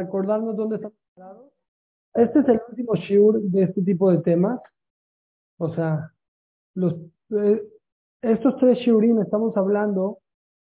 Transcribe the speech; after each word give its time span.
recordarnos 0.00 0.56
dónde 0.56 0.76
estamos 0.76 0.96
parados. 1.14 1.50
Este 2.14 2.40
es 2.40 2.48
el 2.48 2.60
último 2.68 2.94
shiur 2.96 3.40
de 3.40 3.62
este 3.64 3.82
tipo 3.82 4.10
de 4.10 4.18
temas. 4.18 4.60
O 5.58 5.72
sea, 5.74 6.12
los, 6.74 6.94
eh, 7.30 7.62
estos 8.22 8.56
tres 8.56 8.78
shiurim 8.78 9.20
estamos 9.20 9.56
hablando 9.56 10.18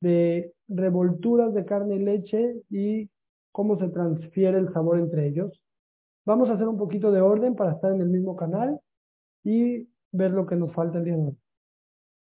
de 0.01 0.53
revolturas 0.67 1.53
de 1.53 1.65
carne 1.65 1.95
y 1.95 1.99
leche 1.99 2.61
y 2.69 3.09
cómo 3.51 3.77
se 3.79 3.87
transfiere 3.89 4.57
el 4.59 4.71
sabor 4.73 4.99
entre 4.99 5.27
ellos. 5.27 5.61
Vamos 6.25 6.49
a 6.49 6.53
hacer 6.53 6.67
un 6.67 6.77
poquito 6.77 7.11
de 7.11 7.21
orden 7.21 7.55
para 7.55 7.73
estar 7.73 7.93
en 7.93 8.01
el 8.01 8.09
mismo 8.09 8.35
canal 8.35 8.79
y 9.43 9.87
ver 10.11 10.31
lo 10.31 10.45
que 10.45 10.55
nos 10.55 10.73
falta 10.73 10.97
el 10.97 11.05
día 11.05 11.15
de 11.15 11.23
hoy. 11.23 11.37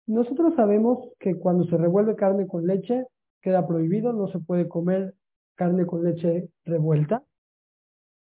Nosotros 0.07 0.55
sabemos 0.57 1.09
que 1.21 1.37
cuando 1.37 1.65
se 1.65 1.77
revuelve 1.77 2.17
carne 2.17 2.47
con 2.47 2.67
leche, 2.67 3.07
queda 3.41 3.67
prohibido, 3.67 4.13
no 4.13 4.29
se 4.29 4.39
puede 4.39 4.69
comer 4.69 5.15
carne 5.55 5.87
con 5.87 6.03
leche 6.05 6.49
revuelta. 6.65 7.23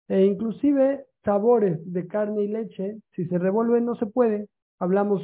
E 0.08 0.24
inclusive 0.24 1.06
sabores 1.24 1.78
de 1.92 2.06
carne 2.06 2.42
y 2.42 2.48
leche, 2.48 2.98
si 3.12 3.26
se 3.26 3.38
revuelven 3.38 3.84
no 3.84 3.94
se 3.96 4.06
puede. 4.06 4.48
Hablamos 4.78 5.22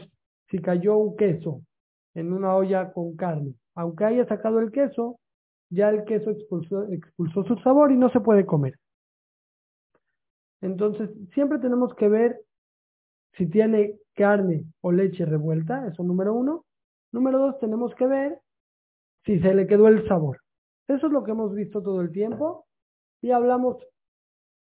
si 0.49 0.59
cayó 0.59 0.97
un 0.97 1.17
queso 1.17 1.63
en 2.15 2.33
una 2.33 2.55
olla 2.55 2.93
con 2.93 3.17
carne. 3.17 3.55
Aunque 3.75 4.05
haya 4.05 4.27
sacado 4.27 4.61
el 4.61 4.71
queso, 4.71 5.19
ya 5.71 5.91
el 5.91 6.05
queso 6.05 6.31
expulsó, 6.31 6.85
expulsó 6.85 7.45
su 7.45 7.57
sabor 7.57 7.93
y 7.93 7.97
no 7.97 8.11
se 8.11 8.21
puede 8.21 8.47
comer. 8.47 8.75
Entonces, 10.61 11.11
siempre 11.35 11.59
tenemos 11.59 11.95
que 11.95 12.09
ver 12.09 12.41
si 13.33 13.47
tiene 13.49 13.99
carne 14.15 14.65
o 14.81 14.93
leche 14.93 15.27
revuelta, 15.27 15.87
eso 15.87 16.03
número 16.03 16.33
uno. 16.35 16.65
Número 17.13 17.39
dos, 17.39 17.59
tenemos 17.61 17.95
que 17.95 18.07
ver 18.07 18.39
si 19.25 19.39
se 19.41 19.55
le 19.55 19.67
quedó 19.67 19.89
el 19.89 20.07
sabor. 20.09 20.39
Eso 20.89 21.07
es 21.07 21.13
lo 21.13 21.25
que 21.25 21.33
hemos 21.33 21.55
visto 21.55 21.83
todo 21.83 22.01
el 22.01 22.11
tiempo. 22.11 22.67
Y 23.23 23.31
hablamos 23.31 23.77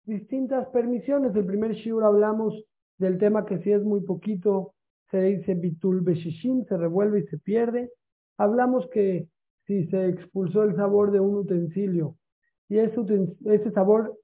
distintas 0.05 0.69
permisiones. 0.69 1.35
El 1.35 1.47
primer 1.47 1.73
shiur 1.73 2.05
hablamos 2.05 2.63
del 2.99 3.19
tema 3.19 3.45
que 3.45 3.59
si 3.59 3.73
es 3.73 3.83
muy 3.83 4.01
poquito, 4.03 4.75
se 5.11 5.21
dice 5.21 5.55
bitul 5.55 6.01
beshishim, 6.01 6.65
se 6.65 6.77
revuelve 6.77 7.21
y 7.21 7.27
se 7.27 7.39
pierde. 7.39 7.91
Hablamos 8.37 8.89
que 8.91 9.29
si 9.67 9.87
se 9.87 10.09
expulsó 10.09 10.63
el 10.63 10.77
sabor 10.77 11.11
de 11.11 11.21
un 11.21 11.37
utensilio 11.37 12.17
y 12.69 12.79
ese, 12.79 13.01
ese 13.47 13.71
sabor 13.73 14.19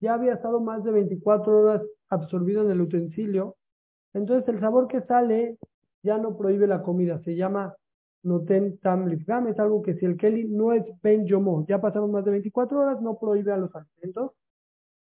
ya 0.00 0.14
había 0.14 0.34
estado 0.34 0.60
más 0.60 0.82
de 0.84 0.92
24 0.92 1.58
horas 1.58 1.82
absorbido 2.08 2.62
en 2.64 2.70
el 2.70 2.80
utensilio, 2.80 3.56
entonces 4.14 4.48
el 4.48 4.60
sabor 4.60 4.88
que 4.88 5.02
sale 5.02 5.58
ya 6.02 6.18
no 6.18 6.36
prohíbe 6.36 6.66
la 6.66 6.82
comida, 6.82 7.20
se 7.22 7.36
llama 7.36 7.74
noten 8.22 8.78
tam 8.80 9.06
lifgam, 9.08 9.48
es 9.48 9.58
algo 9.58 9.82
que 9.82 9.94
si 9.94 10.04
el 10.04 10.16
keli 10.16 10.48
no 10.48 10.72
es 10.72 10.84
ben 11.02 11.26
yomo, 11.26 11.64
ya 11.66 11.80
pasaron 11.80 12.12
más 12.12 12.24
de 12.24 12.32
24 12.32 12.78
horas, 12.78 13.00
no 13.00 13.18
prohíbe 13.18 13.52
a 13.52 13.56
los 13.56 13.74
alimentos. 13.74 14.32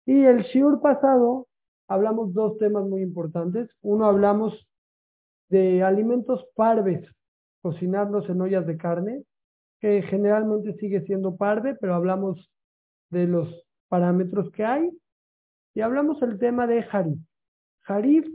Y 0.07 0.25
el 0.25 0.43
shiur 0.43 0.81
pasado 0.81 1.49
hablamos 1.89 2.33
dos 2.33 2.59
temas 2.59 2.85
muy 2.85 3.03
importantes. 3.03 3.71
Uno 3.83 4.07
hablamos 4.07 4.67
de 5.49 5.83
alimentos 5.83 6.45
parves, 6.57 7.07
cocinarlos 7.61 8.29
en 8.29 8.41
ollas 8.41 8.67
de 8.67 8.77
carne, 8.77 9.25
que 9.81 10.03
generalmente 10.03 10.75
sigue 10.75 11.03
siendo 11.03 11.37
parve, 11.37 11.75
pero 11.75 11.95
hablamos 11.95 12.51
de 13.11 13.27
los 13.27 13.49
parámetros 13.89 14.51
que 14.53 14.65
hay. 14.65 14.91
Y 15.75 15.81
hablamos 15.81 16.23
el 16.23 16.39
tema 16.39 16.67
de 16.67 16.85
harif. 16.91 17.19
Harif 17.87 18.27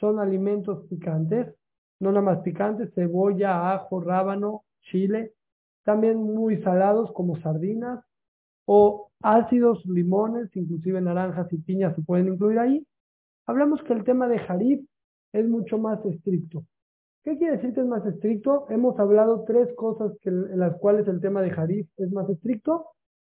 son 0.00 0.18
alimentos 0.18 0.86
picantes, 0.88 1.54
no 2.00 2.10
nada 2.10 2.22
más 2.22 2.38
picantes, 2.40 2.92
cebolla, 2.94 3.72
ajo, 3.72 4.00
rábano, 4.00 4.62
chile, 4.82 5.32
también 5.84 6.18
muy 6.18 6.60
salados 6.62 7.10
como 7.12 7.40
sardinas 7.40 8.04
o 8.66 9.10
ácidos, 9.22 9.84
limones, 9.86 10.54
inclusive 10.54 11.00
naranjas 11.00 11.52
y 11.52 11.58
piñas 11.58 11.94
se 11.96 12.02
pueden 12.02 12.28
incluir 12.28 12.58
ahí. 12.58 12.86
Hablamos 13.46 13.82
que 13.82 13.94
el 13.94 14.04
tema 14.04 14.28
de 14.28 14.38
jarib 14.38 14.86
es 15.32 15.48
mucho 15.48 15.78
más 15.78 16.04
estricto. 16.04 16.64
¿Qué 17.24 17.36
quiere 17.36 17.56
decir 17.56 17.74
que 17.74 17.80
es 17.80 17.86
más 17.86 18.04
estricto? 18.06 18.66
Hemos 18.68 18.98
hablado 18.98 19.44
tres 19.46 19.74
cosas 19.74 20.12
en 20.24 20.58
las 20.58 20.76
cuales 20.76 21.08
el 21.08 21.20
tema 21.20 21.42
de 21.42 21.50
jarib 21.50 21.86
es 21.96 22.12
más 22.12 22.28
estricto 22.28 22.86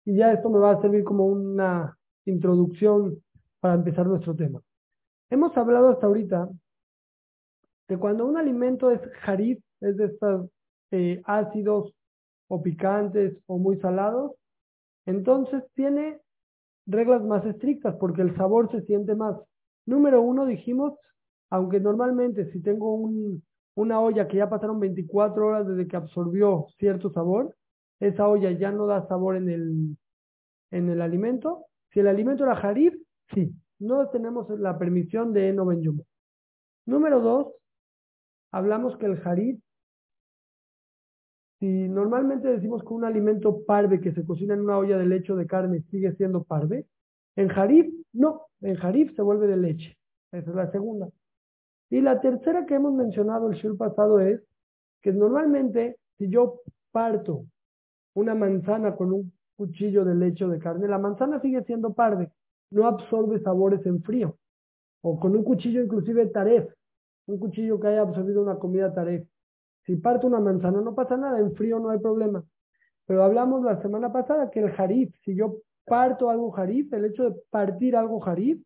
y 0.06 0.16
ya 0.16 0.32
esto 0.32 0.50
me 0.50 0.60
va 0.60 0.72
a 0.72 0.82
servir 0.82 1.04
como 1.04 1.26
una 1.26 1.98
introducción 2.26 3.22
para 3.60 3.76
empezar 3.76 4.08
nuestro 4.08 4.36
tema. 4.36 4.62
Hemos 5.30 5.56
hablado 5.58 5.90
hasta 5.90 6.08
ahorita 6.08 6.50
de 7.88 7.98
cuando 7.98 8.26
un 8.26 8.38
alimento 8.38 8.92
es 8.92 9.02
jarif, 9.22 9.60
es 9.82 9.98
de 9.98 10.06
estos 10.06 10.50
eh, 10.92 11.22
ácidos 11.26 11.94
o 12.48 12.62
picantes 12.62 13.38
o 13.48 13.58
muy 13.58 13.78
salados, 13.80 14.34
entonces 15.06 15.64
tiene 15.76 16.20
reglas 16.86 17.24
más 17.24 17.46
estrictas 17.46 17.96
porque 18.00 18.22
el 18.22 18.36
sabor 18.36 18.72
se 18.72 18.82
siente 18.82 19.16
más. 19.16 19.38
Número 19.86 20.22
uno, 20.22 20.46
dijimos, 20.46 20.94
aunque 21.50 21.80
normalmente 21.80 22.52
si 22.52 22.62
tengo 22.62 22.96
un, 22.96 23.44
una 23.76 24.00
olla 24.00 24.28
que 24.28 24.38
ya 24.38 24.50
pasaron 24.50 24.80
24 24.80 25.48
horas 25.48 25.68
desde 25.68 25.88
que 25.88 25.96
absorbió 25.96 26.68
cierto 26.78 27.12
sabor, 27.12 27.56
esa 28.00 28.28
olla 28.28 28.52
ya 28.52 28.72
no 28.72 28.88
da 28.88 29.08
sabor 29.08 29.36
en 29.36 29.50
el, 29.50 29.98
en 30.72 30.90
el 30.90 31.02
alimento. 31.02 31.66
Si 31.92 32.00
el 32.00 32.08
alimento 32.08 32.44
era 32.44 32.56
jarif, 32.56 32.94
sí, 33.34 33.54
no 33.80 34.10
tenemos 34.10 34.50
la 34.60 34.78
permisión 34.78 35.34
de 35.34 35.54
no. 35.54 35.66
Número 36.86 37.20
dos, 37.22 37.48
hablamos 38.56 38.96
que 38.96 39.06
el 39.06 39.18
jarif, 39.20 39.60
si 41.60 41.90
normalmente 41.90 42.48
decimos 42.48 42.84
que 42.84 42.94
un 42.94 43.04
alimento 43.04 43.66
parve 43.66 44.00
que 44.00 44.14
se 44.14 44.24
cocina 44.24 44.54
en 44.54 44.62
una 44.62 44.78
olla 44.78 44.98
de 44.98 45.06
leche 45.06 45.34
o 45.34 45.36
de 45.36 45.46
carne 45.46 45.82
sigue 45.92 46.14
siendo 46.16 46.46
parve, 46.46 46.86
en 47.36 47.50
jarif 47.50 47.94
no, 48.14 48.44
en 48.62 48.76
jarif 48.76 49.14
se 49.14 49.22
vuelve 49.22 49.48
de 49.48 49.58
leche. 49.58 49.98
Esa 50.32 50.50
es 50.50 50.56
la 50.56 50.72
segunda. 50.72 51.10
Y 51.90 52.00
la 52.00 52.22
tercera 52.22 52.66
que 52.66 52.76
hemos 52.76 52.94
mencionado 52.94 53.52
el 53.52 53.58
show 53.58 53.76
pasado 53.76 54.22
es 54.22 54.42
que 55.02 55.12
normalmente 55.12 55.98
si 56.18 56.30
yo 56.30 56.62
parto 56.92 57.46
una 58.14 58.36
manzana 58.36 58.96
con 58.96 59.12
un 59.12 59.34
cuchillo 59.58 60.06
de 60.06 60.16
leche 60.16 60.46
o 60.46 60.50
de 60.50 60.60
carne, 60.60 60.88
la 60.88 60.98
manzana 60.98 61.42
sigue 61.42 61.62
siendo 61.66 61.94
parve, 61.94 62.32
no 62.72 62.88
absorbe 62.88 63.38
sabores 63.42 63.86
en 63.86 64.02
frío. 64.02 64.38
O 65.02 65.20
con 65.20 65.36
un 65.36 65.44
cuchillo 65.44 65.84
inclusive 65.84 66.28
taref, 66.28 66.74
un 67.28 67.40
cuchillo 67.40 67.80
que 67.80 67.88
haya 67.88 68.02
absorbido 68.02 68.42
una 68.42 68.56
comida 68.56 68.94
taref. 68.94 69.28
Si 69.86 69.96
parto 69.98 70.28
una 70.28 70.40
manzana 70.40 70.82
no 70.82 70.96
pasa 70.96 71.18
nada, 71.18 71.40
en 71.40 71.54
frío 71.56 71.80
no 71.80 71.90
hay 71.90 72.00
problema. 72.00 72.44
Pero 73.06 73.24
hablamos 73.24 73.64
la 73.64 73.82
semana 73.82 74.12
pasada 74.12 74.50
que 74.50 74.60
el 74.60 74.72
jarif, 74.72 75.16
si 75.24 75.36
yo 75.36 75.58
parto 75.86 76.30
algo 76.30 76.52
jarif, 76.52 76.92
el 76.94 77.06
hecho 77.06 77.30
de 77.30 77.36
partir 77.50 77.96
algo 77.96 78.20
jarif, 78.20 78.62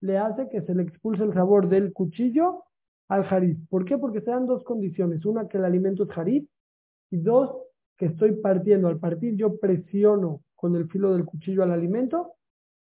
le 0.00 0.18
hace 0.18 0.48
que 0.48 0.62
se 0.62 0.74
le 0.74 0.82
expulse 0.82 1.22
el 1.22 1.32
sabor 1.32 1.68
del 1.68 1.92
cuchillo 1.92 2.64
al 3.08 3.24
jarif. 3.24 3.58
¿Por 3.68 3.84
qué? 3.84 3.96
Porque 3.96 4.20
se 4.20 4.30
dan 4.30 4.46
dos 4.46 4.62
condiciones. 4.64 5.24
Una, 5.24 5.48
que 5.48 5.56
el 5.56 5.64
alimento 5.64 6.04
es 6.04 6.10
jarif. 6.10 6.48
Y 7.10 7.16
dos, 7.16 7.50
que 7.96 8.06
estoy 8.06 8.32
partiendo. 8.32 8.88
Al 8.88 8.98
partir 8.98 9.34
yo 9.34 9.58
presiono 9.58 10.42
con 10.54 10.76
el 10.76 10.88
filo 10.88 11.12
del 11.12 11.24
cuchillo 11.24 11.62
al 11.62 11.72
alimento 11.72 12.34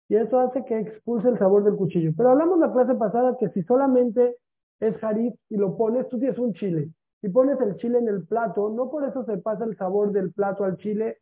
y 0.07 0.15
eso 0.15 0.39
hace 0.39 0.63
que 0.65 0.79
expulse 0.79 1.27
el 1.27 1.37
sabor 1.37 1.63
del 1.63 1.75
cuchillo. 1.75 2.11
Pero 2.15 2.29
hablamos 2.29 2.59
la 2.59 2.71
clase 2.71 2.95
pasada 2.95 3.37
que 3.39 3.49
si 3.49 3.63
solamente 3.63 4.35
es 4.79 4.97
jarif 4.97 5.33
y 5.49 5.57
lo 5.57 5.77
pones, 5.77 6.07
tú 6.09 6.19
tienes 6.19 6.37
un 6.37 6.53
chile, 6.53 6.91
y 7.21 7.29
pones 7.29 7.59
el 7.61 7.75
chile 7.77 7.99
en 7.99 8.07
el 8.07 8.25
plato, 8.27 8.69
no 8.69 8.89
por 8.89 9.03
eso 9.03 9.25
se 9.25 9.37
pasa 9.37 9.65
el 9.65 9.75
sabor 9.77 10.11
del 10.11 10.31
plato 10.31 10.63
al 10.63 10.77
chile 10.77 11.17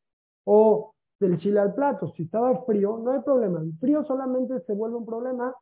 o 0.46 0.94
del 1.20 1.40
chile 1.40 1.60
al 1.60 1.74
plato. 1.74 2.12
Si 2.16 2.24
estaba 2.24 2.64
frío, 2.66 2.98
no 2.98 3.12
hay 3.12 3.22
problema. 3.22 3.62
El 3.62 3.74
frío 3.80 4.04
solamente 4.04 4.60
se 4.62 4.74
vuelve 4.74 4.98
un 4.98 5.06
problema 5.06 5.56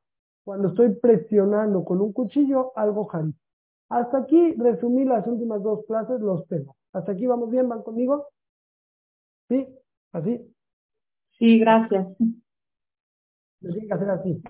cuando 0.43 0.69
estoy 0.69 0.95
presionando 0.95 1.83
con 1.83 2.01
un 2.01 2.11
cuchillo 2.13 2.71
algo 2.75 3.05
jarif. 3.05 3.35
Hasta 3.89 4.19
aquí 4.19 4.53
resumí 4.53 5.05
las 5.05 5.27
últimas 5.27 5.61
dos 5.61 5.85
clases, 5.85 6.19
los 6.21 6.47
temas. 6.47 6.75
Hasta 6.93 7.11
aquí 7.11 7.27
vamos 7.27 7.51
bien, 7.51 7.67
¿van 7.69 7.83
conmigo? 7.83 8.27
¿Sí? 9.49 9.67
¿Así? 10.13 10.53
Sí, 11.37 11.59
gracias. 11.59 12.07
tiene 13.59 13.87
que 13.87 13.93
hacer 13.93 14.09
así. 14.09 14.41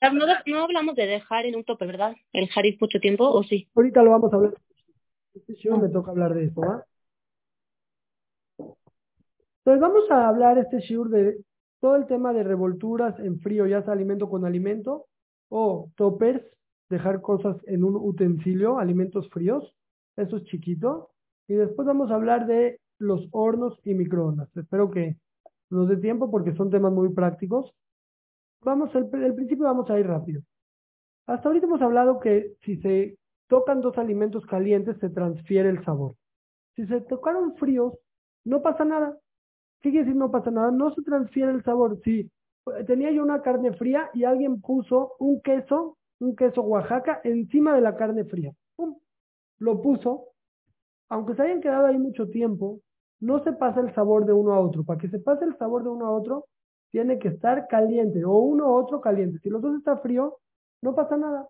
No, 0.00 0.62
hablamos 0.62 0.94
de 0.94 1.06
dejar 1.06 1.46
en 1.46 1.56
un 1.56 1.64
tope, 1.64 1.86
¿verdad? 1.86 2.14
El 2.32 2.48
jarif 2.48 2.80
mucho 2.80 3.00
tiempo, 3.00 3.28
¿o 3.28 3.42
sí? 3.42 3.68
Ahorita 3.74 4.02
lo 4.02 4.10
vamos 4.10 4.32
a 4.32 4.36
hablar. 4.36 4.54
Este 5.34 5.70
me 5.70 5.88
toca 5.88 6.10
hablar 6.10 6.34
de 6.34 6.44
esto, 6.44 6.60
¿va? 6.60 6.84
Entonces 8.58 9.80
vamos 9.80 10.10
a 10.10 10.28
hablar 10.28 10.58
este 10.58 10.78
shiur 10.80 11.10
de 11.10 11.38
todo 11.80 11.96
el 11.96 12.06
tema 12.06 12.32
de 12.32 12.42
revolturas 12.42 13.18
en 13.18 13.40
frío, 13.40 13.66
ya 13.66 13.82
sea 13.82 13.92
alimento 13.92 14.28
con 14.28 14.44
alimento, 14.44 15.06
o 15.48 15.90
toppers, 15.96 16.42
dejar 16.88 17.20
cosas 17.20 17.56
en 17.66 17.84
un 17.84 17.96
utensilio, 17.96 18.78
alimentos 18.78 19.28
fríos, 19.30 19.74
eso 20.16 20.36
es 20.36 20.44
chiquito. 20.44 21.10
Y 21.48 21.54
después 21.54 21.86
vamos 21.86 22.10
a 22.10 22.14
hablar 22.14 22.46
de 22.46 22.80
los 22.98 23.28
hornos 23.32 23.78
y 23.84 23.94
microondas. 23.94 24.48
Espero 24.56 24.90
que 24.90 25.16
nos 25.70 25.88
dé 25.88 25.96
tiempo 25.96 26.30
porque 26.30 26.54
son 26.54 26.70
temas 26.70 26.92
muy 26.92 27.12
prácticos. 27.12 27.72
Vamos, 28.62 28.94
el, 28.94 29.08
el 29.22 29.34
principio 29.34 29.64
vamos 29.64 29.88
a 29.90 29.98
ir 29.98 30.06
rápido. 30.06 30.42
Hasta 31.26 31.48
ahorita 31.48 31.66
hemos 31.66 31.82
hablado 31.82 32.20
que 32.20 32.54
si 32.64 32.76
se 32.78 33.18
tocan 33.48 33.80
dos 33.80 33.96
alimentos 33.98 34.44
calientes 34.46 34.96
se 34.98 35.10
transfiere 35.10 35.68
el 35.70 35.84
sabor. 35.84 36.14
Si 36.74 36.86
se 36.86 37.00
tocaron 37.02 37.56
fríos, 37.56 37.94
no 38.44 38.62
pasa 38.62 38.84
nada. 38.84 39.16
¿Qué 39.80 39.90
quiere 39.90 40.06
decir 40.06 40.16
no 40.16 40.30
pasa 40.30 40.50
nada? 40.50 40.70
No 40.70 40.94
se 40.94 41.02
transfiere 41.02 41.52
el 41.52 41.62
sabor. 41.64 42.00
Si 42.04 42.30
tenía 42.86 43.10
yo 43.10 43.22
una 43.22 43.42
carne 43.42 43.72
fría 43.72 44.10
y 44.14 44.24
alguien 44.24 44.60
puso 44.60 45.14
un 45.18 45.40
queso, 45.40 45.96
un 46.20 46.34
queso 46.36 46.62
Oaxaca, 46.62 47.20
encima 47.24 47.74
de 47.74 47.80
la 47.80 47.96
carne 47.96 48.24
fría. 48.24 48.52
¡Pum! 48.76 48.96
Lo 49.58 49.80
puso. 49.80 50.28
Aunque 51.08 51.34
se 51.34 51.42
hayan 51.42 51.60
quedado 51.60 51.86
ahí 51.86 51.98
mucho 51.98 52.28
tiempo, 52.28 52.80
no 53.20 53.42
se 53.44 53.52
pasa 53.52 53.80
el 53.80 53.94
sabor 53.94 54.26
de 54.26 54.32
uno 54.32 54.52
a 54.52 54.60
otro. 54.60 54.84
Para 54.84 54.98
que 54.98 55.08
se 55.08 55.18
pase 55.18 55.44
el 55.44 55.56
sabor 55.56 55.84
de 55.84 55.90
uno 55.90 56.06
a 56.06 56.10
otro, 56.10 56.46
tiene 56.96 57.18
que 57.18 57.28
estar 57.28 57.68
caliente, 57.68 58.24
o 58.24 58.38
uno 58.38 58.68
u 58.68 58.74
otro 58.74 59.02
caliente. 59.02 59.38
Si 59.40 59.50
los 59.50 59.60
dos 59.60 59.76
está 59.76 59.98
frío, 59.98 60.38
no 60.80 60.94
pasa 60.94 61.18
nada. 61.18 61.46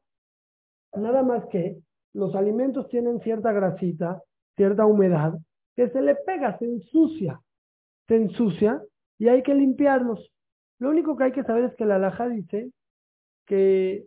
Nada 0.93 1.23
más 1.23 1.47
que 1.47 1.79
los 2.15 2.35
alimentos 2.35 2.89
tienen 2.89 3.21
cierta 3.21 3.53
grasita, 3.53 4.21
cierta 4.57 4.87
humedad, 4.87 5.39
que 5.77 5.89
se 5.91 6.03
le 6.03 6.17
pega, 6.17 6.59
se 6.59 6.65
ensucia, 6.65 7.41
se 8.09 8.17
ensucia 8.17 8.83
y 9.19 9.29
hay 9.29 9.45
que 9.45 9.55
limpiarlos. 9.55 10.33
Lo 10.81 10.91
único 10.91 11.17
que 11.17 11.23
hay 11.23 11.33
que 11.33 11.45
saber 11.45 11.67
es 11.67 11.77
que 11.77 11.85
la 11.85 11.95
alhaja 11.95 12.27
dice 12.27 12.73
que 13.47 14.05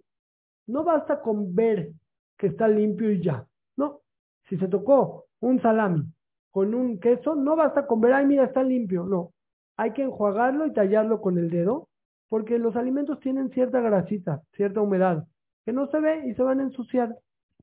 no 0.68 0.83
basta 0.83 1.21
con 1.21 1.56
ver 1.56 1.94
que 2.38 2.47
está 2.47 2.68
limpio 2.68 3.13
y 3.13 3.24
ya. 3.24 3.47
No, 3.77 4.01
si 4.50 4.57
se 4.57 4.68
tocó 4.68 5.27
un 5.39 5.62
salami 5.62 6.03
con 6.51 6.75
un 6.75 7.00
queso, 7.00 7.33
no 7.33 7.56
basta 7.56 7.88
con 7.88 8.01
ver, 8.01 8.12
ay, 8.12 8.25
mira, 8.25 8.44
está 8.44 8.62
limpio. 8.62 9.06
No, 9.06 9.31
hay 9.79 9.93
que 9.93 10.03
enjuagarlo 10.03 10.65
y 10.65 10.73
tallarlo 10.73 11.21
con 11.21 11.37
el 11.37 11.49
dedo, 11.49 11.87
porque 12.27 12.59
los 12.59 12.75
alimentos 12.75 13.17
tienen 13.21 13.49
cierta 13.51 13.79
grasita, 13.79 14.41
cierta 14.51 14.81
humedad, 14.81 15.25
que 15.65 15.71
no 15.71 15.87
se 15.87 16.01
ve 16.01 16.27
y 16.27 16.33
se 16.35 16.43
van 16.43 16.59
a 16.59 16.63
ensuciar. 16.63 17.17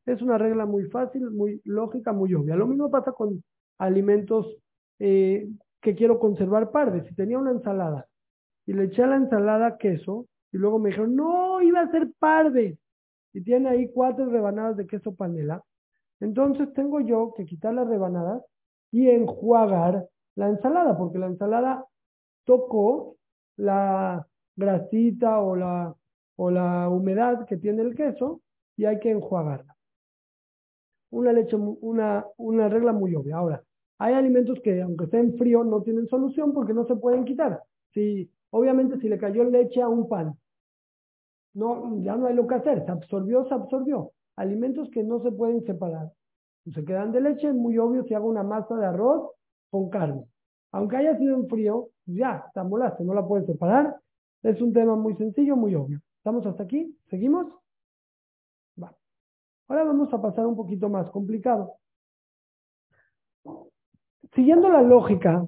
Es 0.06 0.22
una 0.22 0.38
regla 0.38 0.64
muy 0.64 0.84
fácil, 0.84 1.30
muy 1.30 1.60
lógica, 1.64 2.14
muy 2.14 2.32
obvia. 2.32 2.56
Lo 2.56 2.66
mismo 2.66 2.90
pasa 2.90 3.12
con 3.12 3.44
alimentos 3.76 4.46
eh, 4.98 5.46
que 5.82 5.94
quiero 5.94 6.18
conservar 6.18 6.70
pardes. 6.70 7.06
Si 7.06 7.14
tenía 7.14 7.38
una 7.38 7.50
ensalada 7.50 8.06
y 8.64 8.72
le 8.72 8.84
eché 8.84 9.02
a 9.02 9.08
la 9.08 9.16
ensalada 9.16 9.76
queso 9.76 10.24
y 10.52 10.56
luego 10.56 10.78
me 10.78 10.88
dijeron, 10.88 11.14
no, 11.16 11.60
iba 11.60 11.82
a 11.82 11.90
ser 11.90 12.08
parde. 12.18 12.78
Y 13.34 13.42
tiene 13.42 13.68
ahí 13.68 13.90
cuatro 13.92 14.24
rebanadas 14.30 14.78
de 14.78 14.86
queso 14.86 15.14
panela. 15.14 15.62
Entonces 16.20 16.72
tengo 16.72 16.98
yo 17.00 17.34
que 17.36 17.44
quitar 17.44 17.74
las 17.74 17.86
rebanadas 17.86 18.42
y 18.90 19.10
enjuagar 19.10 20.06
la 20.34 20.48
ensalada, 20.48 20.96
porque 20.96 21.18
la 21.18 21.26
ensalada 21.26 21.84
tocó 22.46 23.16
la 23.56 24.26
grasita 24.56 25.40
o 25.40 25.54
la, 25.56 25.94
o 26.36 26.50
la 26.50 26.88
humedad 26.88 27.44
que 27.44 27.58
tiene 27.58 27.82
el 27.82 27.94
queso 27.94 28.40
y 28.76 28.86
hay 28.86 28.98
que 29.00 29.10
enjuagarla. 29.10 29.76
Una 31.10 31.32
leche, 31.32 31.56
una, 31.56 32.24
una 32.38 32.68
regla 32.68 32.92
muy 32.92 33.14
obvia. 33.14 33.36
Ahora, 33.36 33.62
hay 33.98 34.14
alimentos 34.14 34.58
que 34.62 34.80
aunque 34.80 35.04
estén 35.04 35.36
fríos 35.36 35.66
no 35.66 35.82
tienen 35.82 36.06
solución 36.06 36.52
porque 36.52 36.72
no 36.72 36.86
se 36.86 36.96
pueden 36.96 37.24
quitar. 37.24 37.62
Si, 37.92 38.30
obviamente 38.50 38.98
si 39.00 39.08
le 39.08 39.18
cayó 39.18 39.44
leche 39.44 39.82
a 39.82 39.88
un 39.88 40.08
pan, 40.08 40.34
no, 41.54 42.02
ya 42.02 42.16
no 42.16 42.26
hay 42.26 42.34
lo 42.34 42.46
que 42.46 42.56
hacer, 42.56 42.84
se 42.84 42.90
absorbió, 42.90 43.46
se 43.48 43.54
absorbió. 43.54 44.12
Alimentos 44.36 44.90
que 44.90 45.02
no 45.02 45.22
se 45.22 45.32
pueden 45.32 45.64
separar. 45.64 46.12
Se 46.72 46.84
quedan 46.84 47.12
de 47.12 47.22
leche, 47.22 47.48
es 47.48 47.54
muy 47.54 47.78
obvio 47.78 48.04
si 48.04 48.14
hago 48.14 48.28
una 48.28 48.42
masa 48.42 48.76
de 48.76 48.86
arroz 48.86 49.30
con 49.70 49.88
carne. 49.88 50.24
Aunque 50.72 50.96
haya 50.96 51.16
sido 51.16 51.36
en 51.36 51.48
frío, 51.48 51.88
ya, 52.06 52.44
está 52.46 52.64
molaste, 52.64 53.04
no 53.04 53.14
la 53.14 53.26
puedes 53.26 53.46
separar. 53.46 53.96
Es 54.42 54.60
un 54.60 54.72
tema 54.72 54.96
muy 54.96 55.14
sencillo, 55.16 55.56
muy 55.56 55.74
obvio. 55.74 56.00
¿Estamos 56.18 56.46
hasta 56.46 56.62
aquí? 56.62 56.96
¿Seguimos? 57.10 57.46
Ahora 59.68 59.84
vamos 59.84 60.12
a 60.12 60.22
pasar 60.22 60.46
un 60.46 60.54
poquito 60.54 60.88
más 60.88 61.10
complicado. 61.10 61.74
Siguiendo 64.34 64.68
la 64.68 64.82
lógica 64.82 65.44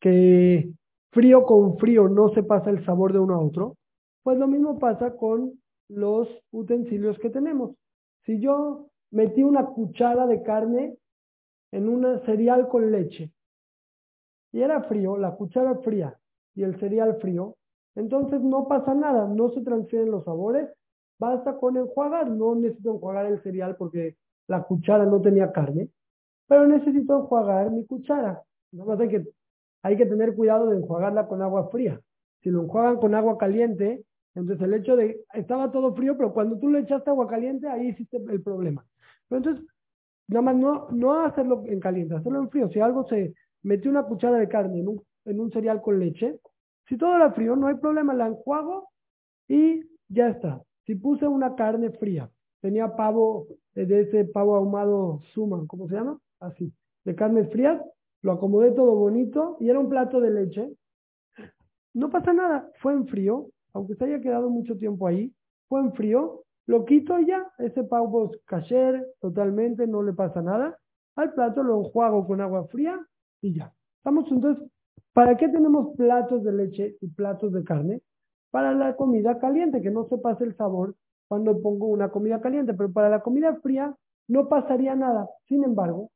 que 0.00 0.70
frío 1.10 1.44
con 1.44 1.76
frío 1.76 2.08
no 2.08 2.30
se 2.30 2.42
pasa 2.42 2.70
el 2.70 2.84
sabor 2.84 3.12
de 3.12 3.18
uno 3.18 3.34
a 3.34 3.40
otro, 3.40 3.76
pues 4.22 4.38
lo 4.38 4.46
mismo 4.46 4.78
pasa 4.78 5.16
con 5.16 5.60
los 5.88 6.28
utensilios 6.50 7.18
que 7.18 7.28
tenemos. 7.28 7.76
Si 8.24 8.40
yo 8.40 8.86
metí 9.10 9.42
una 9.42 9.66
cuchara 9.66 10.26
de 10.26 10.42
carne 10.42 10.96
en 11.72 11.88
un 11.88 12.20
cereal 12.24 12.68
con 12.68 12.90
leche 12.90 13.30
y 14.52 14.60
era 14.60 14.82
frío, 14.82 15.16
la 15.16 15.34
cuchara 15.34 15.76
fría 15.76 16.16
y 16.54 16.62
el 16.62 16.78
cereal 16.78 17.16
frío, 17.20 17.56
entonces 17.94 18.40
no 18.40 18.68
pasa 18.68 18.94
nada, 18.94 19.26
no 19.26 19.50
se 19.50 19.62
transfieren 19.62 20.10
los 20.10 20.24
sabores, 20.24 20.68
basta 21.18 21.56
con 21.56 21.76
enjuagar, 21.76 22.30
no 22.30 22.54
necesito 22.54 22.94
enjuagar 22.94 23.26
el 23.26 23.42
cereal 23.42 23.76
porque 23.76 24.16
la 24.48 24.62
cuchara 24.62 25.04
no 25.06 25.20
tenía 25.20 25.52
carne, 25.52 25.88
pero 26.46 26.66
necesito 26.66 27.20
enjuagar 27.20 27.70
mi 27.70 27.86
cuchara. 27.86 28.42
Nada 28.72 28.90
más 28.90 29.00
hay 29.00 29.08
que, 29.08 29.26
hay 29.82 29.96
que 29.96 30.06
tener 30.06 30.34
cuidado 30.34 30.68
de 30.68 30.76
enjuagarla 30.76 31.26
con 31.26 31.42
agua 31.42 31.68
fría. 31.70 32.00
Si 32.42 32.50
lo 32.50 32.62
enjuagan 32.62 32.96
con 32.96 33.14
agua 33.14 33.38
caliente, 33.38 34.04
entonces 34.34 34.66
el 34.66 34.74
hecho 34.74 34.96
de, 34.96 35.24
estaba 35.34 35.70
todo 35.70 35.94
frío, 35.94 36.16
pero 36.16 36.32
cuando 36.32 36.58
tú 36.58 36.68
le 36.70 36.80
echaste 36.80 37.10
agua 37.10 37.28
caliente, 37.28 37.68
ahí 37.68 37.88
hiciste 37.88 38.16
el 38.16 38.42
problema. 38.42 38.84
Entonces, 39.30 39.64
nada 40.28 40.42
más 40.42 40.56
no, 40.56 40.88
no 40.90 41.24
hacerlo 41.24 41.62
en 41.66 41.80
caliente, 41.80 42.14
hacerlo 42.16 42.40
en 42.40 42.50
frío. 42.50 42.68
Si 42.70 42.80
algo 42.80 43.06
se 43.06 43.34
metió 43.62 43.90
una 43.90 44.04
cuchara 44.04 44.38
de 44.38 44.48
carne 44.48 44.80
en 45.24 45.40
un, 45.40 45.52
cereal 45.52 45.80
con 45.82 45.98
leche, 45.98 46.38
si 46.88 46.96
todo 46.96 47.16
era 47.16 47.32
frío, 47.32 47.56
no 47.56 47.68
hay 47.68 47.76
problema, 47.76 48.14
la 48.14 48.26
enjuago 48.26 48.88
y 49.48 49.82
ya 50.08 50.28
está. 50.28 50.62
Si 50.84 50.94
puse 50.96 51.26
una 51.26 51.54
carne 51.54 51.90
fría, 51.92 52.28
tenía 52.60 52.96
pavo, 52.96 53.46
eh, 53.74 53.86
de 53.86 54.02
ese 54.02 54.24
pavo 54.24 54.56
ahumado 54.56 55.22
suman, 55.32 55.66
¿cómo 55.66 55.88
se 55.88 55.94
llama? 55.94 56.18
Así, 56.40 56.72
de 57.04 57.14
carnes 57.14 57.50
frías, 57.50 57.80
lo 58.22 58.32
acomodé 58.32 58.72
todo 58.72 58.94
bonito 58.94 59.56
y 59.60 59.68
era 59.68 59.78
un 59.78 59.88
plato 59.88 60.20
de 60.20 60.30
leche. 60.30 60.72
No 61.94 62.10
pasa 62.10 62.32
nada, 62.32 62.68
fue 62.80 62.94
en 62.94 63.06
frío, 63.06 63.48
aunque 63.74 63.94
se 63.94 64.04
haya 64.04 64.20
quedado 64.20 64.50
mucho 64.50 64.76
tiempo 64.76 65.06
ahí, 65.06 65.32
fue 65.68 65.80
en 65.80 65.92
frío, 65.92 66.42
lo 66.66 66.84
quito 66.84 67.18
y 67.18 67.26
ya, 67.26 67.52
ese 67.58 67.84
pavo 67.84 68.30
es 68.32 68.40
cacher 68.44 69.06
totalmente, 69.20 69.86
no 69.86 70.02
le 70.02 70.12
pasa 70.12 70.42
nada. 70.42 70.78
Al 71.16 71.32
plato 71.34 71.62
lo 71.62 71.78
enjuago 71.78 72.26
con 72.26 72.40
agua 72.40 72.66
fría 72.68 72.98
y 73.42 73.54
ya. 73.54 73.72
Estamos 73.98 74.30
entonces, 74.30 74.66
¿para 75.12 75.36
qué 75.36 75.48
tenemos 75.48 75.94
platos 75.96 76.42
de 76.42 76.52
leche 76.52 76.96
y 77.00 77.08
platos 77.08 77.52
de 77.52 77.62
carne? 77.64 78.00
Para 78.50 78.72
la 78.72 78.96
comida 78.96 79.38
caliente, 79.38 79.82
que 79.82 79.90
no 79.90 80.08
se 80.08 80.16
pase 80.18 80.44
el 80.44 80.56
sabor 80.56 80.94
cuando 81.28 81.60
pongo 81.60 81.86
una 81.88 82.10
comida 82.10 82.40
caliente, 82.40 82.72
pero 82.74 82.92
para 82.92 83.10
la 83.10 83.20
comida 83.20 83.54
fría 83.62 83.94
no 84.28 84.48
pasaría 84.48 84.94
nada. 84.94 85.28
Sin 85.46 85.64
embargo, 85.64 86.10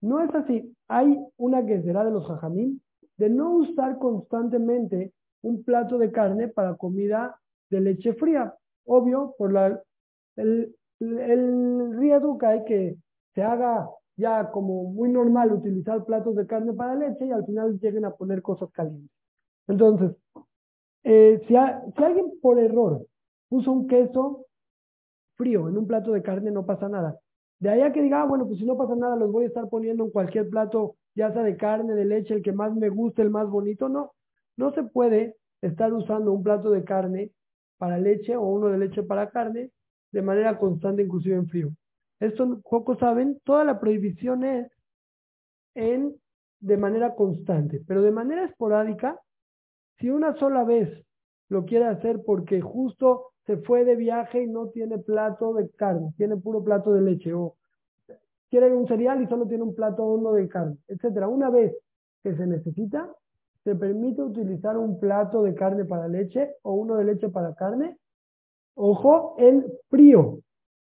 no 0.00 0.20
es 0.22 0.34
así. 0.34 0.74
Hay 0.88 1.18
una 1.36 1.64
será 1.66 2.04
de 2.04 2.10
los 2.10 2.26
jajamín 2.26 2.80
de 3.16 3.28
no 3.28 3.54
usar 3.56 3.98
constantemente 3.98 5.12
un 5.42 5.62
plato 5.62 5.98
de 5.98 6.10
carne 6.10 6.48
para 6.48 6.76
comida 6.76 7.38
de 7.68 7.80
leche 7.80 8.14
fría. 8.14 8.54
Obvio, 8.86 9.34
por 9.38 9.52
la, 9.52 9.80
el, 10.36 10.74
el 11.00 11.98
riesgo 11.98 12.38
que 12.38 12.46
hay 12.46 12.64
que 12.64 12.96
se 13.34 13.42
haga 13.42 13.88
ya 14.20 14.50
como 14.50 14.84
muy 14.84 15.10
normal 15.10 15.52
utilizar 15.52 16.04
platos 16.04 16.36
de 16.36 16.46
carne 16.46 16.72
para 16.74 16.94
leche 16.94 17.26
y 17.26 17.32
al 17.32 17.44
final 17.44 17.80
lleguen 17.80 18.04
a 18.04 18.14
poner 18.14 18.42
cosas 18.42 18.70
calientes. 18.70 19.10
Entonces, 19.66 20.16
eh, 21.04 21.42
si, 21.48 21.56
alguien 21.56 22.32
por 22.42 22.58
error 22.58 23.06
puso 23.48 23.72
un 23.72 23.88
queso 23.88 24.46
frío 25.36 25.68
en 25.68 25.78
un 25.78 25.86
plato 25.86 26.12
de 26.12 26.22
carne, 26.22 26.50
no 26.50 26.66
pasa 26.66 26.88
nada. 26.88 27.18
De 27.58 27.70
ahí 27.70 27.80
a 27.80 27.92
que 27.92 28.02
diga, 28.02 28.22
ah, 28.22 28.26
bueno, 28.26 28.46
pues 28.46 28.58
si 28.58 28.66
no 28.66 28.76
pasa 28.76 28.94
nada, 28.94 29.16
los 29.16 29.32
voy 29.32 29.44
a 29.44 29.48
estar 29.48 29.68
poniendo 29.68 30.04
en 30.04 30.10
cualquier 30.10 30.48
plato, 30.48 30.96
ya 31.14 31.32
sea 31.32 31.42
de 31.42 31.56
carne, 31.56 31.94
de 31.94 32.04
leche, 32.04 32.34
el 32.34 32.42
que 32.42 32.52
más 32.52 32.74
me 32.74 32.88
guste, 32.88 33.22
el 33.22 33.30
más 33.30 33.48
bonito. 33.48 33.88
No, 33.88 34.12
no 34.56 34.72
se 34.72 34.82
puede 34.82 35.36
estar 35.62 35.92
usando 35.92 36.32
un 36.32 36.42
plato 36.42 36.70
de 36.70 36.84
carne 36.84 37.32
para 37.78 37.98
leche 37.98 38.36
o 38.36 38.42
uno 38.42 38.68
de 38.68 38.78
leche 38.78 39.02
para 39.02 39.30
carne 39.30 39.70
de 40.12 40.22
manera 40.22 40.58
constante, 40.58 41.02
inclusive 41.02 41.36
en 41.36 41.48
frío. 41.48 41.70
Esto 42.20 42.60
pocos 42.62 42.98
saben, 42.98 43.40
toda 43.44 43.64
la 43.64 43.80
prohibición 43.80 44.44
es 44.44 44.70
en 45.74 46.14
de 46.60 46.76
manera 46.76 47.14
constante, 47.14 47.82
pero 47.86 48.02
de 48.02 48.10
manera 48.10 48.44
esporádica, 48.44 49.18
si 49.98 50.10
una 50.10 50.36
sola 50.36 50.62
vez 50.64 50.88
lo 51.48 51.64
quiere 51.64 51.86
hacer 51.86 52.20
porque 52.24 52.60
justo 52.60 53.32
se 53.46 53.56
fue 53.56 53.84
de 53.84 53.96
viaje 53.96 54.42
y 54.42 54.46
no 54.46 54.68
tiene 54.68 54.98
plato 54.98 55.54
de 55.54 55.70
carne, 55.70 56.12
tiene 56.16 56.36
puro 56.36 56.62
plato 56.62 56.92
de 56.92 57.00
leche, 57.00 57.32
o 57.32 57.56
quiere 58.50 58.70
un 58.74 58.86
cereal 58.86 59.22
y 59.22 59.26
solo 59.26 59.46
tiene 59.46 59.62
un 59.62 59.74
plato 59.74 60.04
hondo 60.04 60.34
de 60.34 60.48
carne, 60.48 60.76
etcétera. 60.88 61.26
Una 61.28 61.48
vez 61.48 61.74
que 62.22 62.36
se 62.36 62.46
necesita, 62.46 63.10
se 63.64 63.74
permite 63.74 64.22
utilizar 64.22 64.76
un 64.76 64.98
plato 65.00 65.42
de 65.42 65.54
carne 65.54 65.84
para 65.86 66.08
leche 66.08 66.56
o 66.62 66.74
uno 66.74 66.96
de 66.96 67.04
leche 67.04 67.28
para 67.30 67.54
carne. 67.54 67.96
Ojo, 68.74 69.34
en 69.38 69.64
frío, 69.88 70.40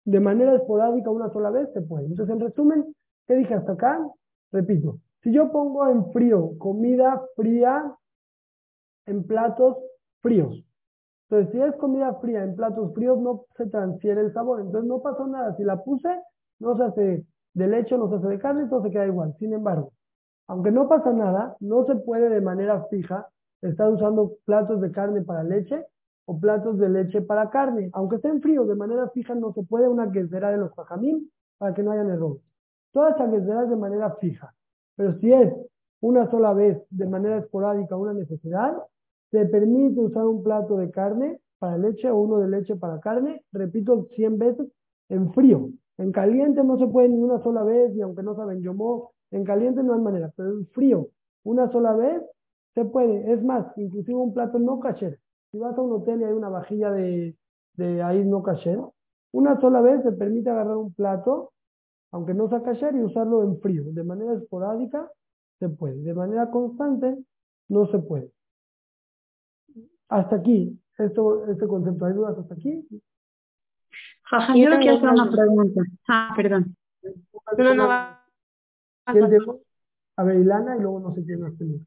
de 0.06 0.20
manera 0.20 0.56
esporádica 0.56 1.10
una 1.10 1.30
sola 1.32 1.52
vez 1.52 1.70
se 1.74 1.82
puede. 1.82 2.08
Entonces, 2.08 2.34
en 2.36 2.42
resumen, 2.42 2.96
¿qué 3.28 3.36
dije 3.36 3.54
hasta 3.54 3.74
acá? 3.74 4.00
Repito, 4.52 5.00
si 5.24 5.32
yo 5.32 5.52
pongo 5.52 5.88
en 5.88 6.12
frío 6.12 6.58
comida 6.58 7.22
fría 7.36 7.96
en 9.06 9.24
platos 9.26 9.78
fríos, 10.22 10.66
entonces 11.30 11.52
si 11.54 11.62
es 11.62 11.76
comida 11.78 12.14
fría 12.16 12.44
en 12.44 12.56
platos 12.56 12.94
fríos 12.94 13.20
no 13.20 13.46
se 13.56 13.68
transfiere 13.68 14.22
el 14.22 14.34
sabor, 14.34 14.60
entonces 14.62 14.88
no 14.88 15.02
pasó 15.02 15.28
nada. 15.28 15.56
Si 15.56 15.64
la 15.64 15.84
puse, 15.84 16.10
no 16.60 16.76
se 16.78 16.84
hace 16.84 17.26
de 17.54 17.68
leche, 17.68 17.98
no 17.98 18.10
se 18.10 18.16
hace 18.16 18.28
de 18.28 18.40
carne, 18.40 18.68
todo 18.70 18.84
se 18.84 18.92
queda 18.92 19.08
igual. 19.08 19.34
Sin 19.40 19.54
embargo, 19.54 19.94
Aunque 20.48 20.72
no 20.72 20.90
pasa 20.90 21.14
nada, 21.14 21.56
no 21.62 21.86
se 21.86 21.96
puede 21.96 22.28
de 22.30 22.42
manera 22.42 22.86
fija 22.90 23.28
estar 23.62 23.90
usando 23.90 24.34
platos 24.46 24.82
de 24.82 24.92
carne 24.92 25.22
para 25.22 25.44
leche 25.44 25.86
o 26.26 26.40
platos 26.40 26.78
de 26.78 26.90
leche 26.90 27.22
para 27.22 27.50
carne. 27.50 27.90
Aunque 27.94 28.18
estén 28.18 28.42
fríos, 28.42 28.68
de 28.68 28.76
manera 28.76 29.10
fija 29.10 29.36
no 29.36 29.54
se 29.54 29.64
puede 29.64 29.88
una 29.88 30.12
quesdera 30.12 30.52
de 30.52 30.58
los 30.58 30.74
jajamín 30.74 31.30
para 31.58 31.74
que 31.74 31.84
no 31.84 31.92
hayan 31.92 32.10
errores. 32.10 32.42
Todas 32.92 33.16
esas 33.16 33.32
quesderas 33.32 33.70
de 33.70 33.76
manera 33.76 34.16
fija. 34.16 34.54
Pero 34.96 35.18
si 35.20 35.32
es 35.32 35.54
una 36.02 36.30
sola 36.30 36.54
vez 36.54 36.78
de 36.90 37.08
manera 37.08 37.38
esporádica 37.38 37.96
una 37.96 38.14
necesidad, 38.14 38.76
se 39.32 39.46
permite 39.46 40.00
usar 40.00 40.26
un 40.26 40.44
plato 40.44 40.78
de 40.78 40.92
carne 40.92 41.40
para 41.60 41.78
leche 41.78 42.10
o 42.10 42.18
uno 42.18 42.40
de 42.40 42.50
leche 42.50 42.76
para 42.76 43.00
carne, 43.00 43.44
repito 43.52 44.08
100 44.16 44.38
veces, 44.38 44.68
en 45.10 45.32
frío. 45.34 45.70
En 45.98 46.12
caliente 46.12 46.64
no 46.64 46.78
se 46.78 46.88
puede 46.88 47.10
ni 47.10 47.22
una 47.22 47.42
sola 47.44 47.64
vez, 47.64 47.94
ni 47.94 48.02
aunque 48.02 48.24
no 48.24 48.36
saben 48.36 48.62
yomo, 48.62 49.12
en 49.30 49.44
caliente 49.44 49.84
no 49.84 49.94
hay 49.94 50.02
manera, 50.02 50.34
pero 50.36 50.50
en 50.50 50.68
frío, 50.68 51.10
una 51.44 51.72
sola 51.72 51.94
vez, 51.94 52.22
se 52.74 52.86
puede. 52.86 53.32
Es 53.32 53.44
más, 53.44 53.66
inclusive 53.78 54.18
un 54.18 54.34
plato 54.34 54.60
no 54.60 54.80
caché. 54.80 55.20
Si 55.52 55.60
vas 55.60 55.78
a 55.78 55.82
un 55.82 55.92
hotel 55.94 56.22
y 56.22 56.24
hay 56.24 56.34
una 56.34 56.50
vajilla 56.50 56.92
de, 56.92 57.36
de 57.74 58.02
ahí 58.02 58.24
no 58.26 58.42
caché, 58.42 58.78
una 59.32 59.60
sola 59.60 59.82
vez 59.82 60.02
se 60.04 60.12
permite 60.12 60.50
agarrar 60.50 60.78
un 60.78 60.94
plato, 60.94 61.54
aunque 62.12 62.34
no 62.34 62.50
sea 62.50 62.64
caché, 62.64 62.90
y 62.94 63.02
usarlo 63.02 63.44
en 63.44 63.60
frío. 63.60 63.84
De 63.88 64.04
manera 64.04 64.34
esporádica 64.34 65.10
se 65.60 65.70
puede. 65.70 66.02
De 66.02 66.14
manera 66.14 66.50
constante 66.50 67.18
no 67.70 67.88
se 67.88 68.00
puede. 68.00 68.32
Hasta 70.10 70.38
aquí, 70.38 70.78
esto, 70.98 71.46
este 71.50 71.68
concepto. 71.68 72.06
¿Hay 72.06 72.14
dudas 72.14 72.38
hasta 72.38 72.54
aquí? 72.54 72.88
Jaja, 74.24 74.56
yo, 74.56 74.70
quiero 74.80 74.98
hacer 74.98 75.10
una 75.10 75.32
pregunta. 75.32 75.82
Ah, 76.08 76.34
perdón. 76.36 76.76
No, 77.58 77.74
no, 77.74 77.88
va. 77.88 78.26
A 79.06 80.24
ver, 80.24 80.36
Ilana, 80.38 80.78
y 80.78 80.82
luego 80.82 81.00
no 81.00 81.14
sé 81.14 81.24
quién 81.24 81.42
más 81.42 81.58
tenemos. 81.58 81.82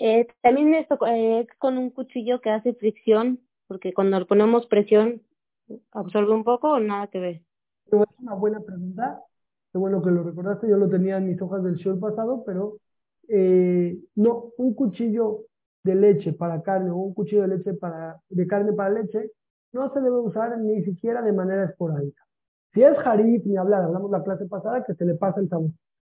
Eh, 0.00 0.28
también 0.42 0.74
esto 0.74 0.96
eh, 1.06 1.46
con 1.58 1.76
un 1.76 1.90
cuchillo 1.90 2.40
que 2.40 2.50
hace 2.50 2.72
fricción, 2.74 3.40
porque 3.66 3.92
cuando 3.92 4.18
le 4.18 4.26
ponemos 4.26 4.66
presión, 4.66 5.22
absorbe 5.90 6.32
un 6.32 6.44
poco 6.44 6.72
o 6.72 6.80
nada 6.80 7.08
que 7.08 7.18
ver. 7.18 7.42
Es 7.86 7.92
una 8.20 8.34
buena 8.34 8.60
pregunta. 8.60 9.22
Qué 9.72 9.78
bueno 9.78 10.00
que 10.00 10.10
lo 10.10 10.22
recordaste. 10.22 10.68
Yo 10.68 10.76
lo 10.76 10.88
tenía 10.88 11.16
en 11.16 11.26
mis 11.26 11.42
hojas 11.42 11.64
del 11.64 11.76
show 11.76 11.98
pasado, 11.98 12.44
pero 12.46 12.78
eh, 13.28 13.98
no, 14.14 14.52
un 14.56 14.74
cuchillo 14.74 15.46
de 15.82 15.94
leche 15.96 16.32
para 16.32 16.62
carne 16.62 16.90
o 16.90 16.96
un 16.96 17.14
cuchillo 17.14 17.42
de 17.42 17.56
leche 17.56 17.74
para, 17.74 18.20
de 18.28 18.46
carne 18.46 18.72
para 18.72 18.90
leche 18.90 19.32
no 19.72 19.92
se 19.92 20.00
debe 20.00 20.16
usar 20.16 20.56
ni 20.58 20.82
siquiera 20.84 21.22
de 21.22 21.32
manera 21.32 21.64
esporádica. 21.64 22.22
Si 22.72 22.82
es 22.82 22.96
jarif, 22.98 23.44
ni 23.44 23.56
hablar, 23.56 23.82
hablamos 23.82 24.10
la 24.10 24.22
clase 24.22 24.46
pasada 24.46 24.84
que 24.84 24.94
se 24.94 25.04
le 25.04 25.14
pasa 25.14 25.40
el 25.40 25.48
sabor. 25.48 25.70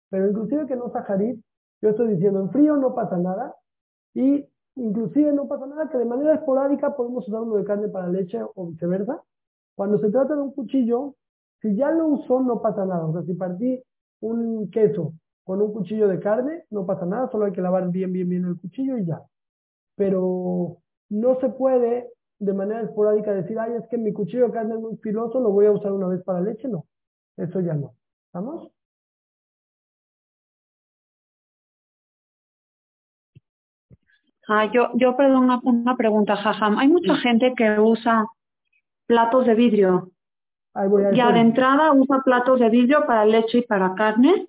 Pero 0.10 0.30
inclusive 0.30 0.68
que 0.68 0.76
no 0.76 0.92
sea 0.92 1.04
jarif, 1.04 1.40
yo 1.82 1.90
estoy 1.90 2.10
diciendo 2.10 2.42
en 2.42 2.52
frío 2.52 2.76
no 2.76 2.94
pasa 2.94 3.18
nada, 3.18 3.56
y 4.14 4.46
inclusive 4.76 5.34
no 5.34 5.48
pasa 5.48 5.66
nada 5.68 5.90
que 5.90 5.98
de 5.98 6.06
manera 6.06 6.36
esporádica 6.36 6.96
podemos 6.96 7.28
usar 7.28 7.42
uno 7.42 7.56
de 7.56 7.66
carne 7.66 7.90
para 7.90 8.08
leche 8.08 8.40
o 8.56 8.68
viceversa. 8.68 9.22
Cuando 9.76 10.00
se 10.00 10.10
trata 10.10 10.36
de 10.36 10.42
un 10.42 10.52
cuchillo, 10.52 11.16
si 11.62 11.76
ya 11.76 11.92
lo 11.92 12.08
usó 12.08 12.42
no 12.42 12.62
pasa 12.62 12.86
nada. 12.86 13.06
O 13.06 13.14
sea, 13.14 13.24
si 13.24 13.34
partí 13.34 13.82
un 14.22 14.70
queso 14.72 15.14
con 15.44 15.62
un 15.62 15.74
cuchillo 15.74 16.08
de 16.08 16.20
carne, 16.20 16.66
no 16.70 16.86
pasa 16.86 17.06
nada, 17.06 17.30
solo 17.32 17.46
hay 17.46 17.52
que 17.52 17.62
lavar 17.62 17.90
bien, 17.90 18.14
bien, 18.14 18.30
bien 18.30 18.46
el 18.46 18.60
cuchillo 18.60 18.98
y 18.98 19.06
ya. 19.06 19.22
Pero 19.96 20.78
no 21.10 21.40
se 21.40 21.50
puede 21.50 22.10
de 22.40 22.54
manera 22.54 22.82
esporádica 22.82 23.34
decir, 23.34 23.58
ay, 23.60 23.74
es 23.74 23.88
que 23.88 23.98
mi 23.98 24.14
cuchillo 24.14 24.48
de 24.48 24.54
carne 24.54 24.76
es 24.76 24.82
muy 24.82 24.98
filoso, 24.98 25.40
lo 25.40 25.52
voy 25.52 25.66
a 25.66 25.72
usar 25.72 25.92
una 25.92 26.08
vez 26.08 26.24
para 26.24 26.42
leche. 26.42 26.68
No, 26.68 26.86
eso 27.38 27.60
ya 27.62 27.74
no. 27.74 27.96
¿Estamos? 28.28 28.72
Ah, 34.52 34.66
yo, 34.66 34.90
yo 34.96 35.16
perdón, 35.16 35.44
una, 35.44 35.60
una 35.64 35.96
pregunta, 35.96 36.36
Jajam. 36.36 36.80
Hay 36.80 36.88
mucha 36.88 37.16
gente 37.18 37.54
que 37.56 37.80
usa 37.80 38.26
platos 39.06 39.46
de 39.46 39.54
vidrio. 39.54 40.12
ya 41.14 41.32
de 41.32 41.40
entrada 41.40 41.94
usa 41.94 42.22
platos 42.26 42.60
de 42.60 42.70
vidrio 42.70 43.06
para 43.06 43.26
leche 43.26 43.60
y 43.60 43.62
para 43.68 43.94
carne. 43.94 44.48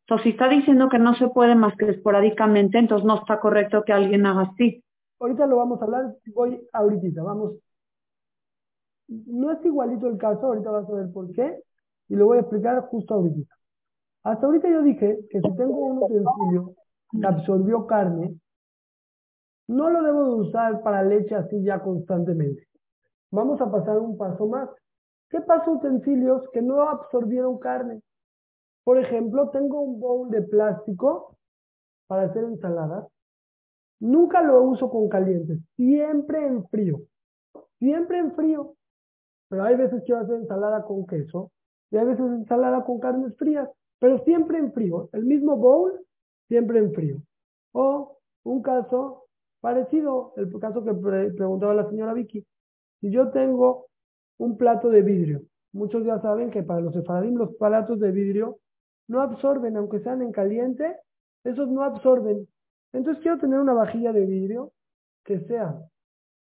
Entonces, 0.00 0.24
si 0.24 0.30
está 0.30 0.48
diciendo 0.48 0.88
que 0.88 0.98
no 0.98 1.14
se 1.14 1.28
puede 1.28 1.54
más 1.54 1.76
que 1.76 1.90
esporádicamente, 1.90 2.78
entonces 2.78 3.06
no 3.06 3.20
está 3.20 3.38
correcto 3.38 3.84
que 3.84 3.92
alguien 3.92 4.26
haga 4.26 4.50
así. 4.52 4.82
Ahorita 5.20 5.46
lo 5.46 5.58
vamos 5.58 5.80
a 5.80 5.84
hablar, 5.84 6.16
voy 6.34 6.60
ahorita, 6.72 7.22
vamos. 7.22 7.52
No 9.06 9.52
es 9.52 9.64
igualito 9.64 10.08
el 10.08 10.18
caso, 10.18 10.46
ahorita 10.46 10.70
vas 10.72 10.90
a 10.90 10.92
ver 10.92 11.12
por 11.12 11.32
qué, 11.32 11.60
y 12.08 12.16
lo 12.16 12.26
voy 12.26 12.38
a 12.38 12.40
explicar 12.40 12.80
justo 12.88 13.14
ahorita. 13.14 13.54
Hasta 14.24 14.44
ahorita 14.44 14.68
yo 14.68 14.82
dije 14.82 15.18
que 15.30 15.40
si 15.40 15.56
tengo 15.56 15.76
un 15.76 15.98
utensilio 15.98 16.74
que 17.12 17.26
absorbió 17.26 17.86
carne, 17.86 18.34
no 19.68 19.90
lo 19.90 20.02
debo 20.02 20.24
de 20.24 20.48
usar 20.48 20.82
para 20.82 21.02
leche 21.02 21.34
así 21.34 21.62
ya 21.62 21.80
constantemente. 21.80 22.66
Vamos 23.30 23.60
a 23.60 23.70
pasar 23.70 23.98
un 23.98 24.16
paso 24.16 24.46
más. 24.46 24.68
¿Qué 25.28 25.40
pasa 25.40 25.70
utensilios 25.70 26.48
que 26.52 26.62
no 26.62 26.88
absorbieron 26.88 27.58
carne? 27.58 28.00
Por 28.84 28.98
ejemplo, 28.98 29.50
tengo 29.50 29.80
un 29.80 29.98
bowl 29.98 30.30
de 30.30 30.42
plástico 30.42 31.36
para 32.06 32.22
hacer 32.22 32.44
ensaladas. 32.44 33.08
Nunca 33.98 34.42
lo 34.42 34.62
uso 34.62 34.88
con 34.90 35.08
caliente, 35.08 35.58
siempre 35.74 36.46
en 36.46 36.66
frío. 36.68 37.00
Siempre 37.78 38.18
en 38.18 38.32
frío. 38.34 38.74
Pero 39.48 39.64
hay 39.64 39.76
veces 39.76 40.02
que 40.04 40.14
hacer 40.14 40.36
ensalada 40.36 40.84
con 40.84 41.06
queso 41.06 41.50
y 41.90 41.96
hay 41.96 42.06
veces 42.06 42.26
ensalada 42.26 42.84
con 42.84 43.00
carnes 43.00 43.36
frías, 43.36 43.68
pero 43.98 44.22
siempre 44.24 44.58
en 44.58 44.72
frío. 44.72 45.08
El 45.12 45.24
mismo 45.24 45.56
bowl, 45.56 46.00
siempre 46.48 46.78
en 46.78 46.92
frío. 46.92 47.22
O 47.72 48.18
un 48.44 48.62
caso 48.62 49.25
Parecido 49.60 50.32
el 50.36 50.52
caso 50.60 50.84
que 50.84 50.92
preguntaba 50.94 51.74
la 51.74 51.88
señora 51.88 52.12
Vicky. 52.12 52.44
Si 53.00 53.10
yo 53.10 53.30
tengo 53.30 53.86
un 54.38 54.56
plato 54.56 54.90
de 54.90 55.02
vidrio, 55.02 55.42
muchos 55.72 56.04
ya 56.04 56.20
saben 56.20 56.50
que 56.50 56.62
para 56.62 56.80
los 56.80 56.94
sefaradim 56.94 57.36
los 57.36 57.54
platos 57.56 57.98
de 58.00 58.10
vidrio 58.10 58.58
no 59.08 59.20
absorben, 59.20 59.76
aunque 59.76 60.00
sean 60.00 60.22
en 60.22 60.32
caliente, 60.32 60.96
esos 61.44 61.68
no 61.68 61.82
absorben. 61.82 62.46
Entonces 62.92 63.22
quiero 63.22 63.38
tener 63.38 63.58
una 63.58 63.72
vajilla 63.72 64.12
de 64.12 64.26
vidrio 64.26 64.72
que 65.24 65.40
sea 65.40 65.78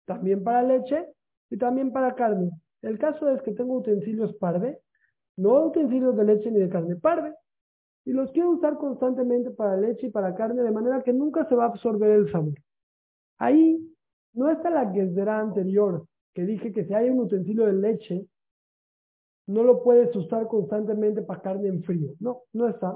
también 0.06 0.44
para 0.44 0.64
leche 0.64 1.08
y 1.50 1.58
también 1.58 1.92
para 1.92 2.16
carne. 2.16 2.52
El 2.82 3.00
caso 3.00 3.30
es 3.30 3.42
que 3.42 3.52
tengo 3.52 3.78
utensilios 3.78 4.34
parve, 4.36 4.80
no 5.38 5.66
utensilios 5.66 6.16
de 6.16 6.24
leche 6.24 6.52
ni 6.52 6.60
de 6.60 6.70
carne, 6.70 6.96
parve, 6.96 7.34
y 8.06 8.12
los 8.12 8.32
quiero 8.32 8.52
usar 8.52 8.78
constantemente 8.78 9.52
para 9.52 9.76
leche 9.76 10.08
y 10.08 10.12
para 10.12 10.36
carne 10.36 10.62
de 10.62 10.72
manera 10.72 11.02
que 11.02 11.12
nunca 11.12 11.48
se 11.50 11.56
va 11.56 11.66
a 11.66 11.68
absorber 11.70 12.12
el 12.12 12.32
sabor. 12.32 12.54
Ahí 13.38 13.80
no 14.34 14.50
está 14.50 14.70
la 14.70 14.92
quesdera 14.92 15.40
anterior, 15.40 16.06
que 16.34 16.46
dije 16.46 16.72
que 16.72 16.86
si 16.86 16.94
hay 16.94 17.10
un 17.10 17.20
utensilio 17.20 17.66
de 17.66 17.74
leche, 17.74 18.26
no 19.48 19.64
lo 19.64 19.84
puedes 19.84 20.16
usar 20.16 20.48
constantemente 20.48 21.22
para 21.22 21.42
carne 21.42 21.68
en 21.68 21.84
frío. 21.84 22.14
No, 22.20 22.44
no 22.54 22.68
está. 22.68 22.96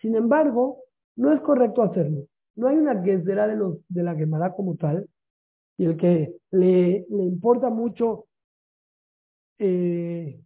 Sin 0.00 0.14
embargo, 0.14 0.84
no 1.16 1.32
es 1.32 1.40
correcto 1.40 1.82
hacerlo. 1.82 2.26
No 2.54 2.68
hay 2.68 2.76
una 2.76 3.02
quesdera 3.02 3.46
de, 3.46 3.78
de 3.88 4.02
la 4.02 4.16
quemada 4.16 4.52
como 4.52 4.76
tal, 4.76 5.08
y 5.76 5.84
el 5.84 5.96
que 5.96 6.34
le, 6.50 7.06
le 7.08 7.22
importa 7.24 7.70
mucho 7.70 8.26
eh, 9.58 10.40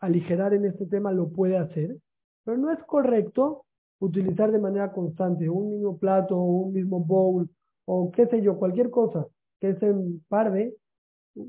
aligerar 0.00 0.54
en 0.54 0.66
este 0.66 0.86
tema 0.86 1.12
lo 1.12 1.30
puede 1.30 1.56
hacer, 1.56 1.96
pero 2.44 2.58
no 2.58 2.70
es 2.70 2.82
correcto 2.84 3.64
utilizar 3.98 4.52
de 4.52 4.58
manera 4.58 4.92
constante 4.92 5.48
un 5.48 5.72
mismo 5.72 5.98
plato 5.98 6.36
un 6.38 6.74
mismo 6.74 7.00
bowl 7.00 7.48
o 7.86 8.10
qué 8.10 8.26
sé 8.26 8.42
yo, 8.42 8.58
cualquier 8.58 8.90
cosa 8.90 9.26
que 9.60 9.70
es 9.70 9.82
en 9.82 10.22
parve, 10.28 10.74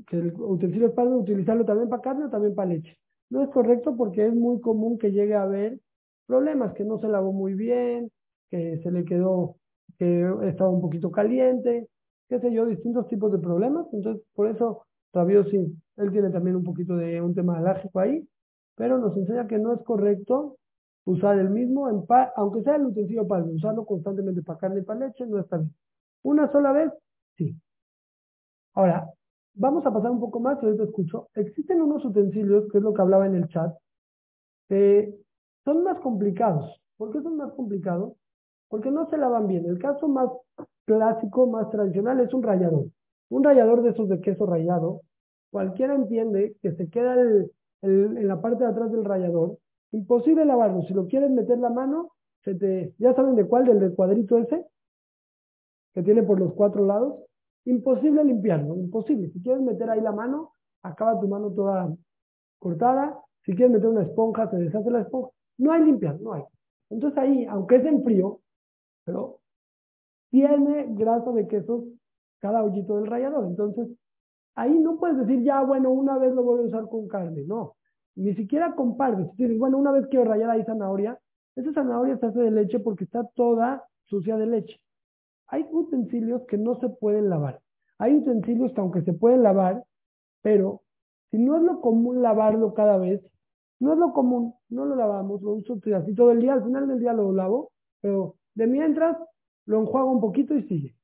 que 0.06 0.16
el 0.16 0.32
utensilio 0.38 0.88
es 0.88 0.94
parve, 0.94 1.14
utilizarlo 1.14 1.64
también 1.64 1.88
para 1.88 2.02
carne 2.02 2.24
o 2.24 2.30
también 2.30 2.54
para 2.54 2.70
leche. 2.70 2.96
No 3.30 3.42
es 3.42 3.50
correcto 3.50 3.94
porque 3.96 4.26
es 4.26 4.34
muy 4.34 4.60
común 4.60 4.98
que 4.98 5.12
llegue 5.12 5.34
a 5.34 5.42
haber 5.42 5.78
problemas, 6.26 6.72
que 6.74 6.84
no 6.84 6.98
se 6.98 7.08
lavó 7.08 7.32
muy 7.32 7.54
bien, 7.54 8.10
que 8.50 8.80
se 8.82 8.90
le 8.90 9.04
quedó, 9.04 9.56
que 9.98 10.26
estaba 10.44 10.70
un 10.70 10.80
poquito 10.80 11.10
caliente, 11.10 11.88
qué 12.28 12.40
sé 12.40 12.52
yo, 12.52 12.66
distintos 12.66 13.06
tipos 13.08 13.32
de 13.32 13.38
problemas. 13.38 13.86
Entonces, 13.92 14.22
por 14.34 14.48
eso, 14.48 14.86
Rabio 15.12 15.44
sí, 15.44 15.74
él 15.96 16.12
tiene 16.12 16.30
también 16.30 16.56
un 16.56 16.64
poquito 16.64 16.96
de 16.96 17.20
un 17.20 17.34
tema 17.34 17.58
alérgico 17.58 18.00
ahí, 18.00 18.26
pero 18.76 18.98
nos 18.98 19.16
enseña 19.16 19.46
que 19.46 19.58
no 19.58 19.74
es 19.74 19.82
correcto 19.82 20.56
usar 21.04 21.38
el 21.38 21.50
mismo, 21.50 21.88
en 21.88 22.04
aunque 22.36 22.62
sea 22.62 22.76
el 22.76 22.86
utensilio 22.86 23.26
para 23.26 23.44
usarlo 23.44 23.84
constantemente 23.84 24.42
para 24.42 24.58
carne 24.58 24.80
y 24.80 24.84
para 24.84 25.06
leche, 25.06 25.26
no 25.26 25.40
está 25.40 25.56
bien. 25.58 25.74
¿Una 26.22 26.50
sola 26.50 26.72
vez? 26.72 26.92
Sí. 27.36 27.54
Ahora, 28.74 29.10
vamos 29.54 29.84
a 29.86 29.92
pasar 29.92 30.10
un 30.10 30.20
poco 30.20 30.40
más, 30.40 30.62
ahorita 30.62 30.84
escucho. 30.84 31.28
Existen 31.34 31.82
unos 31.82 32.04
utensilios, 32.04 32.70
que 32.70 32.78
es 32.78 32.84
lo 32.84 32.94
que 32.94 33.02
hablaba 33.02 33.26
en 33.26 33.34
el 33.34 33.48
chat, 33.48 33.74
que 34.68 35.14
son 35.64 35.82
más 35.84 35.98
complicados. 36.00 36.80
¿Por 36.96 37.12
qué 37.12 37.22
son 37.22 37.36
más 37.36 37.52
complicados? 37.52 38.14
Porque 38.68 38.90
no 38.90 39.08
se 39.08 39.16
lavan 39.16 39.46
bien. 39.46 39.66
El 39.66 39.78
caso 39.78 40.08
más 40.08 40.30
clásico, 40.84 41.46
más 41.46 41.70
tradicional, 41.70 42.20
es 42.20 42.32
un 42.34 42.42
rallador. 42.42 42.86
Un 43.30 43.44
rallador 43.44 43.82
de 43.82 43.90
esos 43.90 44.08
de 44.08 44.20
queso 44.20 44.46
rallado, 44.46 45.02
cualquiera 45.50 45.94
entiende 45.94 46.56
que 46.62 46.72
se 46.72 46.88
queda 46.88 47.14
en 47.82 48.28
la 48.28 48.40
parte 48.40 48.64
de 48.64 48.70
atrás 48.70 48.90
del 48.90 49.04
rallador, 49.04 49.58
imposible 49.92 50.44
lavarlo. 50.44 50.82
Si 50.82 50.94
lo 50.94 51.06
quieres 51.06 51.30
meter 51.30 51.58
la 51.58 51.70
mano, 51.70 52.12
se 52.44 52.54
te, 52.54 52.94
¿ya 52.98 53.14
saben 53.14 53.36
de 53.36 53.46
cuál? 53.46 53.66
Del, 53.66 53.80
del 53.80 53.94
cuadrito 53.94 54.38
ese, 54.38 54.64
que 55.94 56.02
tiene 56.02 56.22
por 56.22 56.38
los 56.38 56.54
cuatro 56.54 56.84
lados. 56.84 57.14
Imposible 57.64 58.24
limpiarlo, 58.24 58.76
imposible. 58.76 59.30
Si 59.30 59.42
quieres 59.42 59.62
meter 59.62 59.90
ahí 59.90 60.00
la 60.00 60.12
mano, 60.12 60.52
acaba 60.82 61.20
tu 61.20 61.28
mano 61.28 61.50
toda 61.50 61.94
cortada. 62.58 63.20
Si 63.44 63.54
quieres 63.54 63.72
meter 63.72 63.88
una 63.88 64.02
esponja, 64.02 64.50
se 64.50 64.56
deshace 64.56 64.90
la 64.90 65.02
esponja. 65.02 65.30
No 65.58 65.72
hay 65.72 65.84
limpiar, 65.84 66.20
no 66.20 66.32
hay. 66.32 66.42
Entonces 66.90 67.18
ahí, 67.18 67.44
aunque 67.46 67.76
es 67.76 67.84
en 67.84 68.02
frío, 68.02 68.40
pero 69.04 69.40
tiene 70.30 70.86
grasa 70.94 71.32
de 71.32 71.46
queso 71.46 71.84
cada 72.40 72.62
hoyito 72.62 72.96
del 72.96 73.06
rallador. 73.06 73.46
Entonces, 73.46 73.88
ahí 74.54 74.78
no 74.78 74.98
puedes 74.98 75.18
decir, 75.18 75.42
ya, 75.42 75.62
bueno, 75.62 75.90
una 75.90 76.18
vez 76.18 76.32
lo 76.34 76.42
voy 76.42 76.60
a 76.60 76.66
usar 76.66 76.88
con 76.88 77.08
carne. 77.08 77.42
No, 77.46 77.76
ni 78.16 78.34
siquiera 78.34 78.74
con 78.74 78.96
parves. 78.96 79.28
Si 79.36 79.44
dices, 79.44 79.58
bueno, 79.58 79.78
una 79.78 79.92
vez 79.92 80.06
quiero 80.08 80.24
rayar 80.24 80.50
ahí 80.50 80.64
zanahoria, 80.64 81.18
esa 81.56 81.72
zanahoria 81.72 82.18
se 82.18 82.26
hace 82.26 82.40
de 82.40 82.50
leche 82.50 82.78
porque 82.78 83.04
está 83.04 83.24
toda 83.34 83.84
sucia 84.04 84.36
de 84.36 84.46
leche. 84.46 84.80
Hay 85.48 85.66
utensilios 85.70 86.42
que 86.46 86.58
no 86.58 86.78
se 86.80 86.88
pueden 86.88 87.30
lavar. 87.30 87.60
Hay 87.98 88.14
utensilios 88.14 88.72
que 88.72 88.80
aunque 88.80 89.02
se 89.02 89.12
pueden 89.12 89.42
lavar, 89.42 89.84
pero 90.42 90.82
si 91.30 91.38
no 91.38 91.56
es 91.56 91.62
lo 91.62 91.80
común 91.80 92.22
lavarlo 92.22 92.74
cada 92.74 92.96
vez, 92.96 93.20
no 93.80 93.92
es 93.92 93.98
lo 93.98 94.12
común, 94.12 94.54
no 94.68 94.84
lo 94.84 94.96
lavamos, 94.96 95.42
lo 95.42 95.52
uso 95.52 95.78
así 95.96 96.14
todo 96.14 96.32
el 96.32 96.40
día, 96.40 96.54
al 96.54 96.64
final 96.64 96.88
del 96.88 97.00
día 97.00 97.12
lo 97.12 97.32
lavo, 97.32 97.72
pero 98.00 98.36
de 98.54 98.66
mientras 98.66 99.16
lo 99.66 99.80
enjuago 99.80 100.10
un 100.10 100.20
poquito 100.20 100.54
y 100.54 100.62
sigue. 100.64 100.94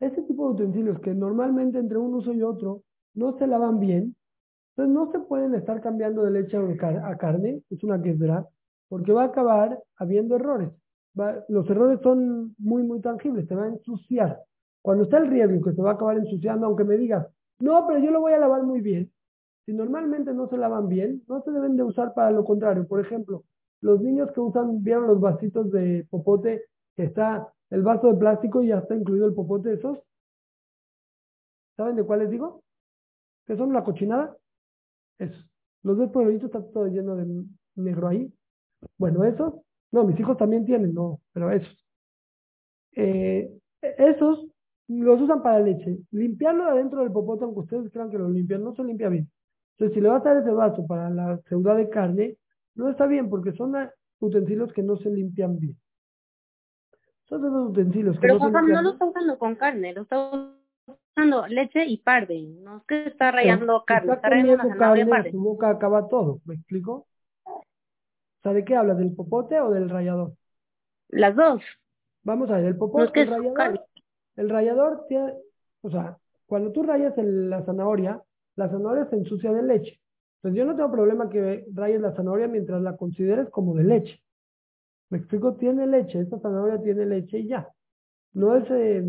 Ese 0.00 0.22
tipo 0.22 0.46
de 0.48 0.62
utensilios 0.62 1.00
que 1.00 1.14
normalmente 1.14 1.78
entre 1.78 1.98
un 1.98 2.14
uso 2.14 2.32
y 2.32 2.42
otro 2.42 2.82
no 3.14 3.36
se 3.38 3.46
lavan 3.46 3.80
bien, 3.80 4.16
entonces 4.70 4.94
no 4.94 5.12
se 5.12 5.18
pueden 5.20 5.54
estar 5.54 5.80
cambiando 5.80 6.22
de 6.22 6.30
leche 6.30 6.56
a 6.56 7.16
carne, 7.16 7.62
es 7.70 7.84
una 7.84 8.00
que 8.00 8.10
es 8.10 8.18
verdad, 8.18 8.48
porque 8.88 9.12
va 9.12 9.22
a 9.22 9.26
acabar 9.26 9.82
habiendo 9.96 10.36
errores. 10.36 10.70
Los 11.48 11.68
errores 11.68 12.00
son 12.02 12.54
muy, 12.58 12.82
muy 12.82 13.00
tangibles, 13.00 13.48
se 13.48 13.54
va 13.54 13.64
a 13.64 13.68
ensuciar. 13.68 14.40
Cuando 14.82 15.04
está 15.04 15.18
el 15.18 15.28
riesgo 15.28 15.62
que 15.62 15.72
se 15.74 15.82
va 15.82 15.90
a 15.90 15.94
acabar 15.94 16.16
ensuciando, 16.16 16.66
aunque 16.66 16.84
me 16.84 16.96
digas, 16.96 17.26
no, 17.60 17.86
pero 17.86 17.98
yo 17.98 18.10
lo 18.10 18.20
voy 18.20 18.32
a 18.32 18.38
lavar 18.38 18.62
muy 18.62 18.80
bien. 18.80 19.10
Si 19.66 19.72
normalmente 19.72 20.32
no 20.32 20.48
se 20.48 20.56
lavan 20.56 20.88
bien, 20.88 21.22
no 21.28 21.42
se 21.42 21.50
deben 21.50 21.76
de 21.76 21.82
usar 21.82 22.14
para 22.14 22.30
lo 22.30 22.44
contrario. 22.44 22.86
Por 22.86 23.00
ejemplo, 23.00 23.44
los 23.82 24.00
niños 24.00 24.30
que 24.32 24.40
usan, 24.40 24.82
vieron 24.82 25.06
los 25.06 25.20
vasitos 25.20 25.70
de 25.70 26.06
popote, 26.10 26.64
que 26.96 27.04
está 27.04 27.52
el 27.68 27.82
vaso 27.82 28.08
de 28.08 28.18
plástico 28.18 28.62
y 28.62 28.68
ya 28.68 28.78
está 28.78 28.94
incluido 28.94 29.26
el 29.26 29.34
popote, 29.34 29.74
esos. 29.74 29.98
¿Saben 31.76 31.96
de 31.96 32.04
cuáles 32.04 32.30
digo? 32.30 32.62
¿Qué 33.46 33.56
son 33.56 33.72
la 33.72 33.84
cochinada? 33.84 34.36
Esos. 35.18 35.46
Los 35.82 35.96
ves 35.96 36.10
por 36.10 36.30
está 36.30 36.62
todo 36.62 36.86
lleno 36.86 37.16
de 37.16 37.44
negro 37.76 38.08
ahí. 38.08 38.32
Bueno, 38.98 39.24
esos, 39.24 39.54
no, 39.92 40.04
mis 40.04 40.18
hijos 40.18 40.36
también 40.36 40.64
tienen, 40.64 40.94
no, 40.94 41.20
pero 41.32 41.50
esos. 41.50 41.76
Eh, 42.92 43.50
esos 43.82 44.46
los 44.88 45.20
usan 45.20 45.42
para 45.42 45.60
leche. 45.60 45.98
Limpiarlo 46.10 46.64
adentro 46.64 47.00
del 47.00 47.12
popote, 47.12 47.44
aunque 47.44 47.60
ustedes 47.60 47.92
crean 47.92 48.10
que 48.10 48.18
lo 48.18 48.28
limpian, 48.28 48.64
no 48.64 48.74
se 48.74 48.84
limpia 48.84 49.08
bien. 49.08 49.30
Entonces, 49.72 49.94
si 49.94 50.00
le 50.00 50.08
vas 50.08 50.24
a 50.26 50.34
dar 50.34 50.42
ese 50.42 50.50
vaso 50.50 50.86
para 50.86 51.08
la 51.10 51.38
ceuda 51.48 51.74
de 51.74 51.88
carne, 51.88 52.36
no 52.74 52.90
está 52.90 53.06
bien 53.06 53.30
porque 53.30 53.52
son 53.52 53.74
utensilios 54.18 54.72
que 54.72 54.82
no 54.82 54.96
se 54.96 55.10
limpian 55.10 55.58
bien. 55.58 55.76
Son 57.24 57.44
esos 57.44 57.70
utensilios 57.70 58.16
que 58.16 58.22
Pero 58.22 58.38
no, 58.38 58.50
no 58.50 58.82
lo 58.82 58.90
está 58.90 59.04
usando 59.06 59.38
con 59.38 59.54
carne, 59.54 59.92
lo 59.92 60.02
está 60.02 60.52
usando 60.86 61.46
leche 61.46 61.84
y 61.86 61.98
parde. 61.98 62.42
No 62.60 62.78
es 62.78 62.82
que 62.84 63.06
está 63.06 63.30
rayando 63.30 63.84
carne, 63.86 64.12
está, 64.12 64.28
rayando 64.28 64.76
carne. 64.76 65.30
Su 65.30 65.40
boca 65.40 65.70
acaba 65.70 66.08
todo, 66.08 66.40
¿me 66.44 66.56
explico? 66.56 67.06
¿Sabe 68.42 68.64
qué 68.64 68.74
habla? 68.74 68.94
¿Del 68.94 69.14
popote 69.14 69.60
o 69.60 69.70
del 69.70 69.88
rallador? 69.90 70.32
Las 71.08 71.36
dos. 71.36 71.62
Vamos 72.22 72.50
a 72.50 72.56
ver, 72.56 72.66
el 72.66 72.76
popote, 72.76 73.22
el 73.22 73.28
rallador. 73.28 73.86
El 74.36 74.48
rallador 74.48 75.06
tiene, 75.08 75.34
o 75.82 75.90
sea, 75.90 76.16
cuando 76.46 76.72
tú 76.72 76.82
rayas 76.82 77.14
la 77.16 77.64
zanahoria, 77.64 78.22
la 78.56 78.68
zanahoria 78.68 79.08
se 79.10 79.16
ensucia 79.16 79.52
de 79.52 79.62
leche. 79.62 80.00
Entonces 80.36 80.58
yo 80.58 80.64
no 80.64 80.74
tengo 80.74 80.90
problema 80.90 81.28
que 81.28 81.66
rayes 81.74 82.00
la 82.00 82.14
zanahoria 82.14 82.48
mientras 82.48 82.80
la 82.80 82.96
consideres 82.96 83.50
como 83.50 83.74
de 83.74 83.84
leche. 83.84 84.22
Me 85.10 85.18
explico, 85.18 85.54
tiene 85.56 85.86
leche, 85.86 86.20
esta 86.20 86.38
zanahoria 86.38 86.80
tiene 86.80 87.04
leche 87.04 87.40
y 87.40 87.48
ya. 87.48 87.68
No 88.32 88.56
es, 88.56 88.64
eh, 88.70 89.04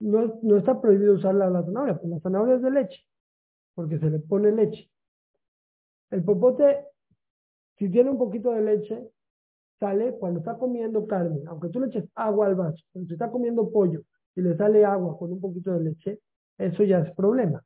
no, 0.00 0.38
no, 0.42 0.56
está 0.56 0.80
prohibido 0.80 1.14
usar 1.14 1.34
la, 1.34 1.48
la 1.48 1.62
zanahoria, 1.62 1.96
pues 1.96 2.10
la 2.10 2.20
zanahoria 2.20 2.56
es 2.56 2.62
de 2.62 2.70
leche, 2.70 3.06
porque 3.74 3.98
se 3.98 4.10
le 4.10 4.18
pone 4.18 4.52
leche. 4.52 4.90
El 6.10 6.24
popote, 6.24 6.84
si 7.80 7.88
tiene 7.88 8.10
un 8.10 8.18
poquito 8.18 8.52
de 8.52 8.60
leche, 8.60 9.10
sale 9.80 10.12
cuando 10.18 10.40
está 10.40 10.58
comiendo 10.58 11.06
carne, 11.06 11.40
aunque 11.46 11.70
tú 11.70 11.80
le 11.80 11.86
eches 11.86 12.04
agua 12.14 12.46
al 12.46 12.54
vaso, 12.54 12.84
cuando 12.92 13.08
se 13.08 13.14
está 13.14 13.30
comiendo 13.30 13.70
pollo 13.70 14.02
y 14.36 14.42
le 14.42 14.54
sale 14.54 14.84
agua 14.84 15.16
con 15.18 15.32
un 15.32 15.40
poquito 15.40 15.72
de 15.72 15.84
leche, 15.84 16.20
eso 16.58 16.84
ya 16.84 16.98
es 16.98 17.10
problema. 17.14 17.64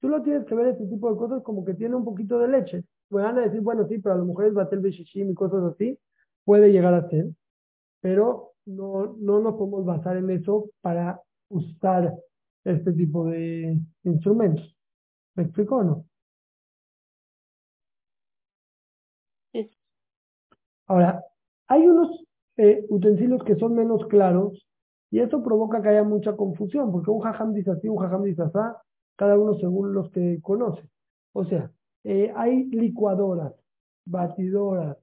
Tú 0.00 0.08
lo 0.08 0.22
tienes 0.22 0.46
que 0.46 0.54
ver 0.54 0.68
este 0.68 0.86
tipo 0.86 1.10
de 1.10 1.16
cosas 1.16 1.42
como 1.42 1.64
que 1.64 1.74
tiene 1.74 1.96
un 1.96 2.04
poquito 2.04 2.38
de 2.38 2.46
leche. 2.46 2.84
Van 3.10 3.36
a 3.36 3.42
decir, 3.42 3.60
bueno, 3.62 3.88
sí, 3.88 3.98
pero 3.98 4.14
a 4.14 4.18
las 4.18 4.26
mujeres 4.26 4.54
batel 4.54 4.78
beshishim 4.78 5.30
y 5.30 5.34
cosas 5.34 5.64
así, 5.64 5.98
puede 6.44 6.70
llegar 6.70 6.94
a 6.94 7.08
ser, 7.08 7.26
pero 8.00 8.52
no, 8.64 9.16
no 9.18 9.40
nos 9.40 9.56
podemos 9.56 9.84
basar 9.84 10.18
en 10.18 10.30
eso 10.30 10.70
para 10.80 11.20
usar 11.48 12.14
este 12.62 12.92
tipo 12.92 13.24
de 13.24 13.76
instrumentos. 14.04 14.76
¿Me 15.34 15.42
explico 15.42 15.78
o 15.78 15.82
no? 15.82 16.04
Ahora, 20.86 21.22
hay 21.68 21.86
unos 21.86 22.24
eh, 22.56 22.84
utensilios 22.88 23.42
que 23.44 23.56
son 23.56 23.74
menos 23.74 24.06
claros 24.06 24.66
y 25.10 25.20
eso 25.20 25.42
provoca 25.42 25.82
que 25.82 25.88
haya 25.88 26.04
mucha 26.04 26.36
confusión, 26.36 26.92
porque 26.92 27.10
un 27.10 27.20
jajam 27.20 27.52
dice 27.52 27.70
así, 27.72 27.88
un 27.88 27.98
jajam 27.98 28.22
dice 28.22 28.42
así, 28.42 28.58
cada 29.16 29.38
uno 29.38 29.54
según 29.54 29.92
los 29.94 30.10
que 30.10 30.38
conoce. 30.42 30.82
O 31.32 31.44
sea, 31.44 31.70
eh, 32.04 32.32
hay 32.36 32.64
licuadoras, 32.66 33.52
batidoras, 34.04 34.96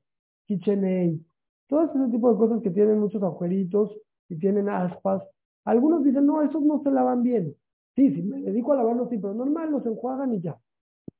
KitchenAid, 0.46 1.20
todo 1.68 1.84
ese 1.86 2.12
tipo 2.12 2.32
de 2.32 2.38
cosas 2.38 2.62
que 2.62 2.70
tienen 2.72 3.00
muchos 3.00 3.22
agujeritos 3.24 3.92
y 4.30 4.38
tienen 4.38 4.70
aspas. 4.70 5.24
Algunos 5.66 6.04
dicen, 6.04 6.26
no, 6.26 6.42
esos 6.42 6.62
no 6.64 6.82
se 6.84 6.92
lavan 6.92 7.24
bien. 7.24 7.56
Sí, 7.96 8.14
sí, 8.14 8.22
me 8.24 8.42
dedico 8.42 8.74
a 8.74 8.78
lavarlos, 8.78 9.10
sí, 9.10 9.18
pero 9.18 9.34
normal 9.34 9.72
los 9.72 9.86
enjuagan 9.86 10.34
y 10.34 10.42
ya. 10.42 10.58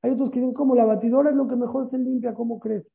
Hay 0.02 0.12
otros 0.12 0.30
que 0.30 0.40
dicen, 0.40 0.54
como 0.54 0.74
la 0.74 0.84
batidora 0.84 1.30
es 1.30 1.36
lo 1.36 1.48
que 1.48 1.56
mejor 1.56 1.90
se 1.90 1.98
limpia, 1.98 2.34
¿cómo 2.34 2.58
crees? 2.60 2.86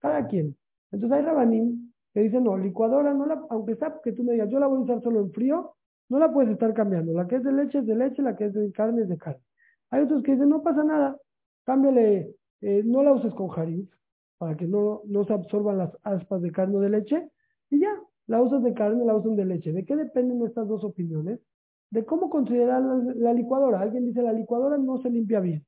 Cada 0.00 0.26
quien. 0.28 0.56
Entonces 0.92 1.18
hay 1.18 1.24
rabanín 1.24 1.94
que 2.12 2.20
dicen, 2.20 2.44
no, 2.44 2.56
licuadora, 2.56 3.14
no 3.14 3.26
la, 3.26 3.40
aunque 3.50 3.76
sea 3.76 4.00
que 4.02 4.12
tú 4.12 4.24
me 4.24 4.32
digas, 4.32 4.48
yo 4.50 4.58
la 4.58 4.66
voy 4.66 4.78
a 4.78 4.80
usar 4.82 5.02
solo 5.02 5.20
en 5.20 5.32
frío, 5.32 5.74
no 6.08 6.18
la 6.18 6.32
puedes 6.32 6.50
estar 6.50 6.74
cambiando. 6.74 7.12
La 7.12 7.26
que 7.26 7.36
es 7.36 7.44
de 7.44 7.52
leche 7.52 7.78
es 7.78 7.86
de 7.86 7.94
leche, 7.94 8.22
la 8.22 8.36
que 8.36 8.46
es 8.46 8.52
de 8.52 8.72
carne 8.72 9.02
es 9.02 9.08
de 9.08 9.16
carne. 9.16 9.42
Hay 9.90 10.02
otros 10.02 10.22
que 10.22 10.32
dicen, 10.32 10.48
no 10.48 10.62
pasa 10.62 10.82
nada, 10.82 11.16
cámbiale, 11.64 12.34
eh, 12.60 12.82
no 12.84 13.02
la 13.02 13.12
uses 13.12 13.32
con 13.34 13.48
jariz, 13.48 13.88
para 14.38 14.56
que 14.56 14.66
no, 14.66 15.02
no 15.06 15.24
se 15.24 15.32
absorban 15.32 15.78
las 15.78 15.90
aspas 16.02 16.42
de 16.42 16.50
carne 16.50 16.76
o 16.76 16.80
de 16.80 16.90
leche, 16.90 17.30
y 17.70 17.80
ya, 17.80 17.94
la 18.26 18.42
usas 18.42 18.62
de 18.62 18.74
carne, 18.74 19.04
la 19.04 19.14
usas 19.14 19.36
de 19.36 19.44
leche. 19.44 19.72
¿De 19.72 19.84
qué 19.84 19.96
dependen 19.96 20.44
estas 20.46 20.66
dos 20.66 20.82
opiniones? 20.84 21.40
De 21.90 22.04
cómo 22.04 22.30
considerar 22.30 22.80
la, 22.80 23.32
licuadora. 23.32 23.80
Alguien 23.80 24.06
dice, 24.06 24.22
la 24.22 24.32
licuadora 24.32 24.78
no 24.78 24.98
se 25.02 25.10
limpia 25.10 25.40
bien. 25.40 25.64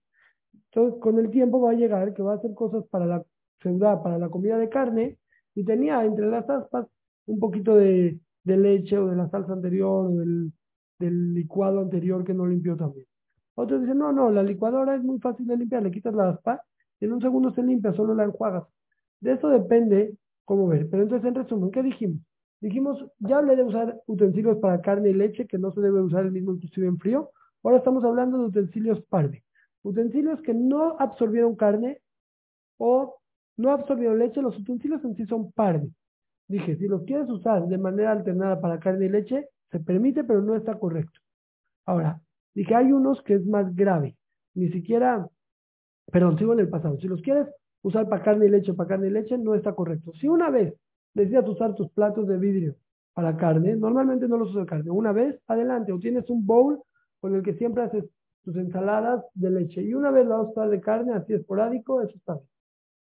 Entonces, 0.71 1.01
con 1.01 1.19
el 1.19 1.31
tiempo 1.31 1.61
va 1.61 1.73
a 1.73 1.75
llegar 1.75 2.15
que 2.15 2.23
va 2.23 2.33
a 2.33 2.37
hacer 2.37 2.55
cosas 2.55 2.85
para 2.89 3.07
la 3.07 3.25
ciudad, 3.61 4.03
para 4.03 4.19
la 4.19 4.29
comida 4.29 4.59
de 4.59 4.69
carne, 4.69 5.19
y 5.55 5.65
tenía 5.65 6.05
entre 6.05 6.29
las 6.29 6.49
aspas 6.49 6.87
un 7.27 7.39
poquito 7.39 7.77
de, 7.77 8.19
leche 8.45 8.99
o 8.99 9.07
de 9.07 9.17
la 9.17 9.29
salsa 9.29 9.53
anterior 9.53 10.07
o 10.07 10.15
del, 10.17 10.53
del 10.99 11.35
licuado 11.35 11.81
anterior 11.81 12.25
que 12.25 12.35
no 12.35 12.47
limpió 12.47 12.77
también. 12.77 13.07
Otros 13.55 13.83
dicen, 13.83 13.99
no, 13.99 14.13
no, 14.13 14.31
la 14.31 14.43
licuadora 14.43 14.95
es 14.95 15.03
muy 15.03 15.19
fácil 15.19 15.47
de 15.47 15.57
limpiar, 15.57 15.83
le 15.83 15.91
quitas 15.91 16.15
la 16.15 16.31
aspa 16.31 16.63
y 17.01 17.05
en 17.05 17.13
un 17.13 17.21
segundo 17.21 17.53
se 17.53 17.63
limpia, 17.63 17.93
solo 17.93 18.15
la 18.15 18.25
enjuagas. 18.25 18.65
De 19.21 19.33
eso 19.33 19.49
depende 19.49 20.17
cómo 20.45 20.67
ver. 20.69 20.89
Pero 20.91 21.03
entonces, 21.03 21.29
en 21.29 21.35
resumen, 21.35 21.71
¿qué 21.71 21.83
dijimos? 21.83 22.21
Dijimos, 22.61 23.05
ya 23.19 23.39
hablé 23.39 23.57
de 23.57 23.65
usar 23.65 24.01
utensilios 24.07 24.59
para 24.59 24.81
carne 24.81 25.11
y 25.11 25.15
leche, 25.15 25.47
que 25.47 25.59
no 25.59 25.73
se 25.73 25.81
debe 25.81 26.01
usar 26.01 26.25
el 26.25 26.33
mismo 26.33 26.53
inclusive 26.53 26.87
en 26.87 26.99
frío. 26.99 27.31
Ahora 27.63 27.79
estamos 27.79 28.05
hablando 28.05 28.39
de 28.39 28.45
utensilios 28.45 29.03
parve. 29.03 29.45
Utensilios 29.83 30.41
que 30.43 30.55
no 30.55 30.97
absorbieron 30.99 31.57
carne 31.57 32.01
o 32.79 33.17
no 33.57 33.71
absorbieron 33.71 34.19
leche, 34.19 34.43
los 34.43 34.59
utensilios 34.59 35.05
en 35.05 35.15
sí 35.17 35.27
son 35.27 35.53
parve. 35.53 35.89
Dije, 36.49 36.77
si 36.77 36.87
los 36.87 37.03
quieres 37.05 37.29
usar 37.31 37.67
de 37.67 37.79
manera 37.79 38.13
alternada 38.13 38.61
para 38.61 38.79
carne 38.79 39.07
y 39.07 39.09
leche, 39.09 39.49
se 39.71 39.81
permite, 39.81 40.25
pero 40.25 40.43
no 40.43 40.55
está 40.55 40.79
correcto. 40.79 41.19
Ahora, 41.87 42.21
dije, 42.55 42.75
hay 42.75 42.93
unos 42.93 43.23
que 43.23 43.35
es 43.35 43.47
más 43.47 43.75
grave. 43.75 44.17
Ni 44.55 44.69
siquiera, 44.71 45.27
perdón, 46.11 46.39
sigo 46.39 46.53
en 46.53 46.61
el 46.61 46.69
pasado. 46.69 46.99
Si 46.99 47.09
los 47.09 47.23
quieres 47.23 47.49
usar 47.83 48.09
para 48.09 48.23
carne 48.23 48.47
y 48.47 48.51
leche, 48.51 48.75
para 48.75 48.91
carne 48.91 49.09
y 49.09 49.11
leche, 49.11 49.39
no 49.39 49.55
está 49.55 49.75
correcto. 49.75 50.13
Si 50.21 50.29
una 50.29 50.51
vez 50.51 50.75
decidas 51.15 51.49
usar 51.49 51.75
tus 51.75 51.91
platos 51.91 52.29
de 52.29 52.37
vidrio 52.37 52.77
para 53.15 53.37
carne, 53.37 53.77
normalmente 53.77 54.29
no 54.29 54.37
los 54.37 54.51
usas 54.51 54.67
carne. 54.67 54.91
Una 54.91 55.13
vez, 55.13 55.41
adelante. 55.47 55.93
O 55.93 55.99
tienes 55.99 56.29
un 56.31 56.45
bowl 56.47 56.83
con 57.21 57.35
el 57.35 57.43
que 57.43 57.55
siempre 57.55 57.85
haces 57.85 58.05
tus 58.45 58.57
ensaladas 58.57 59.25
de 59.35 59.51
leche. 59.51 59.83
Y 59.83 59.95
una 59.95 60.11
vez 60.11 60.27
la 60.27 60.37
vas 60.37 60.49
a 60.49 60.51
usar 60.51 60.69
de 60.69 60.81
carne, 60.81 61.15
así 61.15 61.33
esporádico, 61.33 62.03
eso 62.03 62.17
está 62.17 62.35
bien. 62.35 62.52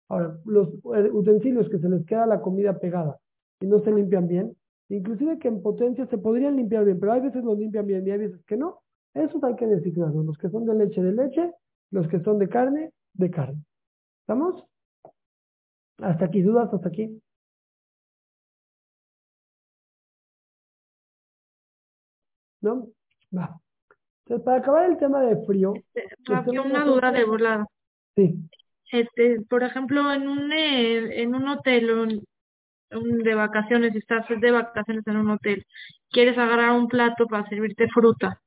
Ahora, 0.09 0.39
los 0.45 0.69
utensilios 1.13 1.69
que 1.69 1.77
se 1.77 1.87
les 1.87 2.05
queda 2.05 2.25
la 2.25 2.41
comida 2.41 2.79
pegada 2.79 3.19
y 3.61 3.67
no 3.67 3.79
se 3.79 3.91
limpian 3.91 4.27
bien, 4.27 4.55
inclusive 4.89 5.37
que 5.37 5.47
en 5.47 5.61
potencia 5.61 6.07
se 6.07 6.17
podrían 6.17 6.55
limpiar 6.55 6.83
bien, 6.83 6.99
pero 6.99 7.13
hay 7.13 7.21
veces 7.21 7.43
los 7.43 7.57
limpian 7.57 7.85
bien 7.85 8.07
y 8.07 8.11
hay 8.11 8.17
veces 8.17 8.43
que 8.45 8.57
no, 8.57 8.81
esos 9.13 9.43
hay 9.43 9.55
que 9.55 9.67
designarlos, 9.67 10.25
los 10.25 10.37
que 10.37 10.49
son 10.49 10.65
de 10.65 10.73
leche 10.73 11.01
de 11.01 11.11
leche, 11.11 11.53
los 11.91 12.07
que 12.07 12.19
son 12.21 12.39
de 12.39 12.49
carne, 12.49 12.91
de 13.13 13.29
carne. 13.29 13.63
¿Estamos? 14.21 14.63
Hasta 15.99 16.25
aquí, 16.25 16.41
dudas 16.41 16.73
hasta 16.73 16.87
aquí. 16.87 17.21
¿No? 22.61 22.87
Va. 23.35 23.59
Entonces, 24.25 24.45
para 24.45 24.57
acabar 24.57 24.89
el 24.89 24.97
tema 24.97 25.21
de 25.21 25.37
frío. 25.45 25.73
Este, 25.93 26.59
una 26.59 26.83
duda 26.85 27.11
de 27.11 27.25
volada. 27.25 27.67
Sí. 28.15 28.49
Este, 28.91 29.41
por 29.49 29.63
ejemplo, 29.63 30.11
en 30.11 30.27
un, 30.27 30.51
eh, 30.51 31.21
en 31.21 31.35
un 31.35 31.47
hotel 31.47 31.91
un, 32.91 33.19
de 33.23 33.35
vacaciones, 33.35 33.93
si 33.93 33.99
estás 33.99 34.25
de 34.27 34.51
vacaciones 34.51 35.05
en 35.05 35.17
un 35.17 35.29
hotel, 35.29 35.65
quieres 36.09 36.37
agarrar 36.37 36.71
un 36.71 36.87
plato 36.87 37.27
para 37.27 37.47
servirte 37.47 37.87
fruta. 37.89 38.41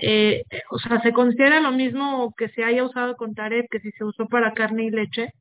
Eh, 0.00 0.44
o 0.70 0.78
sea, 0.78 1.00
¿se 1.00 1.12
considera 1.12 1.60
lo 1.60 1.72
mismo 1.72 2.32
que 2.36 2.48
se 2.50 2.62
haya 2.62 2.84
usado 2.84 3.16
con 3.16 3.34
Tarek 3.34 3.68
que 3.70 3.80
si 3.80 3.90
se 3.92 4.04
usó 4.04 4.26
para 4.26 4.52
carne 4.52 4.84
y 4.84 4.90
leche? 4.90 5.32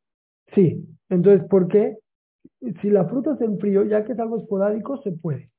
Sí. 0.55 0.83
Entonces, 1.09 1.47
¿por 1.47 1.67
qué? 1.67 1.97
Si 2.81 2.89
la 2.89 3.05
fruta 3.05 3.35
se 3.37 3.45
enfrió, 3.45 3.83
ya 3.83 4.03
que 4.03 4.13
es 4.13 4.19
algo 4.19 4.37
esporádico, 4.37 5.01
se 5.03 5.11
puede. 5.11 5.51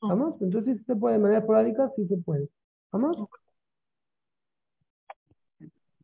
¿Vamos? 0.00 0.40
Entonces, 0.42 0.78
si 0.78 0.84
se 0.84 0.96
puede 0.96 1.14
de 1.14 1.22
manera 1.22 1.40
esporádica, 1.40 1.88
sí 1.96 2.06
se 2.06 2.16
puede. 2.18 2.48
¿Vamos? 2.92 3.28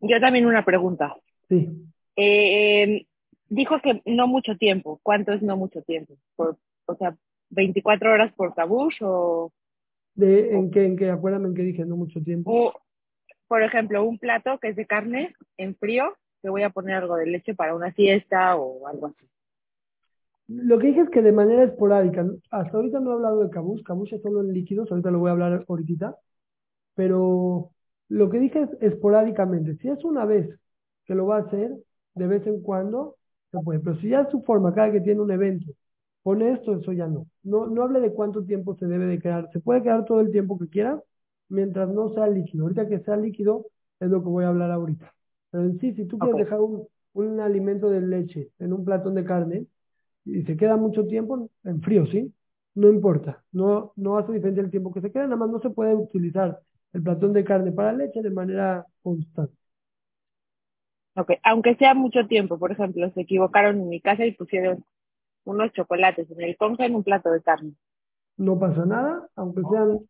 Yo 0.03 0.21
también 0.21 0.47
una 0.47 0.65
pregunta. 0.65 1.15
Sí. 1.51 1.69
Eh, 2.17 3.07
dijo 3.49 3.81
que 3.83 4.01
no 4.07 4.27
mucho 4.27 4.57
tiempo. 4.57 5.01
¿Cuánto 5.03 5.33
es 5.33 5.43
no 5.43 5.57
mucho 5.57 5.83
tiempo? 5.83 6.17
Por, 6.37 6.57
o 6.87 6.95
sea, 6.95 7.17
24 7.51 8.13
horas 8.13 8.33
por 8.33 8.55
tabush 8.55 8.99
o... 9.03 9.53
De, 10.15 10.55
¿En 10.55 10.71
qué? 10.71 10.87
¿En 10.87 10.97
qué? 10.97 11.11
Acuérdame 11.11 11.49
en 11.49 11.55
qué 11.55 11.63
dije 11.63 11.85
no 11.85 11.97
mucho 11.97 12.23
tiempo. 12.23 12.53
O, 12.53 12.73
por 13.49 13.63
ejemplo, 13.63 14.05
un 14.05 14.19
plato 14.19 14.59
que 14.59 14.69
es 14.69 14.77
de 14.77 14.87
carne 14.87 15.35
en 15.57 15.75
frío, 15.77 16.17
que 16.41 16.51
voy 16.51 16.63
a 16.63 16.71
poner 16.71 16.97
algo 16.97 17.17
de 17.17 17.27
leche 17.27 17.55
para 17.55 17.75
una 17.75 17.93
siesta 17.93 18.57
o 18.57 18.87
algo 18.87 19.09
así. 19.09 19.27
Lo 20.47 20.79
que 20.79 20.89
dije 20.89 21.03
es 21.03 21.11
que 21.11 21.23
de 21.23 21.33
manera 21.33 21.65
esporádica, 21.65 22.27
hasta 22.51 22.77
ahorita 22.77 22.99
no 22.99 23.11
he 23.11 23.15
hablado 23.15 23.45
de 23.45 23.51
cabush, 23.51 23.83
cabush 23.83 24.15
es 24.15 24.23
solo 24.23 24.41
en 24.41 24.53
líquidos, 24.53 24.91
ahorita 24.91 25.11
lo 25.11 25.21
voy 25.21 25.29
a 25.29 25.33
hablar 25.33 25.65
ahorita, 25.69 26.17
pero 26.95 27.71
lo 28.09 28.31
que 28.31 28.41
dije 28.41 28.63
es 28.63 28.71
esporádicamente, 28.81 29.77
si 29.77 29.89
es 29.89 30.05
una 30.05 30.25
vez 30.25 30.49
que 31.11 31.17
lo 31.17 31.27
va 31.27 31.39
a 31.39 31.41
hacer, 31.41 31.77
de 32.15 32.27
vez 32.29 32.47
en 32.47 32.63
cuando, 32.63 33.17
se 33.51 33.59
puede, 33.59 33.81
pero 33.81 33.97
si 33.97 34.11
ya 34.11 34.21
es 34.21 34.29
su 34.31 34.43
forma, 34.43 34.73
cada 34.73 34.93
que 34.93 35.01
tiene 35.01 35.21
un 35.21 35.33
evento, 35.33 35.73
pone 36.23 36.53
esto, 36.53 36.77
eso 36.77 36.93
ya 36.93 37.09
no. 37.09 37.27
No, 37.43 37.67
no 37.67 37.83
hable 37.83 37.99
de 37.99 38.13
cuánto 38.13 38.45
tiempo 38.45 38.77
se 38.77 38.87
debe 38.87 39.07
de 39.07 39.19
quedar, 39.19 39.51
se 39.53 39.59
puede 39.59 39.83
quedar 39.83 40.05
todo 40.05 40.21
el 40.21 40.31
tiempo 40.31 40.57
que 40.57 40.69
quiera, 40.69 41.03
mientras 41.49 41.89
no 41.89 42.11
sea 42.15 42.29
líquido, 42.29 42.63
ahorita 42.63 42.89
que 42.89 43.01
sea 43.01 43.17
líquido 43.17 43.67
es 43.99 44.09
lo 44.09 44.23
que 44.23 44.29
voy 44.29 44.45
a 44.45 44.49
hablar 44.51 44.71
ahorita. 44.71 45.13
Pero 45.51 45.65
en 45.65 45.81
sí, 45.81 45.93
si 45.95 46.05
tú 46.07 46.17
quieres 46.21 46.39
dejar 46.39 46.61
un, 46.61 46.87
un 47.15 47.41
alimento 47.41 47.91
de 47.91 48.03
leche 48.03 48.53
en 48.61 48.73
un 48.73 48.85
platón 48.85 49.17
de 49.17 49.25
carne, 49.25 49.67
y 50.25 50.43
se 50.45 50.57
queda 50.57 50.77
mucho 50.77 51.07
tiempo 51.09 51.51
en 51.65 51.83
frío, 51.83 52.07
¿sí? 52.07 52.33
No 52.77 52.89
importa, 52.89 53.43
no, 53.53 53.93
no 53.97 54.17
hace 54.17 54.33
diferencia 54.33 54.63
el 54.63 54.71
tiempo 54.71 54.93
que 54.93 55.01
se 55.01 55.11
queda, 55.11 55.25
nada 55.25 55.37
más 55.37 55.51
no 55.51 55.61
se 55.61 55.71
puede 55.71 55.93
utilizar 55.95 56.61
el 56.93 57.03
platón 57.03 57.33
de 57.33 57.43
carne 57.45 57.73
para 57.73 57.93
leche 57.93 58.23
de 58.23 58.31
manera 58.31 58.87
constante. 59.03 59.60
Ok, 61.17 61.33
aunque 61.43 61.75
sea 61.77 61.95
mucho 61.95 62.27
tiempo, 62.27 62.59
por 62.59 62.73
ejemplo, 62.73 63.11
se 63.11 63.23
equivocaron 63.23 63.81
en 63.81 63.89
mi 63.89 64.01
casa 64.01 64.25
y 64.25 64.33
pusieron 64.33 64.85
unos 65.45 65.73
chocolates 65.73 66.31
en 66.31 66.41
el 66.43 66.57
conge 66.57 66.85
en 66.87 66.95
un 66.95 67.05
plato 67.05 67.31
de 67.31 67.43
carne. 67.43 67.75
No 68.37 68.59
pasa 68.59 68.87
nada, 68.87 69.29
aunque 69.37 69.63
sean 69.63 69.91
un 69.91 70.09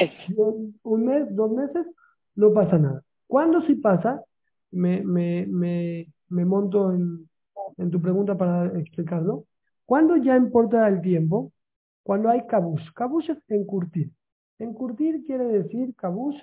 mes. 0.00 0.74
un 0.82 1.04
mes, 1.04 1.36
dos 1.36 1.52
meses, 1.52 1.86
no 2.34 2.52
pasa 2.52 2.78
nada. 2.78 3.02
¿Cuándo 3.26 3.62
sí 3.62 3.76
pasa? 3.76 4.24
Me, 4.72 5.02
me, 5.04 5.46
me, 5.46 6.08
me 6.28 6.44
monto 6.44 6.92
en, 6.92 7.28
en 7.76 7.90
tu 7.90 8.00
pregunta 8.00 8.36
para 8.36 8.66
explicarlo. 8.78 9.44
¿Cuándo 9.84 10.16
ya 10.16 10.36
importa 10.36 10.88
el 10.88 11.00
tiempo? 11.00 11.52
Cuando 12.02 12.28
hay 12.28 12.46
cabush. 12.46 12.90
Cabush 12.94 13.30
es 13.30 13.38
encurtir. 13.48 14.10
Encurtir 14.58 15.24
quiere 15.24 15.44
decir, 15.44 15.94
cabush, 15.94 16.36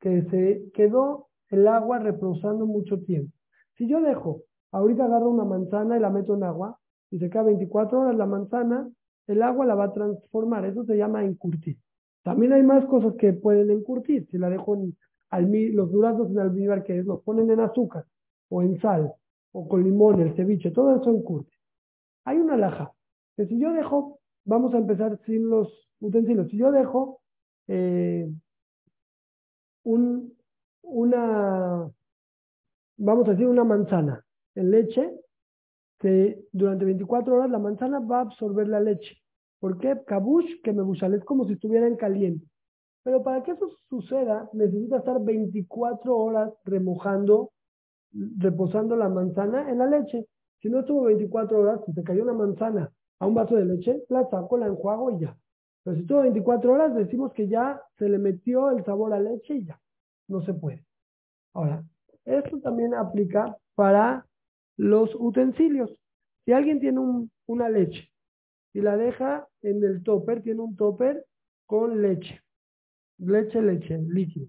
que 0.00 0.22
se 0.22 0.70
quedó 0.74 1.28
el 1.50 1.66
agua 1.68 1.98
reposando 1.98 2.66
mucho 2.66 3.00
tiempo. 3.00 3.32
Si 3.76 3.88
yo 3.88 4.00
dejo, 4.00 4.42
ahorita 4.72 5.04
agarro 5.04 5.30
una 5.30 5.44
manzana 5.44 5.96
y 5.96 6.00
la 6.00 6.10
meto 6.10 6.34
en 6.34 6.44
agua, 6.44 6.78
y 7.10 7.18
se 7.18 7.30
queda 7.30 7.44
24 7.44 8.00
horas 8.00 8.16
la 8.16 8.26
manzana, 8.26 8.90
el 9.26 9.42
agua 9.42 9.66
la 9.66 9.74
va 9.74 9.84
a 9.84 9.92
transformar. 9.92 10.64
Eso 10.64 10.84
se 10.84 10.96
llama 10.96 11.24
encurtir. 11.24 11.78
También 12.22 12.52
hay 12.52 12.62
más 12.62 12.84
cosas 12.86 13.14
que 13.16 13.32
pueden 13.32 13.70
encurtir. 13.70 14.26
Si 14.30 14.38
la 14.38 14.50
dejo 14.50 14.74
en 14.74 14.96
los 15.76 15.90
duraznos 15.90 16.30
en 16.30 16.38
almíbar, 16.38 16.82
que 16.84 16.98
es, 16.98 17.06
los 17.06 17.22
ponen 17.22 17.50
en 17.50 17.60
azúcar 17.60 18.04
o 18.48 18.62
en 18.62 18.80
sal 18.80 19.12
o 19.52 19.68
con 19.68 19.84
limón, 19.84 20.20
el 20.20 20.34
ceviche, 20.34 20.70
todo 20.70 20.96
eso 20.96 21.10
encurte. 21.10 21.52
Hay 22.24 22.38
una 22.38 22.56
laja, 22.56 22.92
que 23.36 23.46
si 23.46 23.58
yo 23.58 23.72
dejo, 23.72 24.18
vamos 24.44 24.74
a 24.74 24.78
empezar 24.78 25.20
sin 25.26 25.48
los 25.48 25.68
utensilios, 26.00 26.48
si 26.48 26.56
yo 26.56 26.72
dejo 26.72 27.20
eh, 27.68 28.28
un, 29.84 30.33
una, 30.84 31.90
vamos 32.96 33.28
a 33.28 33.32
decir, 33.32 33.46
una 33.46 33.64
manzana 33.64 34.24
en 34.54 34.70
leche, 34.70 35.10
que 35.98 36.44
durante 36.52 36.84
24 36.84 37.34
horas 37.34 37.50
la 37.50 37.58
manzana 37.58 38.00
va 38.00 38.18
a 38.18 38.22
absorber 38.22 38.68
la 38.68 38.80
leche. 38.80 39.16
¿Por 39.58 39.78
qué? 39.78 40.00
Que 40.62 40.72
me 40.72 40.82
buchale, 40.82 41.16
es 41.16 41.24
como 41.24 41.46
si 41.46 41.54
estuviera 41.54 41.86
en 41.86 41.96
caliente. 41.96 42.46
Pero 43.02 43.22
para 43.22 43.42
que 43.42 43.52
eso 43.52 43.68
suceda, 43.88 44.48
necesita 44.52 44.98
estar 44.98 45.22
24 45.22 46.16
horas 46.16 46.52
remojando 46.64 47.52
reposando 48.38 48.96
la 48.96 49.08
manzana 49.08 49.70
en 49.70 49.78
la 49.78 49.86
leche. 49.86 50.26
Si 50.60 50.68
no 50.68 50.80
estuvo 50.80 51.02
24 51.02 51.60
horas, 51.60 51.80
si 51.84 51.92
se 51.92 52.02
cayó 52.02 52.22
una 52.22 52.32
manzana 52.32 52.90
a 53.18 53.26
un 53.26 53.34
vaso 53.34 53.56
de 53.56 53.64
leche, 53.64 54.04
la 54.08 54.28
saco, 54.30 54.56
la 54.56 54.66
enjuago 54.66 55.10
y 55.10 55.20
ya. 55.20 55.36
Pero 55.82 55.96
si 55.96 56.02
estuvo 56.02 56.22
24 56.22 56.72
horas, 56.72 56.94
decimos 56.94 57.32
que 57.32 57.48
ya 57.48 57.80
se 57.98 58.08
le 58.08 58.18
metió 58.18 58.70
el 58.70 58.84
sabor 58.84 59.12
a 59.12 59.20
leche 59.20 59.56
y 59.56 59.64
ya. 59.66 59.78
No 60.28 60.42
se 60.42 60.54
puede. 60.54 60.84
Ahora, 61.52 61.84
esto 62.24 62.58
también 62.60 62.94
aplica 62.94 63.56
para 63.74 64.26
los 64.76 65.14
utensilios. 65.14 65.94
Si 66.44 66.52
alguien 66.52 66.80
tiene 66.80 66.98
un, 67.00 67.30
una 67.46 67.68
leche 67.68 68.10
y 68.72 68.80
la 68.80 68.96
deja 68.96 69.46
en 69.62 69.84
el 69.84 70.02
topper, 70.02 70.42
tiene 70.42 70.60
un 70.60 70.76
topper 70.76 71.24
con 71.66 72.02
leche. 72.02 72.40
Leche, 73.18 73.62
leche, 73.62 73.98
líquido 73.98 74.48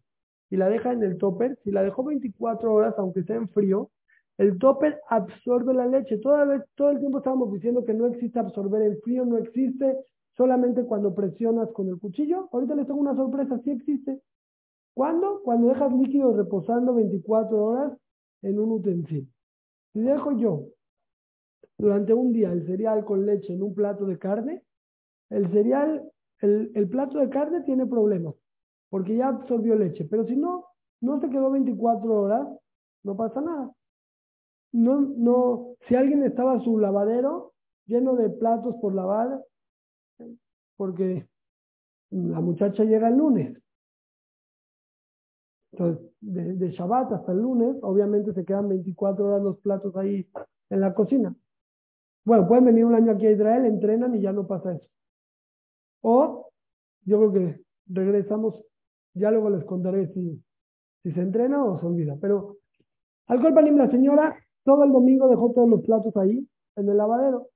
y 0.50 0.58
la 0.58 0.70
deja 0.70 0.92
en 0.92 1.04
el 1.04 1.18
topper, 1.18 1.58
si 1.64 1.72
la 1.72 1.84
dejó 1.84 2.04
24 2.04 2.74
horas, 2.74 2.96
aunque 2.98 3.24
sea 3.24 3.36
en 3.36 3.50
frío, 3.50 3.90
el 4.38 4.58
topper 4.58 5.00
absorbe 5.10 5.74
la 5.74 5.88
leche. 5.88 6.18
Toda 6.18 6.46
vez, 6.46 6.62
todo 6.76 6.92
el 6.92 7.00
tiempo 7.00 7.20
estábamos 7.20 7.52
diciendo 7.54 7.86
que 7.86 7.94
no 7.94 8.06
existe 8.08 8.40
absorber 8.40 8.82
en 8.82 9.00
frío, 9.02 9.26
no 9.26 9.38
existe 9.38 9.98
solamente 10.36 10.84
cuando 10.84 11.16
presionas 11.16 11.70
con 11.72 11.88
el 11.88 11.98
cuchillo. 11.98 12.50
Ahorita 12.52 12.76
les 12.76 12.86
tengo 12.86 13.00
una 13.00 13.16
sorpresa, 13.16 13.60
sí 13.64 13.72
existe. 13.72 14.20
¿Cuándo? 14.96 15.42
Cuando 15.44 15.68
dejas 15.68 15.94
líquido 15.94 16.36
reposando 16.36 16.96
24 16.96 17.64
horas 17.64 17.94
en 18.42 18.60
un 18.60 18.72
utensilio. 18.72 19.30
Si 19.94 20.00
dejo 20.02 20.32
yo 20.32 20.70
durante 21.78 22.14
un 22.14 22.32
día 22.32 22.52
el 22.52 22.66
cereal 22.66 23.06
con 23.06 23.26
leche 23.26 23.54
en 23.54 23.62
un 23.62 23.76
plato 23.76 24.06
de 24.06 24.18
carne, 24.18 24.64
el 25.30 25.52
cereal, 25.52 26.10
el, 26.40 26.72
el 26.74 26.90
plato 26.90 27.20
de 27.20 27.30
carne 27.30 27.62
tiene 27.64 27.86
problemas 27.86 28.34
porque 28.90 29.18
ya 29.18 29.28
absorbió 29.28 29.76
leche. 29.76 30.06
Pero 30.06 30.26
si 30.26 30.38
no, 30.38 30.68
no 31.02 31.20
se 31.20 31.30
quedó 31.30 31.52
24 31.52 32.14
horas, 32.14 32.48
no 33.04 33.18
pasa 33.18 33.42
nada. 33.42 33.72
No, 34.72 35.02
no, 35.02 35.76
si 35.88 35.96
alguien 35.96 36.24
estaba 36.24 36.62
su 36.62 36.78
lavadero 36.78 37.54
lleno 37.86 38.16
de 38.16 38.30
platos 38.30 38.76
por 38.82 38.96
lavar, 38.96 39.44
porque 40.78 41.28
la 42.10 42.40
muchacha 42.40 42.84
llega 42.86 43.10
el 43.10 43.18
lunes. 43.18 43.58
Entonces, 45.78 46.10
de, 46.22 46.54
de 46.54 46.72
Shabbat 46.72 47.12
hasta 47.12 47.34
el 47.34 47.40
lunes, 47.40 47.76
obviamente 47.82 48.34
se 48.34 48.46
quedan 48.46 48.70
24 48.70 49.26
horas 49.26 49.44
los 49.44 49.60
platos 49.60 49.94
ahí 49.98 50.26
en 50.70 50.80
la 50.80 50.94
cocina. 50.94 51.36
Bueno, 52.24 52.48
pueden 52.48 52.64
venir 52.64 52.86
un 52.86 52.96
año 52.96 53.12
aquí 53.12 53.28
a 53.28 53.32
Israel, 53.32 53.66
entrenan 53.66 54.16
y 54.16 54.22
ya 54.22 54.32
no 54.32 54.48
pasa 54.48 54.74
eso. 54.74 54.88
O 56.02 56.50
yo 57.04 57.18
creo 57.18 57.34
que 57.34 57.62
regresamos 57.88 58.56
ya 59.16 59.32
luego 59.32 59.50
les 59.50 59.66
contaré 59.66 60.08
si, 60.14 60.42
si 61.04 61.12
se 61.12 61.22
entrena 61.22 61.64
o 61.64 61.80
se 61.80 61.86
olvida. 61.86 62.18
Pero 62.22 62.58
al 63.28 63.42
Panim, 63.54 63.78
la 63.78 63.90
señora 63.90 64.36
todo 64.64 64.84
el 64.84 64.92
domingo 64.92 65.28
dejó 65.28 65.52
todos 65.52 65.70
los 65.70 65.82
platos 65.82 66.16
ahí, 66.18 66.48
en 66.76 66.90
el 66.90 66.98
lavadero. 66.98 67.48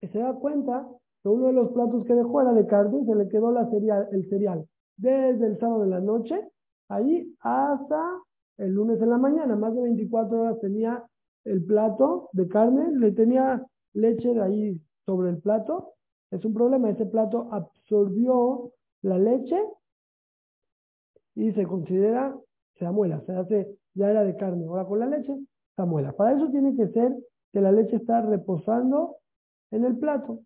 Y 0.00 0.08
se 0.08 0.18
da 0.18 0.34
cuenta 0.34 0.88
que 1.22 1.28
uno 1.28 1.46
de 1.48 1.52
los 1.52 1.70
platos 1.72 2.04
que 2.04 2.14
dejó 2.14 2.40
era 2.40 2.52
de 2.52 2.66
carne 2.66 3.04
se 3.04 3.14
le 3.14 3.28
quedó 3.28 3.50
la 3.50 3.68
cereal, 3.70 4.08
el 4.12 4.28
cereal 4.28 4.66
desde 4.96 5.46
el 5.46 5.58
sábado 5.58 5.82
de 5.82 5.88
la 5.88 6.00
noche, 6.00 6.40
ahí 6.88 7.34
hasta 7.40 8.20
el 8.58 8.72
lunes 8.72 9.00
en 9.00 9.10
la 9.10 9.18
mañana. 9.18 9.56
Más 9.56 9.74
de 9.74 9.82
24 9.82 10.40
horas 10.40 10.60
tenía 10.60 11.04
el 11.44 11.64
plato 11.64 12.30
de 12.32 12.48
carne, 12.48 12.96
le 12.96 13.12
tenía 13.12 13.64
leche 13.92 14.32
de 14.32 14.42
ahí 14.42 14.80
sobre 15.04 15.30
el 15.30 15.38
plato, 15.38 15.94
es 16.30 16.44
un 16.44 16.54
problema. 16.54 16.90
Ese 16.90 17.06
plato 17.06 17.48
absorbió 17.52 18.72
la 19.02 19.18
leche 19.18 19.60
y 21.34 21.52
se 21.52 21.66
considera, 21.66 22.36
se 22.78 22.86
amuela, 22.86 23.20
se 23.26 23.32
hace, 23.32 23.78
ya 23.94 24.10
era 24.10 24.24
de 24.24 24.36
carne, 24.36 24.66
ahora 24.66 24.86
con 24.86 24.98
la 24.98 25.06
leche, 25.06 25.36
se 25.76 25.82
amuela. 25.82 26.12
Para 26.12 26.36
eso 26.36 26.50
tiene 26.50 26.74
que 26.76 26.88
ser 26.88 27.14
que 27.52 27.60
la 27.60 27.72
leche 27.72 27.96
está 27.96 28.20
reposando 28.22 29.16
en 29.70 29.84
el 29.84 29.98
plato. 29.98 30.40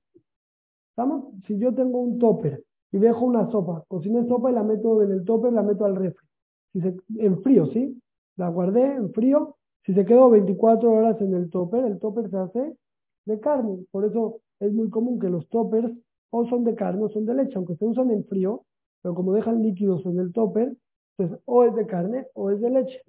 ¿Estamos? 0.90 1.32
Si 1.46 1.58
yo 1.58 1.74
tengo 1.74 2.00
un 2.00 2.18
topper 2.18 2.64
y 2.92 2.98
dejo 2.98 3.24
una 3.24 3.50
sopa, 3.50 3.84
cociné 3.88 4.26
sopa 4.26 4.50
y 4.50 4.54
la 4.54 4.62
meto 4.62 5.02
en 5.02 5.12
el 5.12 5.24
topper, 5.24 5.52
la 5.52 5.62
meto 5.62 5.84
al 5.84 5.96
refri. 5.96 6.26
Si 6.72 6.80
se, 6.80 6.96
en 7.18 7.42
frío, 7.42 7.66
¿sí? 7.66 8.00
La 8.36 8.48
guardé 8.48 8.94
en 8.94 9.12
frío. 9.12 9.56
Si 9.84 9.94
se 9.94 10.04
quedó 10.04 10.30
24 10.30 10.90
horas 10.90 11.20
en 11.20 11.34
el 11.34 11.50
topper, 11.50 11.84
el 11.84 11.98
topper 11.98 12.30
se 12.30 12.36
hace 12.36 12.76
de 13.24 13.40
carne. 13.40 13.84
Por 13.90 14.04
eso 14.04 14.40
es 14.60 14.72
muy 14.72 14.90
común 14.90 15.18
que 15.18 15.28
los 15.28 15.48
toppers 15.48 15.92
o 16.30 16.46
son 16.46 16.64
de 16.64 16.74
carne 16.74 17.04
o 17.04 17.08
son 17.08 17.26
de 17.26 17.34
leche, 17.34 17.54
aunque 17.56 17.76
se 17.76 17.84
usan 17.84 18.10
en 18.10 18.24
frío, 18.24 18.64
pero 19.02 19.14
como 19.14 19.32
dejan 19.32 19.62
líquidos 19.62 20.04
en 20.06 20.18
el 20.18 20.32
topper, 20.32 20.74
pues 21.16 21.30
o 21.44 21.64
es 21.64 21.74
de 21.74 21.86
carne 21.86 22.26
o 22.34 22.50
es 22.50 22.60
de 22.60 22.70
leche. 22.70 23.02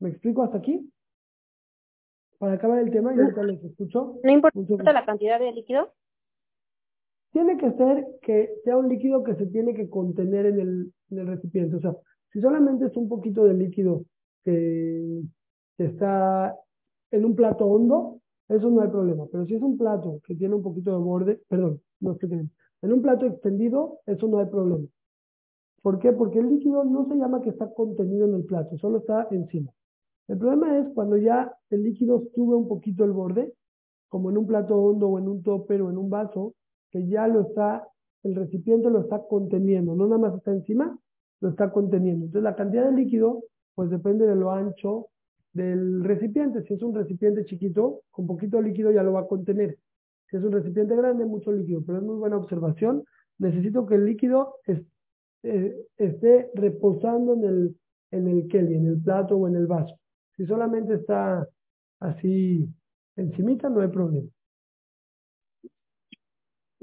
¿Me 0.00 0.10
explico 0.10 0.42
hasta 0.42 0.58
aquí? 0.58 0.90
Para 2.38 2.54
acabar 2.54 2.78
el 2.78 2.90
tema, 2.90 3.14
y 3.14 3.20
ahorita 3.20 3.42
les 3.44 3.62
escucho. 3.62 4.18
¿No 4.22 4.32
importa 4.32 4.92
la 4.92 5.04
cantidad 5.04 5.38
de 5.38 5.52
líquido? 5.52 5.92
Tiene 7.34 7.56
que 7.58 7.72
ser 7.72 8.06
que 8.22 8.48
sea 8.62 8.76
un 8.78 8.88
líquido 8.88 9.24
que 9.24 9.34
se 9.34 9.46
tiene 9.46 9.74
que 9.74 9.90
contener 9.90 10.46
en 10.46 10.60
el, 10.60 10.92
en 11.10 11.18
el 11.18 11.26
recipiente. 11.26 11.74
O 11.74 11.80
sea, 11.80 11.96
si 12.32 12.40
solamente 12.40 12.86
es 12.86 12.96
un 12.96 13.08
poquito 13.08 13.42
de 13.42 13.54
líquido 13.54 14.04
que 14.44 15.20
está 15.76 16.56
en 17.10 17.24
un 17.24 17.34
plato 17.34 17.66
hondo, 17.66 18.20
eso 18.48 18.70
no 18.70 18.82
hay 18.82 18.88
problema. 18.88 19.24
Pero 19.32 19.46
si 19.46 19.54
es 19.56 19.62
un 19.62 19.76
plato 19.76 20.20
que 20.24 20.36
tiene 20.36 20.54
un 20.54 20.62
poquito 20.62 20.92
de 20.92 20.98
borde, 20.98 21.40
perdón, 21.48 21.80
no 21.98 22.12
es 22.12 22.18
que 22.18 22.28
tiene, 22.28 22.50
en 22.82 22.92
un 22.92 23.02
plato 23.02 23.26
extendido, 23.26 23.98
eso 24.06 24.28
no 24.28 24.38
hay 24.38 24.46
problema. 24.46 24.86
¿Por 25.82 25.98
qué? 25.98 26.12
Porque 26.12 26.38
el 26.38 26.50
líquido 26.50 26.84
no 26.84 27.08
se 27.08 27.16
llama 27.16 27.42
que 27.42 27.50
está 27.50 27.68
contenido 27.74 28.26
en 28.26 28.34
el 28.34 28.44
plato, 28.44 28.78
solo 28.78 28.98
está 28.98 29.26
encima. 29.32 29.72
El 30.28 30.38
problema 30.38 30.78
es 30.78 30.86
cuando 30.94 31.16
ya 31.16 31.52
el 31.70 31.82
líquido 31.82 32.28
sube 32.32 32.54
un 32.54 32.68
poquito 32.68 33.04
el 33.04 33.10
borde, 33.10 33.52
como 34.08 34.30
en 34.30 34.38
un 34.38 34.46
plato 34.46 34.76
hondo 34.76 35.08
o 35.08 35.18
en 35.18 35.26
un 35.26 35.42
topper 35.42 35.82
o 35.82 35.90
en 35.90 35.98
un 35.98 36.08
vaso, 36.08 36.54
que 36.94 37.08
ya 37.08 37.26
lo 37.26 37.40
está, 37.40 37.88
el 38.22 38.36
recipiente 38.36 38.88
lo 38.88 39.00
está 39.00 39.20
conteniendo, 39.28 39.96
no 39.96 40.06
nada 40.06 40.18
más 40.18 40.34
está 40.36 40.52
encima, 40.52 40.96
lo 41.40 41.48
está 41.48 41.72
conteniendo. 41.72 42.26
Entonces 42.26 42.44
la 42.44 42.54
cantidad 42.54 42.88
de 42.88 42.96
líquido, 42.96 43.42
pues 43.74 43.90
depende 43.90 44.24
de 44.26 44.36
lo 44.36 44.52
ancho 44.52 45.08
del 45.52 46.04
recipiente. 46.04 46.62
Si 46.62 46.74
es 46.74 46.82
un 46.82 46.94
recipiente 46.94 47.44
chiquito, 47.46 48.02
con 48.12 48.28
poquito 48.28 48.62
líquido 48.62 48.92
ya 48.92 49.02
lo 49.02 49.12
va 49.12 49.22
a 49.22 49.26
contener. 49.26 49.76
Si 50.30 50.36
es 50.36 50.44
un 50.44 50.52
recipiente 50.52 50.94
grande, 50.94 51.24
mucho 51.24 51.50
líquido. 51.50 51.82
Pero 51.84 51.98
es 51.98 52.04
muy 52.04 52.14
buena 52.14 52.36
observación. 52.36 53.02
Necesito 53.38 53.84
que 53.86 53.96
el 53.96 54.04
líquido 54.04 54.54
eh, 55.42 55.74
esté 55.96 56.52
reposando 56.54 57.34
en 57.34 57.44
el, 57.44 57.76
en 58.12 58.28
el 58.28 58.46
keli, 58.46 58.76
en 58.76 58.86
el 58.86 59.02
plato 59.02 59.36
o 59.36 59.48
en 59.48 59.56
el 59.56 59.66
vaso. 59.66 59.98
Si 60.36 60.46
solamente 60.46 60.94
está 60.94 61.44
así 61.98 62.68
encimita, 63.16 63.68
no 63.68 63.80
hay 63.80 63.88
problema. 63.88 64.28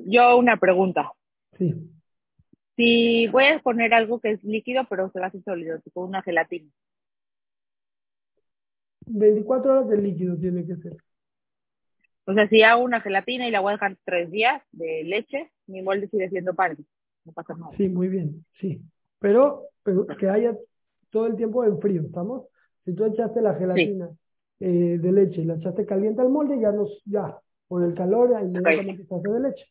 Yo 0.06 0.38
una 0.38 0.58
pregunta. 0.58 1.12
Sí. 1.58 1.74
Si 2.76 3.28
voy 3.28 3.46
a 3.46 3.60
poner 3.60 3.94
algo 3.94 4.20
que 4.20 4.32
es 4.32 4.44
líquido, 4.44 4.86
pero 4.90 5.12
se 5.12 5.20
va 5.20 5.26
a 5.26 5.28
hacer 5.30 5.44
sólido, 5.44 5.80
tipo 5.80 6.04
una 6.04 6.22
gelatina. 6.22 6.70
24 9.06 9.72
horas 9.72 9.90
de 9.90 9.98
líquido 9.98 10.38
tiene 10.38 10.66
que 10.66 10.76
ser. 10.78 10.98
O 12.26 12.34
sea, 12.34 12.48
si 12.48 12.64
hago 12.64 12.84
una 12.84 13.02
gelatina 13.02 13.48
y 13.48 13.52
la 13.52 13.60
voy 13.60 13.72
a 13.72 13.74
dejar 13.74 13.98
tres 14.06 14.32
días 14.32 14.62
de 14.72 15.04
leche, 15.04 15.52
mi 15.68 15.82
molde 15.82 16.08
sigue 16.08 16.30
siendo 16.30 16.54
pan. 16.54 16.78
No 17.26 17.34
pasa 17.34 17.54
nada. 17.56 17.72
Sí, 17.78 17.90
muy 17.90 18.08
bien, 18.08 18.46
sí. 18.60 18.82
Pero, 19.20 19.68
pero 19.84 20.08
que 20.08 20.30
haya 20.30 20.56
todo 21.10 21.28
el 21.28 21.36
tiempo 21.36 21.64
en 21.66 21.80
frío, 21.80 22.04
¿estamos? 22.04 22.48
Si 22.86 22.94
tú 22.94 23.06
echaste 23.06 23.42
la 23.42 23.56
gelatina 23.56 24.10
eh, 24.60 24.98
de 25.00 25.12
leche 25.12 25.42
y 25.42 25.46
la 25.46 25.56
echaste 25.56 25.86
caliente 25.86 26.22
al 26.22 26.30
molde, 26.30 26.60
ya 26.60 26.72
nos, 26.72 27.02
ya, 27.06 27.38
por 27.68 27.84
el 27.84 27.94
calor, 27.94 28.32
inmediatamente 28.42 29.06
se 29.06 29.16
hace 29.16 29.30
de 29.30 29.40
leche. 29.40 29.66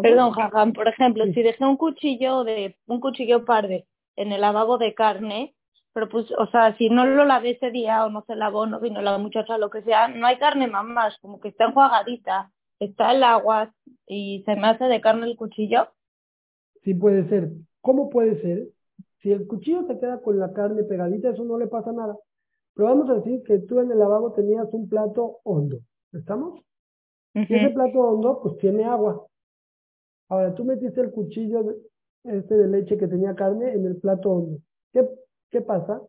Perdón, 0.00 0.32
Jajam, 0.32 0.72
por 0.72 0.88
ejemplo, 0.88 1.24
si 1.26 1.42
dejé 1.42 1.64
un 1.64 1.76
cuchillo 1.76 2.44
de 2.44 2.76
un 2.86 3.00
cuchillo 3.00 3.44
parde 3.44 3.86
en 4.14 4.32
el 4.32 4.40
lavabo 4.40 4.78
de 4.78 4.94
carne, 4.94 5.54
pero 5.92 6.08
pues, 6.08 6.26
o 6.38 6.46
sea, 6.48 6.76
si 6.76 6.90
no 6.90 7.06
lo 7.06 7.24
lavé 7.24 7.52
ese 7.52 7.70
día 7.70 8.04
o 8.04 8.10
no 8.10 8.22
se 8.26 8.36
lavó, 8.36 8.66
no 8.66 8.80
vino 8.80 9.00
la 9.00 9.18
muchacha, 9.18 9.58
lo 9.58 9.70
que 9.70 9.82
sea, 9.82 10.08
no 10.08 10.26
hay 10.26 10.38
carne 10.38 10.68
más, 10.68 11.18
como 11.20 11.40
que 11.40 11.48
está 11.48 11.64
enjuagadita, 11.64 12.52
está 12.78 13.12
el 13.12 13.22
agua 13.22 13.72
y 14.06 14.42
se 14.44 14.56
me 14.56 14.68
hace 14.68 14.84
de 14.84 15.00
carne 15.00 15.26
el 15.26 15.36
cuchillo. 15.36 15.88
Sí 16.84 16.94
puede 16.94 17.28
ser. 17.28 17.50
¿Cómo 17.80 18.10
puede 18.10 18.40
ser? 18.42 18.68
Si 19.20 19.32
el 19.32 19.46
cuchillo 19.46 19.86
se 19.86 19.98
queda 19.98 20.20
con 20.20 20.38
la 20.38 20.52
carne 20.52 20.84
pegadita, 20.84 21.30
eso 21.30 21.44
no 21.44 21.58
le 21.58 21.66
pasa 21.66 21.92
nada. 21.92 22.16
Pero 22.74 22.88
vamos 22.88 23.08
a 23.08 23.14
decir 23.14 23.42
que 23.42 23.58
tú 23.60 23.80
en 23.80 23.90
el 23.90 23.98
lavabo 23.98 24.32
tenías 24.32 24.68
un 24.72 24.88
plato 24.88 25.38
hondo. 25.44 25.78
¿Estamos? 26.12 26.60
Y 27.34 27.40
ese 27.40 27.70
plato 27.70 27.98
hondo, 27.98 28.40
pues 28.42 28.58
tiene 28.58 28.84
agua. 28.84 29.26
Ahora, 30.28 30.54
tú 30.54 30.64
metiste 30.64 31.00
el 31.00 31.10
cuchillo 31.10 31.76
este 32.24 32.56
de 32.56 32.68
leche 32.68 32.98
que 32.98 33.06
tenía 33.06 33.34
carne 33.34 33.72
en 33.72 33.86
el 33.86 33.96
plato 33.96 34.30
hondo. 34.30 34.58
¿Qué, 34.92 35.08
¿Qué 35.50 35.60
pasa? 35.60 36.02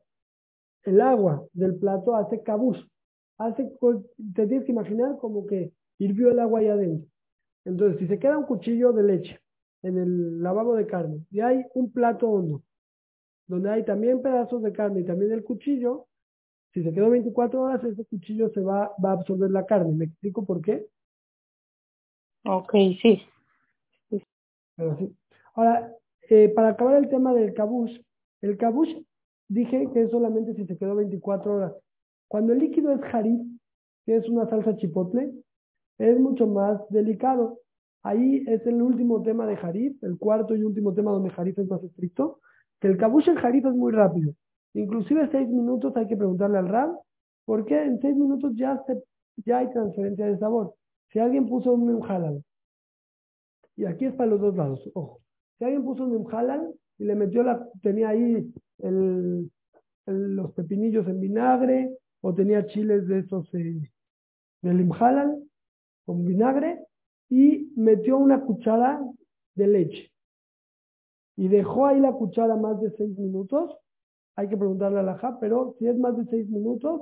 El 0.84 1.02
agua 1.02 1.46
del 1.54 1.76
plato 1.76 2.16
hace 2.16 2.42
cabuz. 2.42 2.78
Hace, 3.38 3.72
te 4.34 4.48
tienes 4.48 4.66
que 4.66 4.72
imaginar 4.72 5.18
como 5.20 5.46
que 5.46 5.72
hirvió 6.00 6.32
el 6.32 6.40
agua 6.40 6.60
ahí 6.60 6.68
adentro. 6.68 7.08
Entonces, 7.66 8.00
si 8.00 8.08
se 8.08 8.18
queda 8.18 8.38
un 8.38 8.46
cuchillo 8.46 8.94
de 8.94 9.04
leche 9.04 9.40
en 9.84 9.98
el 9.98 10.42
lavabo 10.42 10.76
de 10.76 10.88
carne 10.88 11.26
y 11.30 11.42
hay 11.42 11.66
un 11.76 11.92
plato 11.92 12.30
hondo 12.30 12.64
donde 13.46 13.70
hay 13.70 13.86
también 13.86 14.22
pedazos 14.22 14.62
de 14.64 14.74
carne 14.74 15.02
y 15.02 15.06
también 15.06 15.32
el 15.32 15.44
cuchillo, 15.44 16.08
si 16.74 16.84
se 16.84 16.94
quedó 16.94 17.10
24 17.10 17.62
horas, 17.62 17.84
ese 17.84 18.06
cuchillo 18.06 18.50
se 18.50 18.62
va, 18.62 18.92
va 19.04 19.12
a 19.12 19.14
absorber 19.14 19.50
la 19.52 19.66
carne. 19.66 19.94
¿Me 19.94 20.06
explico 20.06 20.46
por 20.46 20.62
qué? 20.62 20.86
Ok, 22.46 22.72
sí. 23.02 23.22
Ahora, 25.54 25.92
eh, 26.30 26.50
para 26.50 26.70
acabar 26.70 26.98
el 26.98 27.10
tema 27.10 27.34
del 27.34 27.54
cabush, 27.54 28.00
el 28.42 28.58
cabush 28.58 28.94
dije 29.48 29.90
que 29.94 30.04
es 30.04 30.12
solamente 30.12 30.54
si 30.54 30.66
se 30.66 30.78
quedó 30.78 30.96
24 30.96 31.56
horas. 31.56 31.74
Cuando 32.28 32.54
el 32.54 32.60
líquido 32.60 32.92
es 32.92 33.02
harif, 33.14 33.42
que 34.06 34.18
es 34.18 34.28
una 34.30 34.50
salsa 34.50 34.76
chipotle, 34.76 35.32
es 35.98 36.20
mucho 36.20 36.48
más 36.48 36.80
delicado. 36.90 37.60
Ahí 38.04 38.44
es 38.48 38.66
el 38.68 38.82
último 38.82 39.22
tema 39.24 39.48
de 39.48 39.56
harif, 39.56 40.02
el 40.04 40.18
cuarto 40.18 40.56
y 40.56 40.64
último 40.64 40.94
tema 40.94 41.12
donde 41.12 41.32
harif 41.36 41.58
es 41.58 41.68
más 41.68 41.84
estricto, 41.84 42.40
que 42.80 42.88
el 42.88 42.98
cabush 42.98 43.30
en 43.30 43.38
harif 43.38 43.66
es 43.66 43.74
muy 43.74 43.92
rápido. 43.92 44.34
Inclusive 44.74 45.30
seis 45.32 45.50
minutos 45.50 45.96
hay 45.96 46.08
que 46.08 46.18
preguntarle 46.18 46.60
al 46.60 46.68
rab, 46.68 46.92
porque 47.46 47.82
en 47.82 48.00
seis 48.00 48.16
minutos 48.16 48.54
ya, 48.56 48.82
se, 48.86 49.02
ya 49.46 49.60
hay 49.60 49.72
transferencia 49.72 50.28
de 50.28 50.38
sabor. 50.38 50.76
Si 51.10 51.20
alguien 51.20 51.48
puso 51.48 51.72
un 51.72 52.04
halal, 52.04 52.44
y 53.78 53.86
aquí 53.86 54.06
es 54.06 54.14
para 54.16 54.32
los 54.32 54.42
dos 54.42 54.56
lados, 54.56 54.82
ojo, 54.94 55.22
si 55.58 55.64
alguien 55.64 55.86
puso 55.86 56.04
un 56.04 56.28
halal 56.34 56.74
y 56.98 57.06
le 57.06 57.16
metió 57.16 57.44
la, 57.44 57.70
tenía 57.82 58.10
ahí 58.10 58.52
el, 58.80 59.50
los 60.08 60.52
pepinillos 60.54 61.08
en 61.08 61.20
vinagre, 61.20 61.96
o 62.22 62.34
tenía 62.34 62.66
chiles 62.66 63.08
de 63.08 63.20
esos 63.20 63.54
eh, 63.54 63.92
del 64.62 64.82
imhalal 64.82 65.38
con 66.06 66.26
vinagre, 66.26 66.80
y 67.30 67.72
metió 67.76 68.18
una 68.18 68.42
cuchara 68.42 69.00
de 69.56 69.68
leche. 69.68 70.12
Y 71.36 71.48
dejó 71.48 71.86
ahí 71.86 72.00
la 72.00 72.14
cuchara 72.14 72.56
más 72.56 72.82
de 72.82 72.92
seis 72.98 73.18
minutos, 73.18 73.78
hay 74.36 74.50
que 74.50 74.58
preguntarle 74.58 75.00
a 75.00 75.04
la 75.04 75.38
pero 75.40 75.76
si 75.78 75.88
es 75.88 75.98
más 75.98 76.18
de 76.18 76.26
seis 76.26 76.50
minutos, 76.50 77.02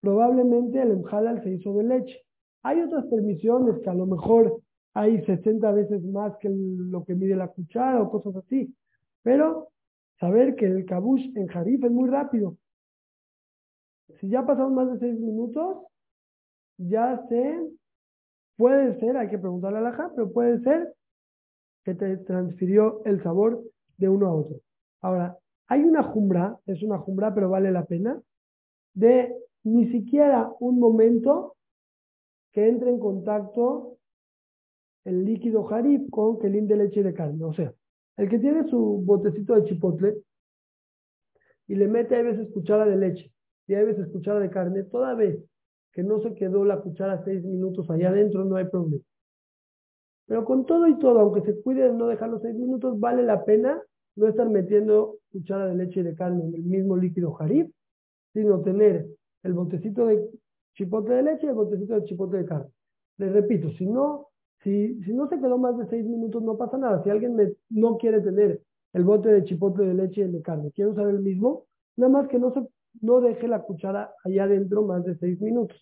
probablemente 0.00 0.80
el 0.80 0.92
emhalal 0.92 1.42
se 1.42 1.50
hizo 1.50 1.74
de 1.74 1.84
leche. 1.84 2.22
Hay 2.62 2.80
otras 2.80 3.06
permisiones 3.06 3.80
que 3.82 3.90
a 3.90 3.94
lo 3.94 4.06
mejor 4.06 4.60
hay 4.96 5.22
60 5.26 5.72
veces 5.72 6.02
más 6.04 6.34
que 6.38 6.48
lo 6.48 7.04
que 7.04 7.14
mide 7.14 7.36
la 7.36 7.48
cuchara 7.48 8.00
o 8.00 8.10
cosas 8.10 8.34
así. 8.36 8.74
Pero 9.22 9.68
saber 10.18 10.56
que 10.56 10.64
el 10.64 10.86
kabush 10.86 11.36
en 11.36 11.48
Jarif 11.48 11.84
es 11.84 11.90
muy 11.90 12.08
rápido. 12.08 12.56
Si 14.18 14.30
ya 14.30 14.46
pasaron 14.46 14.74
más 14.74 14.90
de 14.90 14.98
seis 14.98 15.20
minutos, 15.20 15.84
ya 16.78 17.22
se, 17.28 17.60
puede 18.56 18.98
ser, 18.98 19.18
hay 19.18 19.28
que 19.28 19.36
preguntarle 19.36 19.78
a 19.78 19.82
la 19.82 19.92
ja, 19.92 20.10
pero 20.16 20.32
puede 20.32 20.62
ser 20.62 20.94
que 21.84 21.94
te 21.94 22.16
transfirió 22.16 23.04
el 23.04 23.22
sabor 23.22 23.62
de 23.98 24.08
uno 24.08 24.28
a 24.28 24.34
otro. 24.34 24.60
Ahora, 25.02 25.36
hay 25.66 25.84
una 25.84 26.04
jumbra, 26.04 26.58
es 26.64 26.82
una 26.82 26.96
jumbra, 26.96 27.34
pero 27.34 27.50
vale 27.50 27.70
la 27.70 27.84
pena, 27.84 28.18
de 28.94 29.30
ni 29.62 29.90
siquiera 29.90 30.50
un 30.58 30.80
momento 30.80 31.56
que 32.52 32.66
entre 32.66 32.88
en 32.88 32.98
contacto 32.98 33.98
el 35.06 35.24
líquido 35.24 35.64
jarif 35.64 36.10
con 36.10 36.38
quelín 36.38 36.66
de 36.66 36.76
leche 36.76 37.02
de 37.02 37.14
carne. 37.14 37.44
O 37.44 37.54
sea, 37.54 37.72
el 38.16 38.28
que 38.28 38.38
tiene 38.38 38.68
su 38.68 39.02
botecito 39.04 39.54
de 39.54 39.64
chipotle 39.64 40.16
y 41.68 41.76
le 41.76 41.86
mete 41.86 42.16
a 42.16 42.22
veces 42.22 42.48
cuchara 42.52 42.84
de 42.86 42.96
leche 42.96 43.32
y 43.68 43.74
hay 43.74 43.84
veces 43.84 44.08
cuchara 44.08 44.40
de 44.40 44.50
carne, 44.50 44.82
toda 44.84 45.14
vez 45.14 45.42
que 45.92 46.02
no 46.02 46.20
se 46.20 46.34
quedó 46.34 46.64
la 46.64 46.80
cuchara 46.80 47.24
seis 47.24 47.42
minutos 47.44 47.88
allá 47.88 48.10
adentro, 48.10 48.44
no 48.44 48.56
hay 48.56 48.66
problema. 48.66 49.02
Pero 50.26 50.44
con 50.44 50.66
todo 50.66 50.88
y 50.88 50.98
todo, 50.98 51.20
aunque 51.20 51.40
se 51.42 51.60
cuide 51.62 51.84
de 51.84 51.94
no 51.94 52.08
dejar 52.08 52.28
los 52.28 52.42
seis 52.42 52.54
minutos, 52.54 52.98
vale 52.98 53.22
la 53.22 53.44
pena 53.44 53.80
no 54.16 54.26
estar 54.26 54.48
metiendo 54.48 55.18
cuchara 55.30 55.66
de 55.66 55.76
leche 55.76 56.00
y 56.00 56.02
de 56.02 56.14
carne 56.16 56.44
en 56.44 56.54
el 56.54 56.62
mismo 56.62 56.96
líquido 56.96 57.32
jarib, 57.32 57.70
sino 58.32 58.60
tener 58.60 59.06
el 59.44 59.52
botecito 59.52 60.06
de 60.06 60.28
chipotle 60.74 61.14
de 61.14 61.22
leche 61.22 61.46
y 61.46 61.48
el 61.48 61.54
botecito 61.54 61.94
de 61.94 62.04
chipotle 62.04 62.38
de 62.38 62.46
carne. 62.46 62.70
Les 63.18 63.32
repito, 63.32 63.70
si 63.72 63.86
no, 63.86 64.25
si, 64.62 64.98
no 65.12 65.28
se 65.28 65.38
quedó 65.38 65.58
más 65.58 65.76
de 65.78 65.86
seis 65.86 66.04
minutos, 66.04 66.42
no 66.42 66.56
pasa 66.56 66.78
nada. 66.78 67.02
Si 67.02 67.10
alguien 67.10 67.36
me, 67.36 67.52
no 67.70 67.96
quiere 67.98 68.20
tener 68.20 68.60
el 68.92 69.04
bote 69.04 69.28
de 69.30 69.44
chipotle 69.44 69.86
de 69.86 69.94
leche 69.94 70.22
y 70.22 70.30
de 70.30 70.42
carne, 70.42 70.72
quiere 70.72 70.90
usar 70.90 71.08
el 71.08 71.20
mismo, 71.20 71.66
nada 71.96 72.10
más 72.10 72.28
que 72.28 72.38
no 72.38 72.52
se 72.52 72.66
deje 73.26 73.48
la 73.48 73.62
cuchara 73.62 74.12
allá 74.24 74.44
adentro 74.44 74.82
más 74.82 75.04
de 75.04 75.16
seis 75.18 75.40
minutos. 75.40 75.76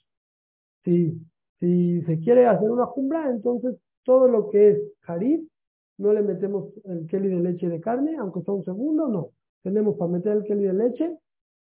Si, 0.85 1.19
si 1.61 2.03
se 2.03 2.19
quiere 2.19 2.47
hacer 2.47 2.71
una 2.71 2.87
jumbra, 2.87 3.31
entonces 3.31 3.77
todo 4.05 4.29
lo 4.29 4.51
que 4.51 4.71
es 4.71 4.79
jarib, 5.01 5.49
no 5.97 6.13
le 6.13 6.23
metemos 6.23 6.73
el 6.85 7.07
kelly 7.07 7.29
de 7.29 7.41
leche 7.41 7.67
y 7.67 7.69
de 7.69 7.81
carne, 7.81 8.17
aunque 8.17 8.43
sea 8.43 8.55
un 8.55 8.65
segundo, 8.65 9.09
no. 9.09 9.31
Tenemos 9.63 9.97
para 9.97 10.11
meter 10.11 10.33
el 10.33 10.45
kelly 10.45 10.65
de 10.65 10.75
leche 10.75 11.19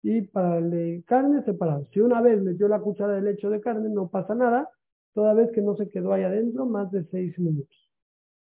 y 0.04 0.22
para 0.22 0.58
el 0.58 0.72
de 0.72 1.04
carne 1.06 1.44
separado. 1.44 1.88
Si 1.94 2.00
una 2.00 2.22
vez 2.22 2.42
metió 2.42 2.68
la 2.68 2.82
cuchara 2.82 3.14
de 3.14 3.22
leche 3.22 3.48
o 3.48 3.50
de 3.50 3.62
carne, 3.62 3.90
no 3.90 4.10
pasa 4.10 4.36
nada, 4.36 4.70
toda 5.18 5.34
vez 5.34 5.52
que 5.52 5.62
no 5.62 5.76
se 5.76 5.90
quedó 5.90 6.14
ahí 6.14 6.22
adentro 6.22 6.68
más 6.68 6.92
de 6.92 7.04
seis 7.06 7.40
minutos. 7.40 7.76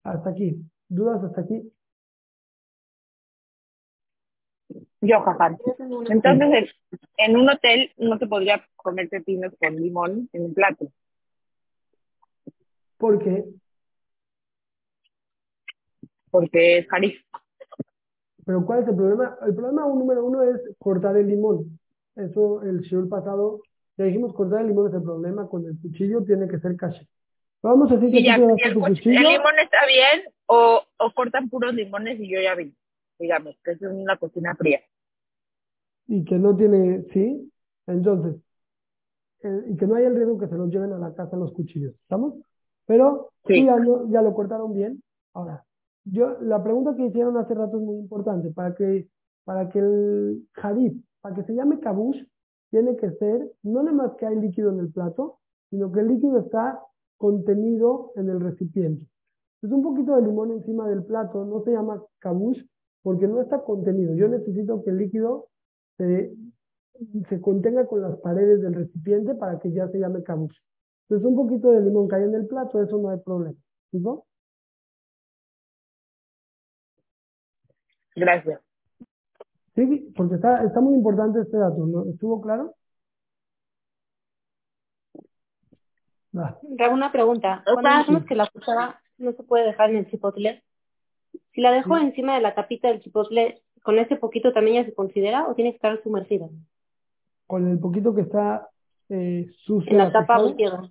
Hasta 0.03 0.29
aquí. 0.29 0.63
¿Dudas 0.87 1.23
hasta 1.23 1.41
aquí? 1.41 1.73
Yo, 5.01 5.21
jaján. 5.21 5.57
Entonces, 6.07 6.69
en, 7.17 7.35
un 7.35 7.49
hotel 7.49 7.91
no 7.97 8.19
se 8.19 8.27
podría 8.27 8.63
comer 8.75 9.09
pepinos 9.09 9.51
con 9.59 9.75
limón 9.75 10.29
en 10.33 10.43
un 10.43 10.53
plato. 10.53 10.85
¿Por 12.99 13.17
qué? 13.17 13.43
Porque 16.29 16.77
es 16.77 16.87
jarif. 16.89 17.23
Pero 18.45 18.63
¿cuál 18.67 18.83
es 18.83 18.87
el 18.87 18.95
problema? 18.95 19.35
El 19.47 19.55
problema 19.55 19.81
número 19.87 20.23
uno 20.23 20.43
es 20.43 20.61
cortar 20.77 21.17
el 21.17 21.25
limón. 21.25 21.79
Eso, 22.15 22.61
el 22.61 22.81
show 22.81 23.09
pasado, 23.09 23.63
ya 24.01 24.07
dijimos 24.07 24.33
cortar 24.33 24.61
el 24.61 24.67
limón 24.67 24.87
es 24.87 24.93
el 24.93 25.03
problema. 25.03 25.47
Con 25.47 25.65
el 25.65 25.77
cuchillo 25.79 26.23
tiene 26.23 26.47
que 26.47 26.59
ser 26.59 26.75
caché. 26.75 27.07
Vamos 27.61 27.91
a 27.91 27.95
decir 27.95 28.11
que 28.11 28.19
el, 28.19 28.41
el, 28.41 29.23
limón 29.23 29.59
está 29.59 29.85
bien 29.85 30.23
o, 30.47 30.81
o 30.97 31.11
cortan 31.13 31.49
puros 31.49 31.73
limones 31.73 32.19
y 32.19 32.29
yo 32.29 32.41
ya 32.41 32.55
vi, 32.55 32.73
digamos, 33.19 33.55
que 33.63 33.71
es 33.71 33.81
una 33.81 34.17
cocina 34.17 34.55
fría 34.55 34.81
y 36.11 36.25
que 36.25 36.35
no 36.35 36.55
tiene, 36.57 37.03
sí, 37.13 37.49
entonces, 37.87 38.35
eh, 39.43 39.63
y 39.69 39.77
que 39.77 39.87
no 39.87 39.95
hay 39.95 40.03
el 40.03 40.15
riesgo 40.15 40.37
que 40.37 40.49
se 40.49 40.55
los 40.55 40.69
lleven 40.69 40.91
a 40.91 40.97
la 40.97 41.13
casa 41.13 41.37
los 41.37 41.53
cuchillos, 41.53 41.93
¿estamos? 42.01 42.35
Pero 42.85 43.31
sí. 43.47 43.65
ya, 43.65 43.77
lo, 43.77 44.09
ya 44.09 44.21
lo 44.21 44.33
cortaron 44.33 44.73
bien. 44.73 45.01
Ahora, 45.33 45.63
yo, 46.03 46.37
la 46.41 46.61
pregunta 46.61 46.95
que 46.97 47.05
hicieron 47.05 47.37
hace 47.37 47.53
rato 47.53 47.77
es 47.77 47.83
muy 47.83 47.95
importante, 47.95 48.51
para 48.51 48.75
que, 48.75 49.07
para 49.45 49.69
que 49.69 49.79
el 49.79 50.47
jadif, 50.51 51.01
para 51.21 51.33
que 51.33 51.43
se 51.43 51.55
llame 51.55 51.79
kabush, 51.79 52.21
tiene 52.71 52.95
que 52.95 53.11
ser, 53.11 53.51
no 53.63 53.83
nada 53.83 53.95
más 53.95 54.15
que 54.15 54.25
hay 54.25 54.35
líquido 54.37 54.71
en 54.71 54.79
el 54.79 54.91
plato, 54.91 55.39
sino 55.69 55.91
que 55.91 55.99
el 55.99 56.07
líquido 56.07 56.39
está 56.39 56.81
contenido 57.17 58.13
en 58.15 58.29
el 58.29 58.39
recipiente. 58.39 59.05
Es 59.61 59.71
un 59.71 59.83
poquito 59.83 60.15
de 60.15 60.23
limón 60.23 60.51
encima 60.51 60.87
del 60.87 61.03
plato, 61.03 61.45
no 61.45 61.61
se 61.63 61.71
llama 61.71 62.03
kabush 62.19 62.63
porque 63.03 63.27
no 63.27 63.41
está 63.41 63.63
contenido. 63.63 64.15
Yo 64.15 64.27
necesito 64.27 64.83
que 64.83 64.89
el 64.89 64.97
líquido 64.97 65.49
se, 65.97 66.33
contenga 67.41 67.85
con 67.85 68.01
las 68.01 68.17
paredes 68.19 68.61
del 68.61 68.73
recipiente 68.73 69.35
para 69.35 69.59
que 69.59 69.71
ya 69.71 69.87
se 69.89 69.99
llame 69.99 70.23
cabuche. 70.23 70.59
Entonces 71.03 71.27
un 71.27 71.35
poquito 71.35 71.71
de 71.71 71.81
limón 71.81 72.07
cae 72.07 72.23
en 72.23 72.35
el 72.35 72.47
plato, 72.47 72.81
eso 72.81 72.97
no 72.97 73.09
hay 73.09 73.19
problema. 73.19 73.57
Gracias. 78.15 78.70
Sí, 79.75 80.11
porque 80.15 80.35
está, 80.35 80.63
está 80.63 80.81
muy 80.81 80.95
importante 80.95 81.41
este 81.41 81.57
dato, 81.57 81.85
¿no? 81.85 82.09
¿Estuvo 82.09 82.41
claro? 82.41 82.75
Una 86.31 87.11
pregunta. 87.11 87.63
Cuando 87.65 88.25
que 88.25 88.35
la 88.35 88.47
cuchara 88.47 89.01
no 89.17 89.33
se 89.33 89.43
puede 89.43 89.65
dejar 89.65 89.89
en 89.91 89.97
el 89.97 90.09
chipotle, 90.09 90.63
si 91.53 91.61
la 91.61 91.71
dejo 91.71 91.97
encima 91.97 92.35
de 92.35 92.41
la 92.41 92.55
tapita 92.55 92.87
del 92.87 93.01
chipotle, 93.01 93.61
¿con 93.83 93.99
ese 93.99 94.15
poquito 94.15 94.53
también 94.53 94.83
ya 94.83 94.85
se 94.85 94.95
considera 94.95 95.47
o 95.47 95.55
tiene 95.55 95.71
que 95.71 95.77
estar 95.77 96.01
sumergida? 96.03 96.47
Con 97.47 97.69
el 97.69 97.79
poquito 97.79 98.15
que 98.15 98.21
está 98.21 98.69
eh, 99.09 99.49
sucio. 99.65 99.91
En 99.91 99.97
la 99.97 100.11
tapa 100.11 100.39
volteada. 100.39 100.89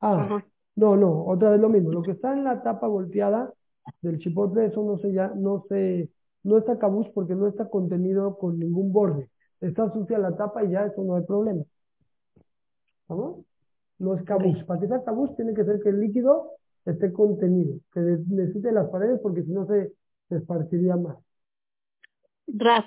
Ah, 0.00 0.42
no, 0.74 0.96
no, 0.96 1.24
otra 1.26 1.50
vez 1.50 1.60
lo 1.60 1.68
mismo. 1.68 1.92
Lo 1.92 2.02
que 2.02 2.12
está 2.12 2.32
en 2.32 2.44
la 2.44 2.62
tapa 2.62 2.86
volteada 2.86 3.52
del 4.00 4.18
chipotle, 4.18 4.66
eso 4.66 4.82
no 4.82 4.98
se 4.98 5.12
ya, 5.12 5.28
no 5.34 5.64
se, 5.68 6.08
no 6.42 6.58
está 6.58 6.78
cabuz 6.78 7.08
porque 7.14 7.34
no 7.34 7.46
está 7.46 7.68
contenido 7.68 8.38
con 8.38 8.58
ningún 8.58 8.92
borde. 8.92 9.28
Está 9.60 9.92
sucia 9.92 10.18
la 10.18 10.36
tapa 10.36 10.64
y 10.64 10.70
ya 10.70 10.86
eso 10.86 11.02
no 11.02 11.16
hay 11.16 11.24
problema. 11.24 11.62
¿Vamos? 13.08 13.44
No 13.98 14.14
es 14.14 14.22
cabuz. 14.24 14.62
Para 14.64 14.80
que 14.80 14.88
sea 14.88 15.04
cabuz 15.04 15.34
tiene 15.36 15.54
que 15.54 15.64
ser 15.64 15.80
que 15.80 15.90
el 15.90 16.00
líquido 16.00 16.50
esté 16.84 17.12
contenido, 17.12 17.78
que 17.92 18.00
necesite 18.00 18.72
las 18.72 18.88
paredes 18.90 19.20
porque 19.20 19.42
si 19.42 19.52
no 19.52 19.66
se, 19.66 19.92
se 20.28 20.36
esparciría 20.36 20.96
más. 20.96 21.16
Raf. 22.48 22.86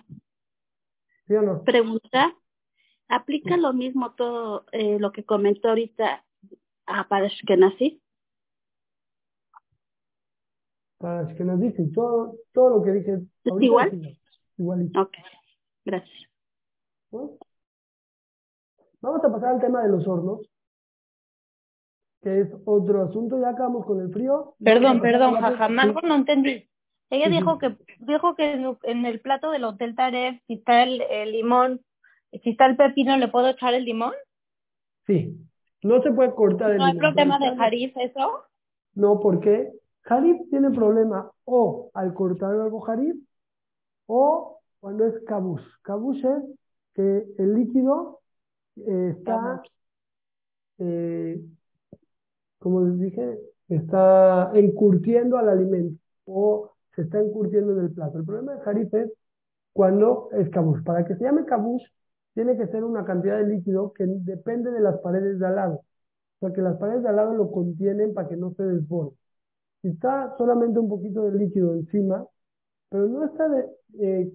Pregunta. 1.63 2.35
¿Aplica 3.07 3.55
lo 3.57 3.71
mismo 3.73 4.13
todo 4.15 4.65
eh, 4.71 4.99
lo 4.99 5.11
que 5.11 5.23
comentó 5.23 5.69
ahorita 5.69 6.25
a 6.87 7.07
para 7.07 7.27
Ashkenazi? 7.27 8.01
Para 10.97 11.21
Ashkenazi, 11.21 11.71
sí. 11.71 11.91
Todo, 11.91 12.35
todo 12.53 12.69
lo 12.69 12.83
que 12.83 12.91
dije. 12.91 13.19
¿Es 13.43 13.53
igual? 13.61 14.17
Igualito. 14.57 15.01
Ok. 15.01 15.13
Gracias. 15.85 16.29
Vamos 19.01 19.23
a 19.23 19.31
pasar 19.31 19.55
al 19.55 19.61
tema 19.61 19.83
de 19.83 19.89
los 19.89 20.07
hornos, 20.07 20.49
que 22.21 22.41
es 22.41 22.49
otro 22.65 23.03
asunto. 23.03 23.39
Ya 23.39 23.49
acabamos 23.49 23.85
con 23.85 24.01
el 24.01 24.11
frío. 24.11 24.55
Perdón, 24.63 24.99
perdón, 25.01 25.35
jamás 25.35 25.93
no 26.03 26.15
entendí. 26.15 26.67
Ella 27.09 27.29
dijo 27.29 27.59
que 27.59 27.77
dijo 27.99 28.35
que 28.35 28.53
en 28.53 29.05
el 29.05 29.21
plato 29.21 29.51
del 29.51 29.63
Hotel 29.63 29.95
Taref, 29.95 30.41
si 30.47 30.55
está 30.55 30.83
el, 30.83 31.31
limón, 31.31 31.81
si 32.31 32.49
está 32.49 32.65
el 32.65 32.75
pepino, 32.75 33.15
¿le 33.17 33.27
puedo 33.27 33.49
echar 33.49 33.73
el 33.75 33.85
limón? 33.85 34.13
Sí, 35.05 35.37
no 35.83 36.01
se 36.01 36.11
puede 36.11 36.33
cortar 36.33 36.71
el 36.71 36.77
limón. 36.77 36.97
¿No 36.97 37.07
hay 37.07 37.13
problema 37.13 37.39
de 37.39 37.55
Jarif 37.55 37.95
eso? 37.97 38.45
No, 38.95 39.19
porque 39.19 39.71
Jarif 40.05 40.49
tiene 40.49 40.71
problema 40.71 41.31
o 41.45 41.89
al 41.93 42.13
cortar 42.13 42.51
algo 42.53 42.81
Jarif 42.81 43.15
o 44.07 44.59
cuando 44.79 45.05
es 45.07 45.23
cabush. 45.25 45.63
Cabush 45.81 46.23
es 46.25 46.43
que 46.93 47.25
el 47.37 47.53
líquido 47.55 48.19
eh, 48.77 49.15
está, 49.17 49.63
eh, 50.79 51.41
como 52.59 52.81
les 52.81 52.99
dije, 52.99 53.39
está 53.69 54.51
encurtiendo 54.53 55.37
al 55.37 55.49
alimento 55.49 55.99
o 56.25 56.71
se 56.95 57.03
está 57.03 57.19
encurtiendo 57.19 57.73
en 57.73 57.85
el 57.85 57.91
plato. 57.93 58.19
El 58.19 58.25
problema 58.25 58.53
de 58.55 58.61
Jarif 58.61 58.93
es 58.93 59.11
cuando 59.73 60.29
es 60.33 60.49
cabush. 60.49 60.83
Para 60.83 61.05
que 61.05 61.15
se 61.15 61.23
llame 61.23 61.45
cabush, 61.45 61.83
tiene 62.33 62.57
que 62.57 62.67
ser 62.67 62.83
una 62.83 63.05
cantidad 63.05 63.37
de 63.39 63.47
líquido 63.47 63.93
que 63.93 64.05
depende 64.07 64.71
de 64.71 64.81
las 64.81 64.99
paredes 64.99 65.39
de 65.39 65.47
al 65.47 65.55
lado. 65.55 65.75
O 66.39 66.47
sea, 66.47 66.53
que 66.53 66.61
las 66.61 66.77
paredes 66.77 67.03
de 67.03 67.09
al 67.09 67.15
lado 67.17 67.33
lo 67.33 67.51
contienen 67.51 68.13
para 68.13 68.29
que 68.29 68.37
no 68.37 68.53
se 68.53 68.63
desborde. 68.63 69.15
Está 69.85 70.35
solamente 70.37 70.79
un 70.79 70.89
poquito 70.89 71.29
de 71.29 71.37
líquido 71.37 71.75
encima, 71.75 72.25
pero 72.89 73.07
no 73.07 73.25
está 73.25 73.45
eh, 73.99 74.33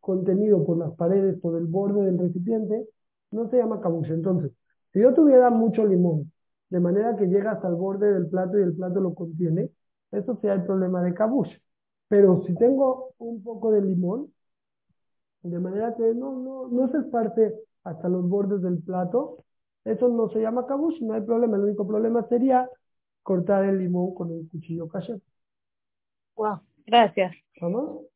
contenido 0.00 0.64
por 0.64 0.78
las 0.78 0.92
paredes, 0.94 1.40
por 1.40 1.58
el 1.58 1.66
borde 1.66 2.04
del 2.06 2.18
recipiente, 2.18 2.88
no 3.32 3.48
se 3.50 3.56
llama 3.58 3.80
cabush. 3.80 4.10
Entonces, 4.10 4.52
si 4.92 5.00
yo 5.00 5.12
tuviera 5.14 5.50
mucho 5.50 5.84
limón, 5.84 6.32
de 6.70 6.80
manera 6.80 7.16
que 7.16 7.26
llega 7.26 7.52
hasta 7.52 7.68
el 7.68 7.74
borde 7.74 8.12
del 8.12 8.28
plato 8.28 8.58
y 8.58 8.62
el 8.62 8.74
plato 8.76 9.00
lo 9.00 9.14
contiene, 9.14 9.70
eso 10.12 10.36
sería 10.36 10.54
el 10.54 10.64
problema 10.64 11.02
de 11.02 11.14
cabush. 11.14 11.52
Pero 12.08 12.44
si 12.46 12.54
tengo 12.54 13.14
un 13.18 13.42
poco 13.42 13.72
de 13.72 13.82
limón, 13.82 14.32
de 15.42 15.58
manera 15.58 15.94
que 15.96 16.14
no, 16.14 16.36
no, 16.38 16.68
no 16.68 16.88
se 16.90 16.98
esparce 16.98 17.54
hasta 17.84 18.08
los 18.08 18.28
bordes 18.28 18.62
del 18.62 18.78
plato, 18.82 19.44
eso 19.84 20.08
no 20.08 20.28
se 20.30 20.40
llama 20.40 20.66
kabush, 20.66 21.00
no 21.02 21.14
hay 21.14 21.22
problema. 21.22 21.56
El 21.56 21.64
único 21.64 21.86
problema 21.86 22.26
sería 22.28 22.68
cortar 23.24 23.64
el 23.64 23.78
limón 23.78 24.14
con 24.14 24.30
un 24.30 24.46
cuchillo 24.48 24.86
caché. 24.86 25.20
Wow, 26.36 26.60
gracias. 26.86 27.34
¿Vamos? 27.60 28.06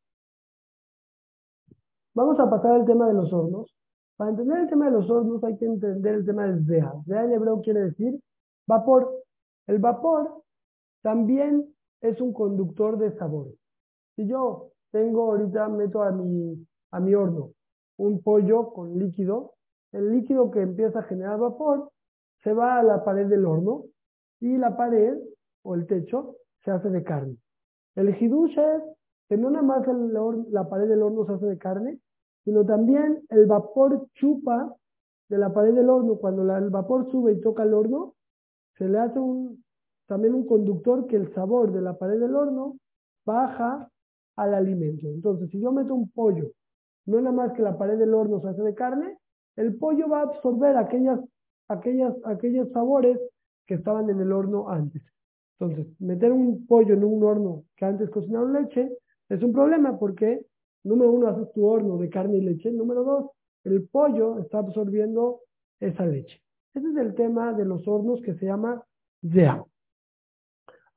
Vamos 2.15 2.39
a 2.39 2.49
pasar 2.49 2.73
al 2.73 2.85
tema 2.85 3.09
de 3.09 3.15
los 3.15 3.33
hornos. 3.33 3.75
Para 4.17 4.31
entender 4.31 4.59
el 4.59 4.69
tema 4.69 4.87
de 4.87 4.93
los 4.93 5.09
hornos 5.09 5.43
hay 5.45 5.57
que 5.57 5.65
entender 5.65 6.15
el 6.15 6.27
tema 6.27 6.47
del 6.47 6.65
Zea. 6.67 6.93
Zea 7.07 7.25
en 7.25 7.33
hebreo 7.33 7.61
quiere 7.63 7.81
decir 7.81 8.21
vapor. 8.67 9.25
El 9.67 9.79
vapor 9.79 10.43
también 11.03 11.75
es 12.01 12.21
un 12.21 12.33
conductor 12.33 12.99
de 12.99 13.17
sabores. 13.17 13.55
Si 14.15 14.27
yo 14.27 14.73
tengo 14.91 15.31
ahorita, 15.31 15.69
meto 15.69 16.03
a 16.03 16.11
mi, 16.11 16.67
a 16.91 17.01
mi 17.01 17.15
horno 17.15 17.53
un 17.97 18.23
pollo 18.23 18.73
con 18.73 18.99
líquido, 18.99 19.55
el 19.93 20.13
líquido 20.13 20.51
que 20.51 20.61
empieza 20.61 21.01
a 21.01 21.05
generar 21.05 21.39
vapor 21.39 21.91
se 22.43 22.53
va 22.53 22.79
a 22.79 22.83
la 22.83 23.05
pared 23.05 23.27
del 23.27 23.47
horno 23.47 23.85
y 24.41 24.57
la 24.57 24.77
pared 24.77 25.19
o 25.63 25.75
el 25.75 25.87
techo 25.87 26.37
se 26.65 26.71
hace 26.71 26.91
de 26.91 27.03
carne. 27.03 27.37
El 27.95 28.11
hidush 28.11 28.59
es 28.59 28.83
que 29.29 29.37
no 29.37 29.51
nada 29.51 29.65
más 29.65 29.87
la 30.51 30.69
pared 30.69 30.89
del 30.89 31.03
horno 31.03 31.27
se 31.27 31.33
hace 31.33 31.47
de 31.47 31.59
carne, 31.59 31.99
sino 32.45 32.65
también 32.65 33.23
el 33.29 33.47
vapor 33.47 34.09
chupa 34.15 34.75
de 35.29 35.39
la 35.39 35.53
pared 35.53 35.75
del 35.75 35.91
horno. 35.91 36.17
Cuando 36.17 36.43
el 36.57 36.71
vapor 36.71 37.11
sube 37.11 37.33
y 37.33 37.41
toca 37.41 37.65
el 37.65 37.75
horno, 37.75 38.15
se 38.77 38.89
le 38.89 38.99
hace 38.99 39.19
un, 39.19 39.63
también 40.07 40.35
un 40.35 40.47
conductor 40.47 41.07
que 41.07 41.17
el 41.17 41.33
sabor 41.35 41.73
de 41.73 41.83
la 41.83 41.99
pared 41.99 42.19
del 42.19 42.35
horno 42.35 42.79
baja 43.27 43.91
al 44.37 44.55
alimento. 44.55 45.09
Entonces, 45.09 45.51
si 45.51 45.61
yo 45.61 45.73
meto 45.73 45.95
un 45.95 46.11
pollo, 46.11 46.53
no 47.07 47.21
nada 47.21 47.35
más 47.35 47.53
que 47.53 47.63
la 47.63 47.77
pared 47.77 47.99
del 47.99 48.15
horno 48.15 48.41
se 48.41 48.49
hace 48.49 48.63
de 48.63 48.75
carne, 48.75 49.19
el 49.57 49.77
pollo 49.77 50.09
va 50.09 50.21
a 50.21 50.23
absorber 50.23 50.77
aquellas, 50.77 51.21
aquellas, 51.69 52.15
aquellos 52.25 52.71
sabores 52.71 53.19
que 53.69 53.75
estaban 53.75 54.09
en 54.11 54.19
el 54.21 54.33
horno 54.33 54.71
antes. 54.71 55.03
Entonces, 55.61 55.87
meter 56.01 56.33
un 56.33 56.67
pollo 56.67 56.95
en 56.95 57.05
un 57.05 57.23
horno 57.23 57.65
que 57.77 57.85
antes 57.85 58.11
cocinaron 58.11 58.55
leche 58.55 58.91
es 59.29 59.43
un 59.43 59.53
problema 59.53 59.99
porque, 59.99 60.41
número 60.85 61.13
uno, 61.13 61.29
haces 61.29 61.53
tu 61.53 61.67
horno 61.67 61.99
de 61.99 62.09
carne 62.09 62.39
y 62.39 62.41
leche. 62.41 62.73
Número 62.73 63.05
dos, 63.05 63.31
el 63.65 63.87
pollo 63.89 64.39
está 64.39 64.59
absorbiendo 64.59 65.41
esa 65.81 66.07
leche. 66.07 66.41
Ese 66.75 66.89
es 66.89 66.97
el 66.97 67.15
tema 67.15 67.53
de 67.53 67.67
los 67.67 67.87
hornos 67.87 68.23
que 68.23 68.35
se 68.35 68.47
llama 68.47 68.83
ZEA. 69.21 69.63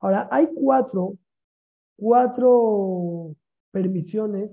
Ahora, 0.00 0.28
hay 0.30 0.48
cuatro, 0.54 1.14
cuatro 1.96 3.34
permisiones, 3.70 4.50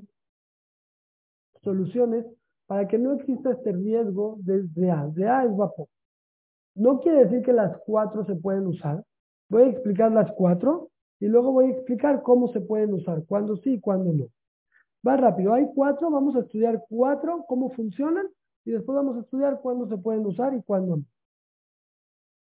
soluciones 1.64 2.26
para 2.68 2.88
que 2.88 2.98
no 2.98 3.14
exista 3.14 3.52
este 3.52 3.72
riesgo 3.72 4.38
de 4.42 4.68
ZEA. 4.74 5.10
ZEA 5.16 5.46
es 5.46 5.56
vapor. 5.56 5.88
No 6.80 7.02
quiere 7.02 7.26
decir 7.26 7.42
que 7.42 7.52
las 7.52 7.78
cuatro 7.86 8.24
se 8.24 8.36
pueden 8.36 8.66
usar. 8.66 9.04
Voy 9.50 9.64
a 9.64 9.68
explicar 9.68 10.14
las 10.14 10.32
cuatro 10.32 10.92
y 11.20 11.28
luego 11.28 11.52
voy 11.52 11.66
a 11.66 11.72
explicar 11.72 12.22
cómo 12.22 12.48
se 12.54 12.62
pueden 12.62 12.94
usar, 12.94 13.26
cuándo 13.26 13.58
sí 13.58 13.74
y 13.74 13.80
cuándo 13.82 14.14
no. 14.14 14.28
Va 15.06 15.18
rápido, 15.18 15.54
hay 15.54 15.68
cuatro, 15.76 16.10
vamos 16.10 16.38
a 16.38 16.40
estudiar 16.40 16.86
cuatro, 16.88 17.44
cómo 17.50 17.70
funcionan 17.72 18.28
y 18.64 18.72
después 18.72 18.96
vamos 18.96 19.18
a 19.18 19.20
estudiar 19.20 19.60
cuándo 19.60 19.90
se 19.90 19.98
pueden 19.98 20.26
usar 20.26 20.54
y 20.54 20.62
cuándo 20.62 20.96
no. 20.96 21.04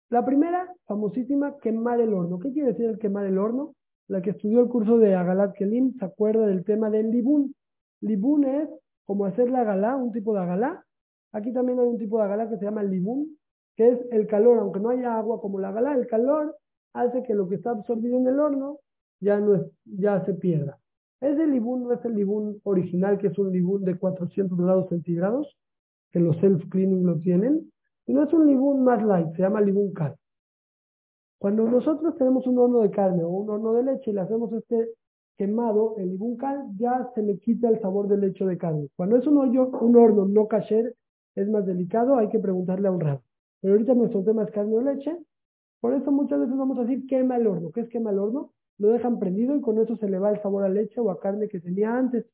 La 0.10 0.24
primera, 0.24 0.72
famosísima, 0.86 1.58
quemar 1.58 2.00
el 2.00 2.14
horno. 2.14 2.38
¿Qué 2.38 2.54
quiere 2.54 2.74
decir 2.74 2.86
el 2.86 3.00
quemar 3.00 3.26
el 3.26 3.40
horno? 3.40 3.74
La 4.08 4.22
que 4.22 4.32
estudió 4.32 4.62
el 4.62 4.70
curso 4.70 5.00
de 5.00 5.16
Agalat 5.16 5.56
Kelim 5.56 5.98
se 5.98 6.06
acuerda 6.06 6.46
del 6.46 6.64
tema 6.64 6.92
del 6.92 7.10
libún. 7.10 7.56
Libún 8.02 8.44
es 8.44 8.70
como 9.04 9.26
hacer 9.26 9.50
la 9.50 9.62
agalá, 9.62 9.96
un 9.96 10.12
tipo 10.12 10.32
de 10.36 10.42
agalá. 10.42 10.86
Aquí 11.32 11.52
también 11.52 11.80
hay 11.80 11.88
un 11.88 11.98
tipo 11.98 12.20
de 12.20 12.26
agalá 12.26 12.48
que 12.48 12.58
se 12.58 12.66
llama 12.66 12.84
libún, 12.84 13.38
es 13.90 14.00
el 14.12 14.28
calor, 14.28 14.60
aunque 14.60 14.80
no 14.80 14.90
haya 14.90 15.18
agua 15.18 15.42
como 15.42 15.60
la 15.60 15.70
agalá, 15.70 15.96
el 15.96 16.08
calor 16.08 16.56
hace 16.94 17.24
que 17.24 17.34
lo 17.34 17.48
que 17.48 17.56
está 17.56 17.72
absorbido 17.72 18.18
en 18.18 18.28
el 18.28 18.40
horno 18.40 18.80
ya, 19.20 19.40
no 19.40 19.56
es, 19.56 19.62
ya 19.86 20.24
se 20.26 20.34
pierda. 20.34 20.80
Ese 21.22 21.46
libún 21.46 21.84
no 21.84 21.94
es 21.94 22.04
el 22.04 22.16
libún 22.16 22.60
original, 22.64 23.18
que 23.18 23.28
es 23.28 23.38
un 23.38 23.52
libún 23.52 23.84
de 23.84 23.98
400 23.98 24.58
grados 24.58 24.90
centígrados, 24.90 25.56
que 26.12 26.20
los 26.20 26.36
self-cleaning 26.38 27.04
lo 27.04 27.20
tienen, 27.20 27.72
sino 28.06 28.24
es 28.24 28.34
un 28.34 28.48
libún 28.48 28.84
más 28.84 29.04
light, 29.04 29.32
se 29.36 29.44
llama 29.44 29.62
libún 29.62 29.94
cal. 29.94 30.16
Cuando 31.38 31.64
nosotros 31.70 32.16
tenemos 32.18 32.46
un 32.48 32.58
horno 32.58 32.82
de 32.82 32.92
carne 32.92 33.24
o 33.24 33.30
un 33.30 33.50
horno 33.50 33.74
de 33.74 33.84
leche 33.84 34.12
y 34.12 34.14
le 34.14 34.22
hacemos 34.22 34.52
este 34.54 34.90
quemado, 35.38 35.96
el 35.98 36.10
libún 36.10 36.38
cal, 36.38 36.68
ya 36.78 37.10
se 37.16 37.22
le 37.22 37.38
quita 37.40 37.70
el 37.70 37.80
sabor 37.82 38.08
del 38.08 38.22
lecho 38.22 38.46
de 38.46 38.58
carne. 38.58 38.90
Cuando 38.96 39.18
es 39.18 39.26
un, 39.26 39.38
hoyo, 39.38 39.70
un 39.70 39.96
horno 39.96 40.26
no 40.26 40.48
kasher, 40.48 40.96
es 41.36 41.50
más 41.50 41.66
delicado, 41.66 42.18
hay 42.18 42.30
que 42.30 42.40
preguntarle 42.40 42.88
a 42.88 42.92
un 42.92 43.00
rato. 43.00 43.24
Pero 43.62 43.74
ahorita 43.74 43.94
nuestro 43.94 44.24
tema 44.24 44.44
es 44.44 44.52
carne 44.52 44.76
o 44.76 44.82
leche, 44.82 45.18
por 45.80 45.94
eso 45.94 46.12
muchas 46.12 46.40
veces 46.40 46.58
vamos 46.58 46.78
a 46.78 46.82
decir 46.82 47.06
quema 47.08 47.38
el 47.38 47.48
horno. 47.48 47.72
¿Qué 47.72 47.82
es 47.82 47.90
quema 47.90 48.12
el 48.12 48.20
horno? 48.20 48.54
Lo 48.78 48.90
dejan 48.90 49.20
prendido 49.20 49.56
y 49.56 49.62
con 49.62 49.80
eso 49.80 49.96
se 49.98 50.10
le 50.10 50.20
va 50.20 50.32
el 50.32 50.42
sabor 50.42 50.64
a 50.64 50.70
leche 50.70 51.00
o 51.00 51.12
a 51.12 51.20
carne 51.20 51.48
que 51.48 51.60
tenía 51.60 51.96
antes. 51.96 52.26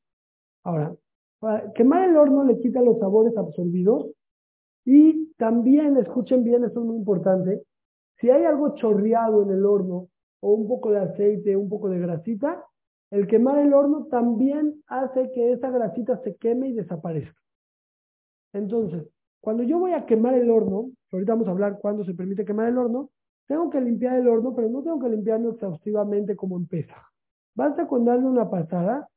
Ahora, 0.64 0.96
quemar 1.76 2.10
el 2.10 2.18
horno 2.18 2.44
le 2.44 2.60
quita 2.60 2.82
los 2.82 3.00
sabores 3.00 3.36
absorbidos 3.38 4.12
y 4.86 5.34
también, 5.34 5.98
escuchen 5.98 6.44
bien, 6.44 6.64
esto 6.64 6.80
es 6.80 6.86
muy 6.86 6.98
importante, 6.98 7.64
si 8.20 8.30
hay 8.30 8.44
algo 8.46 8.76
chorreado 8.76 9.44
en 9.44 9.52
el 9.52 9.66
horno 9.66 10.08
o 10.40 10.54
un 10.54 10.68
poco 10.68 10.92
de 10.92 11.00
aceite, 11.00 11.56
un 11.56 11.70
poco 11.70 11.90
de 11.90 12.00
grasita, 12.00 12.66
el 13.12 13.28
quemar 13.28 13.60
el 13.60 13.74
horno 13.74 14.08
también 14.08 14.84
hace 14.88 15.32
que 15.32 15.54
esa 15.54 15.70
grasita 15.70 16.22
se 16.24 16.36
queme 16.36 16.70
y 16.70 16.74
desaparezca. 16.74 17.40
Entonces, 18.54 19.08
cuando 19.42 19.64
yo 19.64 19.80
voy 19.80 19.92
a 19.92 20.06
quemar 20.06 20.34
el 20.34 20.50
horno, 20.50 20.90
ahorita 21.12 21.34
vamos 21.34 21.48
a 21.48 21.52
hablar 21.52 21.80
cuándo 21.80 22.04
se 22.04 22.14
permite 22.14 22.46
quemar 22.46 22.68
el 22.70 22.78
horno, 22.78 23.10
tengo 23.48 23.70
que 23.70 23.80
limpiar 23.80 24.18
el 24.18 24.28
horno, 24.28 24.54
pero 24.54 24.70
no 24.70 24.84
tengo 24.84 25.00
que 25.00 25.10
limpiarlo 25.10 25.52
exhaustivamente 25.52 26.36
como 26.36 26.58
empieza. 26.58 26.96
Basta 27.56 27.88
con 27.88 28.06
darle 28.06 28.26
una 28.26 28.50
pasada 28.50 29.08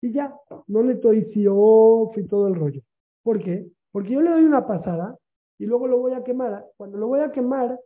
y 0.00 0.12
ya, 0.12 0.34
no 0.68 0.82
le 0.82 0.94
estoy 0.94 1.46
off 1.48 2.16
y 2.16 2.26
todo 2.26 2.48
el 2.48 2.54
rollo. 2.54 2.80
¿Por 3.22 3.42
qué? 3.42 3.66
Porque 3.92 4.12
yo 4.12 4.22
le 4.22 4.30
doy 4.30 4.44
una 4.44 4.66
pasada 4.66 5.16
y 5.58 5.66
luego 5.66 5.88
lo 5.88 5.98
voy 5.98 6.12
a 6.12 6.22
quemar. 6.22 6.64
Cuando 6.76 6.98
lo 6.98 7.08
voy 7.08 7.20
a 7.20 7.32
quemar, 7.32 7.78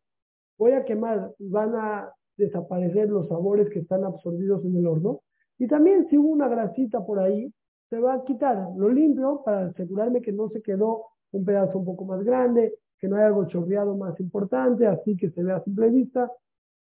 voy 0.59 0.73
a 0.73 0.85
quemar 0.85 1.33
y 1.39 1.49
van 1.49 1.75
a 1.75 2.13
desaparecer 2.37 3.09
los 3.09 3.29
sabores 3.29 3.69
que 3.71 3.81
están 3.81 4.05
absorbidos 4.05 4.65
en 4.65 4.77
el 4.77 4.87
horno. 4.87 5.21
Y 5.59 5.67
también 5.67 6.07
si 6.09 6.19
hubo 6.19 6.29
una 6.29 6.49
grasita 6.49 7.05
por 7.05 7.19
ahí, 7.19 7.53
se 7.91 7.99
va 7.99 8.15
a 8.15 8.25
quitar. 8.25 8.69
Lo 8.77 8.89
limpio 8.89 9.43
para 9.45 9.67
asegurarme 9.67 10.21
que 10.21 10.33
no 10.33 10.49
se 10.51 10.63
quedó 10.63 11.07
un 11.33 11.45
pedazo 11.45 11.79
un 11.79 11.85
poco 11.85 12.05
más 12.05 12.23
grande, 12.23 12.75
que 12.99 13.09
no 13.09 13.17
hay 13.17 13.25
algo 13.25 13.47
chorreado 13.47 13.97
más 13.97 14.19
importante, 14.21 14.87
así 14.87 15.17
que 15.17 15.31
se 15.31 15.43
vea 15.43 15.57
a 15.57 15.65
simple 15.65 15.91
vista, 15.91 16.31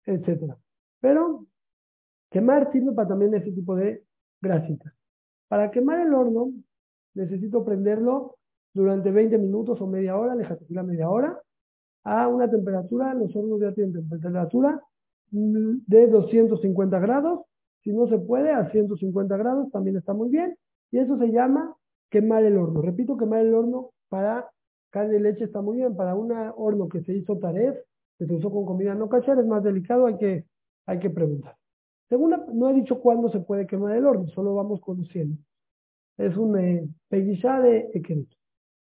etc. 0.06 0.54
Pero 1.00 1.46
quemar 2.30 2.72
sirve 2.72 2.92
para 2.94 3.10
también 3.10 3.34
ese 3.34 3.52
tipo 3.52 3.76
de 3.76 4.04
grasitas. 4.42 4.94
Para 5.48 5.72
quemar 5.72 6.00
el 6.00 6.14
horno, 6.14 6.52
necesito 7.14 7.64
prenderlo 7.66 8.38
durante 8.74 9.12
20 9.12 9.38
minutos 9.38 9.82
o 9.82 9.88
media 9.88 10.18
hora, 10.18 10.36
déjate 10.36 10.66
la 10.70 10.84
media 10.84 11.10
hora, 11.10 11.40
a 12.04 12.28
una 12.28 12.50
temperatura, 12.50 13.14
los 13.14 13.36
hornos 13.36 13.60
ya 13.60 13.74
tienen 13.74 13.94
temperatura 13.94 14.82
de 15.32 16.08
250 16.08 17.00
grados, 17.00 17.42
si 17.84 17.92
no 17.92 18.08
se 18.08 18.18
puede, 18.18 18.52
a 18.52 18.70
150 18.70 19.38
grados 19.38 19.72
también 19.72 19.98
está 19.98 20.14
muy 20.14 20.30
bien, 20.30 20.56
y 20.92 21.00
eso 21.00 21.18
se 21.18 21.32
llama 21.32 21.76
quemar 22.10 22.44
el 22.44 22.58
horno. 22.58 22.82
Repito, 22.82 23.18
quemar 23.18 23.42
el 23.42 23.54
horno 23.54 23.92
para 24.10 24.50
Carne 24.92 25.18
y 25.18 25.20
leche 25.20 25.46
está 25.46 25.62
muy 25.62 25.78
bien. 25.78 25.96
Para 25.96 26.14
un 26.14 26.32
horno 26.32 26.88
que 26.88 27.02
se 27.02 27.14
hizo 27.14 27.40
taref, 27.40 27.76
que 28.20 28.26
se 28.28 28.34
usó 28.34 28.52
con 28.52 28.66
comida 28.66 28.94
no 28.94 29.10
cachar, 29.10 29.40
es 29.40 29.46
más 29.48 29.64
delicado, 29.64 30.06
hay 30.06 30.18
que, 30.18 30.46
hay 30.86 31.00
que 31.00 31.10
preguntar. 31.10 31.56
Segunda, 32.10 32.46
no 32.54 32.70
he 32.70 32.74
dicho 32.74 33.00
cuándo 33.00 33.32
se 33.32 33.40
puede 33.40 33.66
quemar 33.66 33.96
el 33.96 34.06
horno, 34.06 34.28
solo 34.28 34.54
vamos 34.54 34.82
conociendo. 34.82 35.38
Es 36.18 36.36
un 36.38 36.60
eh, 36.60 36.88
de 37.10 37.90
equerito. 37.94 38.36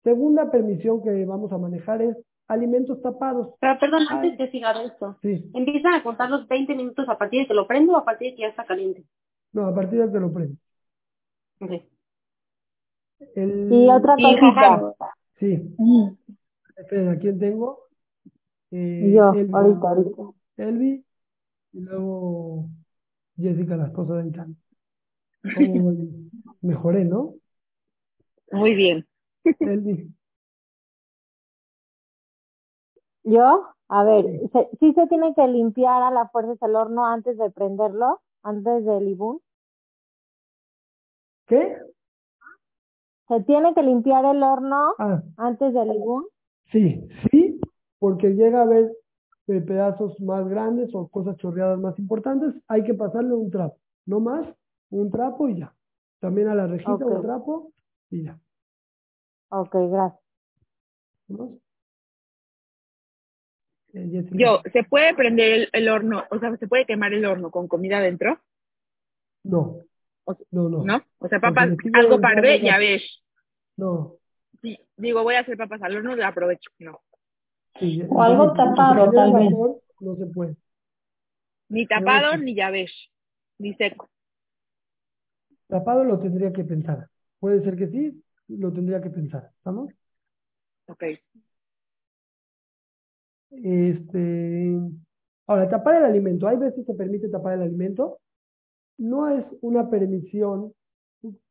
Segunda 0.02 0.50
permisión 0.50 1.02
que 1.02 1.24
vamos 1.24 1.52
a 1.52 1.58
manejar 1.58 2.02
es 2.02 2.16
alimentos 2.48 3.00
tapados. 3.00 3.54
Pero 3.60 3.78
perdón, 3.78 4.02
antes 4.10 4.36
de 4.36 4.50
siga 4.50 4.72
esto, 4.82 5.16
sí. 5.22 5.50
empiezan 5.54 5.94
a 5.94 6.02
contar 6.02 6.28
los 6.28 6.46
20 6.48 6.74
minutos 6.74 7.08
a 7.08 7.16
partir 7.16 7.42
de 7.42 7.46
que 7.46 7.54
lo 7.54 7.66
prendo 7.66 7.94
o 7.94 7.96
a 7.96 8.04
partir 8.04 8.30
de 8.32 8.36
que 8.36 8.42
ya 8.42 8.48
está 8.48 8.64
caliente. 8.64 9.04
No, 9.52 9.66
a 9.66 9.74
partir 9.74 10.04
de 10.04 10.12
que 10.12 10.20
lo 10.20 10.32
prendo. 10.32 10.56
Okay. 11.60 11.88
Y 13.36 13.88
otra 13.88 14.16
cosa. 14.16 14.94
Sí. 15.44 16.16
¿a 17.10 17.18
quién 17.18 17.38
tengo? 17.38 17.80
Eh, 18.70 19.12
Yo, 19.14 19.24
ahorita, 19.24 19.88
ahorita. 19.88 20.22
Elvi 20.56 21.04
y 21.72 21.80
luego 21.80 22.70
Jessica, 23.36 23.76
la 23.76 23.86
esposa 23.86 24.22
de 24.22 24.32
Chan. 24.32 24.56
mejoré, 26.62 27.04
¿no? 27.04 27.34
Muy 28.52 28.74
bien. 28.74 29.06
Elvi. 29.60 30.14
Yo, 33.24 33.66
a 33.88 34.04
ver, 34.04 34.24
¿sí 34.80 34.92
se 34.94 35.06
tiene 35.08 35.34
que 35.34 35.46
limpiar 35.46 36.02
a 36.02 36.10
la 36.10 36.28
fuerza 36.28 36.66
el 36.66 36.76
horno 36.76 37.06
antes 37.06 37.36
de 37.36 37.50
prenderlo? 37.50 38.20
¿Antes 38.42 38.84
del 38.86 39.08
ibún? 39.08 39.40
¿Qué? 41.46 41.76
¿Se 43.28 43.40
tiene 43.44 43.74
que 43.74 43.82
limpiar 43.82 44.24
el 44.24 44.42
horno 44.42 44.94
ah. 44.98 45.22
antes 45.36 45.72
del 45.72 45.94
ibún? 45.94 46.26
Sí, 46.70 47.08
sí, 47.30 47.60
porque 47.98 48.30
llega 48.30 48.60
a 48.60 48.64
haber 48.64 48.92
eh, 49.46 49.60
pedazos 49.60 50.20
más 50.20 50.46
grandes 50.48 50.94
o 50.94 51.08
cosas 51.08 51.36
chorreadas 51.36 51.78
más 51.78 51.98
importantes, 51.98 52.54
hay 52.68 52.82
que 52.84 52.94
pasarle 52.94 53.34
un 53.34 53.50
trapo, 53.50 53.78
no 54.06 54.20
más, 54.20 54.46
un 54.90 55.10
trapo 55.10 55.48
y 55.48 55.58
ya. 55.58 55.74
También 56.20 56.48
a 56.48 56.54
la 56.54 56.66
rejita 56.66 56.94
un 56.94 57.22
trapo 57.22 57.72
y 58.10 58.24
ya. 58.24 58.38
Ok, 59.50 59.74
gracias. 59.90 60.20
Eh, 63.92 64.24
Yo, 64.32 64.60
¿se 64.72 64.82
puede 64.84 65.14
prender 65.14 65.68
el, 65.72 65.88
horno, 65.88 66.24
o 66.30 66.38
sea, 66.38 66.56
se 66.56 66.66
puede 66.66 66.86
quemar 66.86 67.12
el 67.12 67.24
horno 67.24 67.50
con 67.50 67.68
comida 67.68 68.00
dentro? 68.00 68.40
No. 69.44 69.78
No, 70.50 70.68
no. 70.68 70.84
¿No? 70.84 71.02
O 71.18 71.28
sea, 71.28 71.40
papas, 71.40 71.70
algo 71.92 72.20
parve, 72.20 72.60
ya 72.60 72.78
ves. 72.78 73.02
No. 73.76 74.16
digo, 74.96 75.22
voy 75.22 75.34
a 75.34 75.40
hacer 75.40 75.56
papas 75.56 75.82
al 75.82 75.96
horno, 75.96 76.16
le 76.16 76.24
aprovecho, 76.24 76.70
no. 76.78 77.00
o 78.08 78.22
algo 78.22 78.52
tapado, 78.54 79.10
tal 79.12 79.32
vez. 79.32 79.50
No 80.00 80.16
se 80.16 80.26
puede. 80.26 80.56
Ni 81.68 81.86
tapado, 81.86 82.36
ni 82.36 82.54
llaves, 82.54 82.92
ni 83.58 83.74
seco. 83.74 84.08
Tapado 85.68 86.04
lo 86.04 86.18
tendría 86.18 86.52
que 86.52 86.64
pensar. 86.64 87.08
Puede 87.40 87.62
ser 87.62 87.76
que 87.76 87.88
sí, 87.88 88.22
lo 88.48 88.72
tendría 88.72 89.00
que 89.00 89.10
pensar. 89.10 89.50
¿Estamos? 89.56 89.92
Ok. 90.86 91.04
Este, 93.50 94.78
ahora, 95.46 95.68
tapar 95.68 95.96
el 95.96 96.04
alimento. 96.04 96.46
Hay 96.46 96.56
veces 96.56 96.84
se 96.84 96.94
permite 96.94 97.28
tapar 97.28 97.54
el 97.54 97.62
alimento. 97.62 98.20
No 98.98 99.28
es 99.28 99.44
una 99.60 99.88
permisión. 99.90 100.72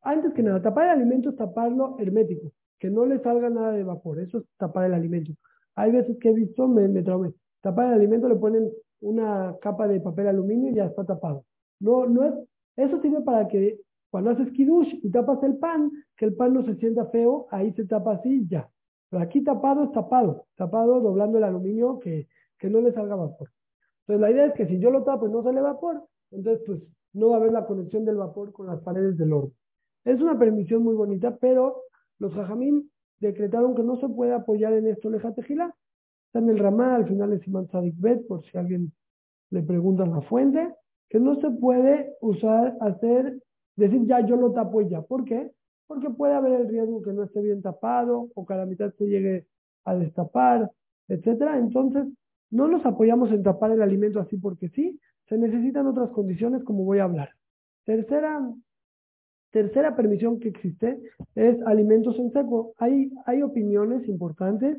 Antes 0.02 0.32
que 0.34 0.42
nada, 0.42 0.62
tapar 0.62 0.84
el 0.84 1.02
alimento 1.02 1.30
es 1.30 1.36
taparlo 1.36 1.96
hermético, 1.98 2.52
que 2.78 2.90
no 2.90 3.06
le 3.06 3.18
salga 3.20 3.50
nada 3.50 3.72
de 3.72 3.84
vapor. 3.84 4.20
Eso 4.20 4.38
es 4.38 4.44
tapar 4.56 4.86
el 4.86 4.94
alimento. 4.94 5.32
Hay 5.74 5.90
veces 5.92 6.16
que 6.20 6.30
he 6.30 6.34
visto, 6.34 6.68
me, 6.68 6.86
me 6.88 7.02
Tapar 7.02 7.88
el 7.88 7.94
alimento 7.94 8.28
le 8.28 8.36
ponen 8.36 8.70
una 9.00 9.56
capa 9.60 9.88
de 9.88 10.00
papel 10.00 10.28
aluminio 10.28 10.70
y 10.70 10.74
ya 10.74 10.86
está 10.86 11.04
tapado. 11.04 11.44
No, 11.80 12.06
no 12.06 12.24
es, 12.24 12.34
eso 12.76 13.00
sirve 13.00 13.20
para 13.22 13.48
que 13.48 13.80
cuando 14.10 14.30
haces 14.30 14.52
kiddush 14.52 15.00
y 15.02 15.10
tapas 15.10 15.42
el 15.42 15.56
pan, 15.56 15.90
que 16.16 16.26
el 16.26 16.34
pan 16.34 16.54
no 16.54 16.64
se 16.64 16.76
sienta 16.76 17.06
feo, 17.06 17.46
ahí 17.50 17.72
se 17.72 17.84
tapa 17.84 18.14
así 18.14 18.46
ya. 18.48 18.68
Pero 19.10 19.22
aquí 19.22 19.42
tapado 19.42 19.84
es 19.84 19.92
tapado, 19.92 20.46
tapado 20.56 21.00
doblando 21.00 21.38
el 21.38 21.44
aluminio 21.44 21.98
que, 21.98 22.28
que 22.58 22.70
no 22.70 22.80
le 22.80 22.92
salga 22.92 23.16
vapor. 23.16 23.50
Entonces 24.02 24.20
la 24.20 24.30
idea 24.30 24.46
es 24.46 24.54
que 24.54 24.66
si 24.66 24.78
yo 24.78 24.90
lo 24.90 25.04
tapo 25.04 25.26
y 25.26 25.32
no 25.32 25.42
sale 25.42 25.60
vapor, 25.60 26.04
entonces 26.30 26.62
pues 26.66 26.80
no 27.14 27.30
va 27.30 27.36
a 27.36 27.38
haber 27.38 27.52
la 27.52 27.66
conexión 27.66 28.04
del 28.04 28.16
vapor 28.16 28.52
con 28.52 28.66
las 28.66 28.80
paredes 28.80 29.16
del 29.16 29.32
horno. 29.32 29.52
Es 30.04 30.20
una 30.20 30.38
permisión 30.38 30.82
muy 30.82 30.94
bonita, 30.94 31.36
pero 31.36 31.82
los 32.18 32.34
jajamín 32.34 32.90
decretaron 33.20 33.74
que 33.74 33.82
no 33.82 33.98
se 34.00 34.08
puede 34.08 34.34
apoyar 34.34 34.74
en 34.74 34.86
esto 34.88 35.08
lejatejila. 35.08 35.74
Está 36.26 36.40
en 36.40 36.50
el 36.50 36.58
Ramá, 36.58 36.96
al 36.96 37.06
final 37.06 37.32
es 37.32 37.42
Sadik 37.70 37.94
Bet, 37.98 38.26
por 38.26 38.44
si 38.44 38.58
alguien 38.58 38.92
le 39.50 39.62
pregunta 39.62 40.04
la 40.04 40.20
fuente, 40.22 40.74
que 41.08 41.18
no 41.18 41.40
se 41.40 41.50
puede 41.50 42.14
usar, 42.20 42.76
hacer, 42.80 43.40
decir 43.76 44.04
ya 44.06 44.20
yo 44.26 44.36
lo 44.36 44.52
tapo 44.52 44.82
ya. 44.82 45.00
¿Por 45.02 45.24
qué? 45.24 45.50
porque 45.86 46.10
puede 46.10 46.34
haber 46.34 46.60
el 46.60 46.68
riesgo 46.68 47.02
que 47.02 47.12
no 47.12 47.24
esté 47.24 47.40
bien 47.40 47.62
tapado 47.62 48.28
o 48.34 48.46
que 48.46 48.54
a 48.54 48.58
la 48.58 48.66
mitad 48.66 48.92
se 48.94 49.06
llegue 49.06 49.46
a 49.84 49.94
destapar, 49.94 50.70
etcétera. 51.08 51.58
Entonces, 51.58 52.06
no 52.50 52.68
nos 52.68 52.84
apoyamos 52.86 53.30
en 53.30 53.42
tapar 53.42 53.70
el 53.70 53.82
alimento 53.82 54.20
así 54.20 54.36
porque 54.36 54.68
sí, 54.70 54.98
se 55.28 55.38
necesitan 55.38 55.86
otras 55.86 56.10
condiciones 56.10 56.62
como 56.64 56.84
voy 56.84 56.98
a 56.98 57.04
hablar. 57.04 57.30
Tercera, 57.84 58.40
tercera 59.50 59.96
permisión 59.96 60.38
que 60.40 60.48
existe 60.48 61.00
es 61.34 61.60
alimentos 61.66 62.18
en 62.18 62.32
seco. 62.32 62.74
Hay, 62.78 63.10
hay 63.26 63.42
opiniones 63.42 64.06
importantes 64.08 64.78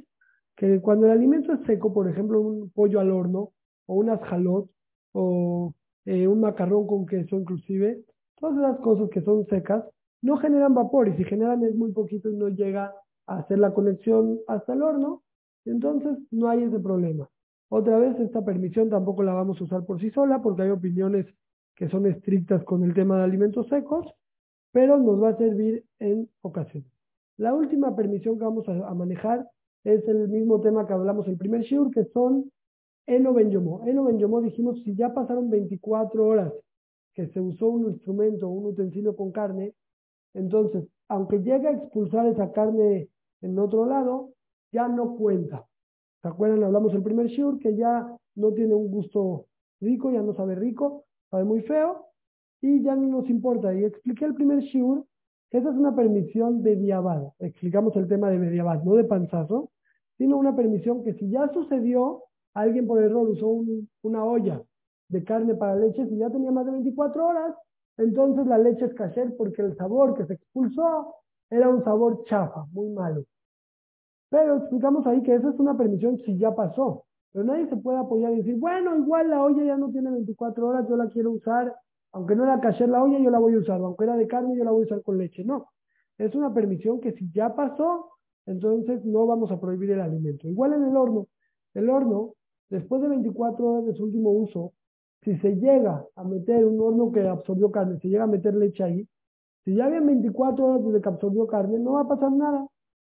que 0.56 0.80
cuando 0.82 1.08
el 1.08 1.12
alimento 1.12 1.54
es 1.54 1.60
seco, 1.66 1.94
por 1.94 2.10
ejemplo, 2.10 2.42
un 2.42 2.70
pollo 2.72 3.00
al 3.00 3.12
horno 3.12 3.52
o 3.88 3.96
unas 3.96 4.22
jalot 4.22 4.70
o 5.14 5.74
eh, 6.06 6.28
un 6.28 6.40
macarrón 6.40 6.88
con 6.88 7.06
queso 7.06 7.38
inclusive, 7.38 8.04
todas 8.40 8.58
esas 8.58 8.80
cosas 8.82 9.10
que 9.10 9.22
son 9.22 9.46
secas, 9.48 9.84
no 10.22 10.38
generan 10.38 10.74
vapor 10.74 11.08
y 11.08 11.18
si 11.18 11.24
generan 11.24 11.64
es 11.64 11.76
muy 11.76 11.92
poquito 11.92 12.30
y 12.30 12.36
no 12.36 12.50
llega 12.50 12.94
a 13.28 13.40
hacer 13.40 13.60
la 13.60 13.74
conexión 13.74 14.40
hasta 14.48 14.74
el 14.74 14.82
horno, 14.82 15.24
entonces 15.66 16.18
no 16.32 16.50
hay 16.50 16.64
ese 16.64 16.80
problema. 16.80 17.30
Otra 17.70 17.98
vez, 17.98 18.20
esta 18.20 18.44
permisión 18.44 18.90
tampoco 18.90 19.24
la 19.24 19.34
vamos 19.34 19.60
a 19.60 19.64
usar 19.64 19.86
por 19.86 20.00
sí 20.00 20.12
sola 20.12 20.42
porque 20.42 20.64
hay 20.64 20.70
opiniones 20.70 21.26
que 21.76 21.90
son 21.90 22.06
estrictas 22.06 22.64
con 22.64 22.84
el 22.84 22.94
tema 22.94 23.18
de 23.18 23.24
alimentos 23.24 23.68
secos, 23.68 24.08
pero 24.72 24.98
nos 24.98 25.22
va 25.22 25.30
a 25.30 25.38
servir 25.38 25.84
en 26.00 26.30
ocasiones. 26.42 26.90
La 27.38 27.54
última 27.54 27.96
permisión 27.96 28.38
que 28.38 28.46
vamos 28.46 28.68
a, 28.70 28.94
manejar 28.94 29.48
es 29.84 30.08
el 30.08 30.30
mismo 30.30 30.62
tema 30.62 30.88
que 30.88 30.94
hablamos 30.94 31.28
el 31.28 31.38
primer 31.38 31.62
shiur, 31.62 31.92
que 31.92 32.06
son 32.06 32.50
Eno 33.08 33.34
Ben 33.34 33.52
Yomo. 33.52 33.86
Eno 33.86 34.06
Ben 34.06 34.20
Yomo 34.20 34.42
dijimos, 34.42 34.82
si 34.84 34.96
ya 34.96 35.14
pasaron 35.14 35.50
24 35.50 36.26
horas 36.26 36.54
que 37.14 37.28
se 37.28 37.42
usó 37.42 37.68
un 37.68 37.90
instrumento, 37.90 38.48
un 38.48 38.66
utensilio 38.66 39.16
con 39.16 39.32
carne, 39.32 39.74
entonces, 40.34 40.86
aunque 41.08 41.40
llegue 41.40 41.68
a 41.68 41.72
expulsar 41.72 42.26
esa 42.28 42.52
carne 42.52 43.10
en 43.42 43.60
otro 43.60 43.86
lado, 43.86 44.34
ya 44.72 44.88
no 44.88 45.16
cuenta. 45.16 45.66
¿Se 46.26 46.30
acuerdan? 46.30 46.64
Hablamos 46.64 46.92
el 46.96 47.04
primer 47.04 47.28
shiur 47.28 47.60
que 47.60 47.76
ya 47.76 48.18
no 48.34 48.52
tiene 48.52 48.74
un 48.74 48.90
gusto 48.90 49.46
rico, 49.80 50.10
ya 50.10 50.24
no 50.24 50.34
sabe 50.34 50.56
rico, 50.56 51.06
sabe 51.30 51.44
muy 51.44 51.62
feo 51.62 52.08
y 52.62 52.82
ya 52.82 52.96
no 52.96 53.06
nos 53.20 53.30
importa. 53.30 53.72
Y 53.76 53.84
expliqué 53.84 54.26
el 54.26 54.34
primer 54.34 54.62
shiur 54.62 55.06
que 55.52 55.60
esa 55.60 55.70
es 55.70 55.76
una 55.76 55.96
permisión 55.96 56.64
de 56.64 56.78
diabad. 56.78 57.32
Explicamos 57.38 57.96
el 57.96 58.08
tema 58.08 58.32
de 58.32 58.40
mediabad, 58.40 58.82
no 58.82 58.96
de 58.96 59.04
panzazo, 59.04 59.70
sino 60.18 60.38
una 60.38 60.56
permisión 60.56 61.04
que 61.04 61.14
si 61.14 61.30
ya 61.30 61.48
sucedió, 61.54 62.24
alguien 62.56 62.88
por 62.88 63.04
error 63.04 63.30
usó 63.30 63.64
una 64.02 64.26
olla 64.26 64.64
de 65.10 65.24
carne 65.24 65.54
para 65.54 65.76
leche, 65.76 66.08
si 66.08 66.18
ya 66.18 66.32
tenía 66.32 66.50
más 66.50 66.66
de 66.66 66.72
24 66.72 67.24
horas, 67.24 67.56
entonces 67.98 68.48
la 68.48 68.58
leche 68.58 68.86
es 68.86 68.96
kasher 68.96 69.38
porque 69.38 69.62
el 69.62 69.78
sabor 69.78 70.16
que 70.16 70.26
se 70.26 70.34
expulsó 70.34 71.18
era 71.52 71.70
un 71.70 71.84
sabor 71.84 72.24
chafa, 72.26 72.66
muy 72.72 72.90
malo. 72.90 73.26
Pero 74.30 74.58
explicamos 74.58 75.06
ahí 75.08 75.22
que 75.24 75.36
esa 75.36 75.50
es 75.50 75.60
una 75.60 75.78
permisión 75.78 76.18
si 76.20 76.38
ya 76.38 76.54
pasó. 76.54 77.06
Pero 77.32 77.46
nadie 77.46 77.68
se 77.68 77.78
puede 77.78 77.98
apoyar 77.98 78.32
y 78.34 78.38
decir, 78.38 78.56
bueno, 78.58 78.96
igual 78.98 79.30
la 79.30 79.44
olla 79.44 79.64
ya 79.64 79.78
no 79.78 79.92
tiene 79.92 80.10
24 80.12 80.68
horas, 80.68 80.88
yo 80.88 80.96
la 80.96 81.10
quiero 81.10 81.32
usar, 81.32 81.76
aunque 82.14 82.36
no 82.36 82.44
era 82.44 82.62
kasher 82.62 82.88
la 82.88 83.04
olla, 83.04 83.20
yo 83.20 83.30
la 83.30 83.40
voy 83.40 83.56
a 83.56 83.60
usar, 83.60 83.82
aunque 83.82 84.06
era 84.06 84.16
de 84.16 84.26
carne, 84.28 84.58
yo 84.58 84.64
la 84.64 84.72
voy 84.72 84.84
a 84.84 84.86
usar 84.86 85.02
con 85.04 85.18
leche. 85.18 85.44
No, 85.44 85.68
es 86.18 86.34
una 86.34 86.54
permisión 86.54 87.02
que 87.02 87.12
si 87.12 87.30
ya 87.32 87.54
pasó, 87.56 88.10
entonces 88.46 89.04
no 89.04 89.26
vamos 89.26 89.52
a 89.52 89.60
prohibir 89.60 89.92
el 89.92 90.02
alimento. 90.02 90.48
Igual 90.48 90.74
en 90.74 90.86
el 90.86 90.96
horno. 90.96 91.28
El 91.74 91.90
horno, 91.90 92.36
después 92.70 93.02
de 93.02 93.10
24 93.10 93.66
horas 93.66 93.86
de 93.86 93.94
su 93.96 94.06
último 94.06 94.32
uso, 94.32 94.74
si 95.24 95.38
se 95.40 95.56
llega 95.56 96.06
a 96.16 96.24
meter 96.24 96.66
un 96.66 96.80
horno 96.80 97.12
que 97.12 97.28
absorbió 97.28 97.72
carne, 97.72 98.00
se 98.00 98.08
llega 98.08 98.24
a 98.24 98.28
meter 98.28 98.54
leche 98.56 98.84
ahí, 98.84 99.08
si 99.66 99.76
ya 99.76 99.86
habían 99.86 100.06
24 100.06 100.66
horas 100.66 100.86
desde 100.86 101.02
que 101.02 101.10
absorbió 101.10 101.48
carne, 101.48 101.80
no 101.80 101.94
va 101.94 102.02
a 102.02 102.08
pasar 102.08 102.32
nada. 102.32 102.66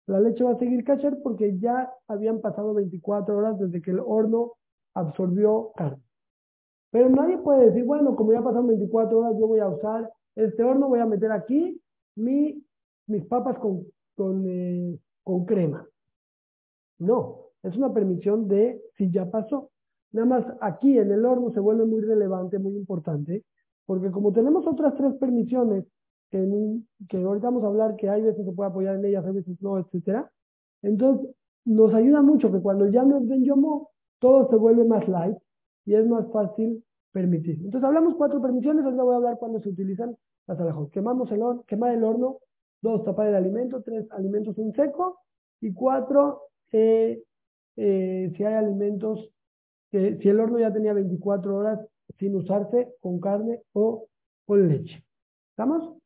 La 0.06 0.20
leche 0.20 0.44
va 0.44 0.52
a 0.52 0.58
seguir 0.58 0.84
cacher 0.84 1.18
porque 1.22 1.58
ya 1.58 1.92
habían 2.08 2.40
pasado 2.40 2.74
24 2.74 3.36
horas 3.36 3.58
desde 3.58 3.80
que 3.80 3.92
el 3.92 4.00
horno 4.00 4.54
absorbió 4.94 5.72
carne. 5.76 6.02
Pero 6.90 7.08
nadie 7.08 7.38
puede 7.38 7.66
decir, 7.66 7.84
bueno, 7.84 8.14
como 8.16 8.32
ya 8.32 8.42
pasaron 8.42 8.66
24 8.66 9.18
horas, 9.18 9.38
yo 9.38 9.46
voy 9.46 9.60
a 9.60 9.68
usar 9.68 10.12
este 10.34 10.62
horno, 10.62 10.88
voy 10.88 11.00
a 11.00 11.06
meter 11.06 11.32
aquí 11.32 11.80
mi, 12.16 12.62
mis 13.06 13.24
papas 13.26 13.58
con, 13.58 14.48
eh, 14.48 14.98
con 15.22 15.44
crema. 15.46 15.86
No, 16.98 17.46
es 17.62 17.76
una 17.76 17.92
permisión 17.92 18.48
de 18.48 18.82
si 18.96 19.10
ya 19.10 19.30
pasó. 19.30 19.70
Nada 20.12 20.26
más 20.26 20.44
aquí 20.60 20.98
en 20.98 21.10
el 21.10 21.24
horno 21.24 21.50
se 21.52 21.60
vuelve 21.60 21.86
muy 21.86 22.02
relevante, 22.02 22.58
muy 22.58 22.76
importante, 22.76 23.44
porque 23.86 24.10
como 24.10 24.32
tenemos 24.32 24.66
otras 24.66 24.94
tres 24.94 25.14
permisiones, 25.14 25.86
que, 26.32 26.80
que 27.08 27.18
ahorita 27.18 27.46
vamos 27.46 27.62
a 27.62 27.66
hablar 27.68 27.94
que 27.96 28.08
hay 28.08 28.22
veces 28.22 28.44
se 28.44 28.52
puede 28.52 28.70
apoyar 28.70 28.96
en 28.96 29.04
ellas, 29.04 29.24
a 29.24 29.30
veces 29.30 29.60
no, 29.60 29.78
etcétera, 29.78 30.32
entonces 30.82 31.28
nos 31.64 31.94
ayuda 31.94 32.22
mucho 32.22 32.50
que 32.50 32.60
cuando 32.60 32.88
ya 32.88 33.04
no 33.04 33.18
es 33.18 33.28
Ben 33.28 33.44
Yomo, 33.44 33.90
todo 34.18 34.48
se 34.48 34.56
vuelve 34.56 34.84
más 34.84 35.06
light 35.06 35.36
y 35.84 35.94
es 35.94 36.06
más 36.06 36.26
fácil 36.32 36.82
permitir. 37.12 37.56
Entonces 37.56 37.84
hablamos 37.84 38.14
cuatro 38.16 38.40
permisiones, 38.40 38.84
ahora 38.84 39.02
voy 39.04 39.14
a 39.14 39.16
hablar 39.18 39.38
cuando 39.38 39.60
se 39.60 39.68
utilizan 39.68 40.16
las 40.46 40.58
alajos. 40.58 40.90
Quemamos 40.90 41.30
el 41.30 41.42
horno, 41.42 41.62
quemar 41.66 41.92
el 41.92 42.02
horno, 42.02 42.38
dos, 42.80 43.04
tapar 43.04 43.28
el 43.28 43.34
alimento, 43.34 43.82
tres, 43.82 44.10
alimentos 44.10 44.58
en 44.58 44.72
seco, 44.72 45.18
y 45.60 45.72
cuatro, 45.72 46.42
eh, 46.72 47.22
eh, 47.76 48.32
si 48.36 48.44
hay 48.44 48.54
alimentos 48.54 49.30
que 49.90 50.18
si 50.20 50.28
el 50.28 50.40
horno 50.40 50.58
ya 50.58 50.72
tenía 50.72 50.94
24 50.94 51.54
horas 51.54 51.78
sin 52.18 52.34
usarse 52.34 52.94
con 53.00 53.20
carne 53.20 53.60
o 53.72 54.06
con 54.46 54.68
leche. 54.68 55.04
¿Estamos? 55.50 56.01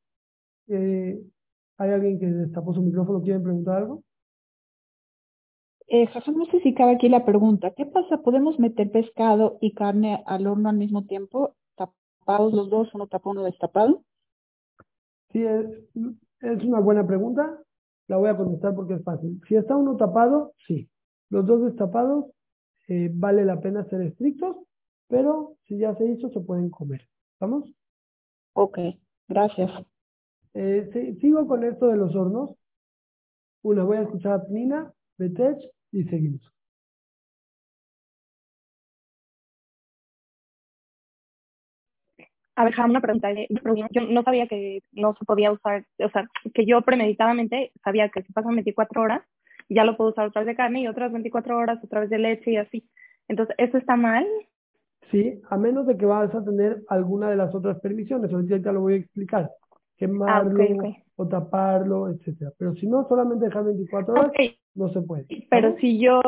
Eh, 0.69 1.21
¿Hay 1.79 1.91
alguien 1.91 2.19
que 2.19 2.27
destapó 2.27 2.75
su 2.75 2.83
micrófono? 2.83 3.23
¿Quieren 3.23 3.43
preguntar 3.43 3.79
algo? 3.79 4.03
Eh, 5.89 6.09
no 6.35 6.47
sé 6.47 6.61
si 6.61 6.75
cabe 6.75 6.93
aquí 6.95 7.09
la 7.09 7.25
pregunta. 7.25 7.73
¿Qué 7.77 7.87
pasa? 7.87 8.19
¿Podemos 8.23 8.59
meter 8.59 8.91
pescado 8.91 9.59
y 9.61 9.73
carne 9.73 10.23
al 10.27 10.47
horno 10.47 10.69
al 10.69 10.77
mismo 10.77 11.05
tiempo? 11.05 11.55
¿Tapados 11.77 12.53
los 12.55 12.71
dos? 12.71 12.93
¿Uno 12.95 13.07
tapado, 13.07 13.33
uno 13.33 13.45
destapado? 13.45 14.03
Sí, 15.33 15.45
es, 15.45 15.67
es 16.41 16.65
una 16.65 16.81
buena 16.81 17.07
pregunta. 17.07 17.63
La 18.09 18.17
voy 18.17 18.29
a 18.29 18.37
contestar 18.37 18.75
porque 18.75 18.95
es 18.95 19.05
fácil. 19.05 19.41
Si 19.49 19.55
está 19.55 19.77
uno 19.77 19.97
tapado, 19.97 20.55
sí. 20.67 20.89
Los 21.29 21.47
dos 21.47 21.65
destapados, 21.65 22.27
eh, 22.89 23.11
vale 23.13 23.45
la 23.45 23.61
pena 23.61 23.85
ser 23.85 24.01
estrictos, 24.03 24.57
pero 25.09 25.57
si 25.67 25.79
ya 25.79 25.95
se 25.97 26.07
hizo, 26.07 26.31
se 26.31 26.41
pueden 26.41 26.71
comer. 26.71 27.09
¿Vamos? 27.41 27.69
Ok, 28.55 28.79
gracias. 29.29 29.71
Eh, 30.59 31.17
sigo 31.21 31.47
con 31.47 31.65
esto 31.65 31.89
de 31.89 31.99
los 31.99 32.17
hornos. 32.17 32.57
Una, 33.63 33.85
voy 33.85 33.99
a 33.99 34.03
escuchar 34.03 34.41
a 34.41 34.45
Nina, 34.49 34.91
Betech 35.19 35.59
y 35.93 36.05
seguimos. 36.05 36.41
A 42.55 42.65
ver, 42.65 42.75
una 42.89 43.03
pregunta. 43.03 43.31
Eh, 43.33 43.49
yo 43.51 44.01
no 44.09 44.23
sabía 44.23 44.47
que 44.47 44.81
no 44.93 45.15
se 45.19 45.27
podía 45.27 45.53
usar, 45.53 45.85
o 46.03 46.09
sea, 46.09 46.27
que 46.55 46.65
yo 46.65 46.81
premeditadamente 46.81 47.73
sabía 47.85 48.09
que 48.09 48.23
si 48.23 48.33
pasan 48.33 48.55
24 48.55 49.03
horas, 49.03 49.23
ya 49.69 49.85
lo 49.85 49.99
puedo 49.99 50.11
usar 50.11 50.29
otra 50.29 50.41
vez 50.41 50.47
de 50.47 50.57
carne 50.57 50.81
y 50.81 50.89
otras 50.89 51.13
24 51.13 51.59
horas 51.59 51.85
otra 51.85 52.01
vez 52.01 52.09
de 52.09 52.19
leche 52.19 52.53
y 52.53 52.57
así. 52.57 52.89
Entonces, 53.29 53.55
¿eso 53.59 53.77
está 53.77 53.97
mal? 53.97 54.27
Sí, 55.11 55.39
a 55.51 55.59
menos 55.59 55.87
de 55.87 55.99
que 55.99 56.07
vas 56.07 56.35
a 56.35 56.43
tener 56.43 56.83
alguna 56.89 57.29
de 57.29 57.37
las 57.37 57.55
otras 57.55 57.79
permisiones. 57.81 58.33
Ahorita 58.33 58.57
ya 58.57 58.73
lo 58.73 58.81
voy 58.81 58.95
a 58.95 58.97
explicar. 58.97 59.51
Quemarlo 59.97 60.63
ah, 60.85 60.97
o 61.17 61.27
taparlo, 61.27 62.11
etcétera. 62.11 62.53
Pero 62.59 62.75
si 62.75 62.87
no, 62.87 63.07
solamente 63.09 63.47
dejar 63.47 63.65
24 63.65 64.13
horas, 64.13 64.33
no 64.75 64.89
se 64.91 65.01
puede. 65.01 65.27
Pero 65.51 65.77
si 65.79 65.99
yo... 65.99 66.21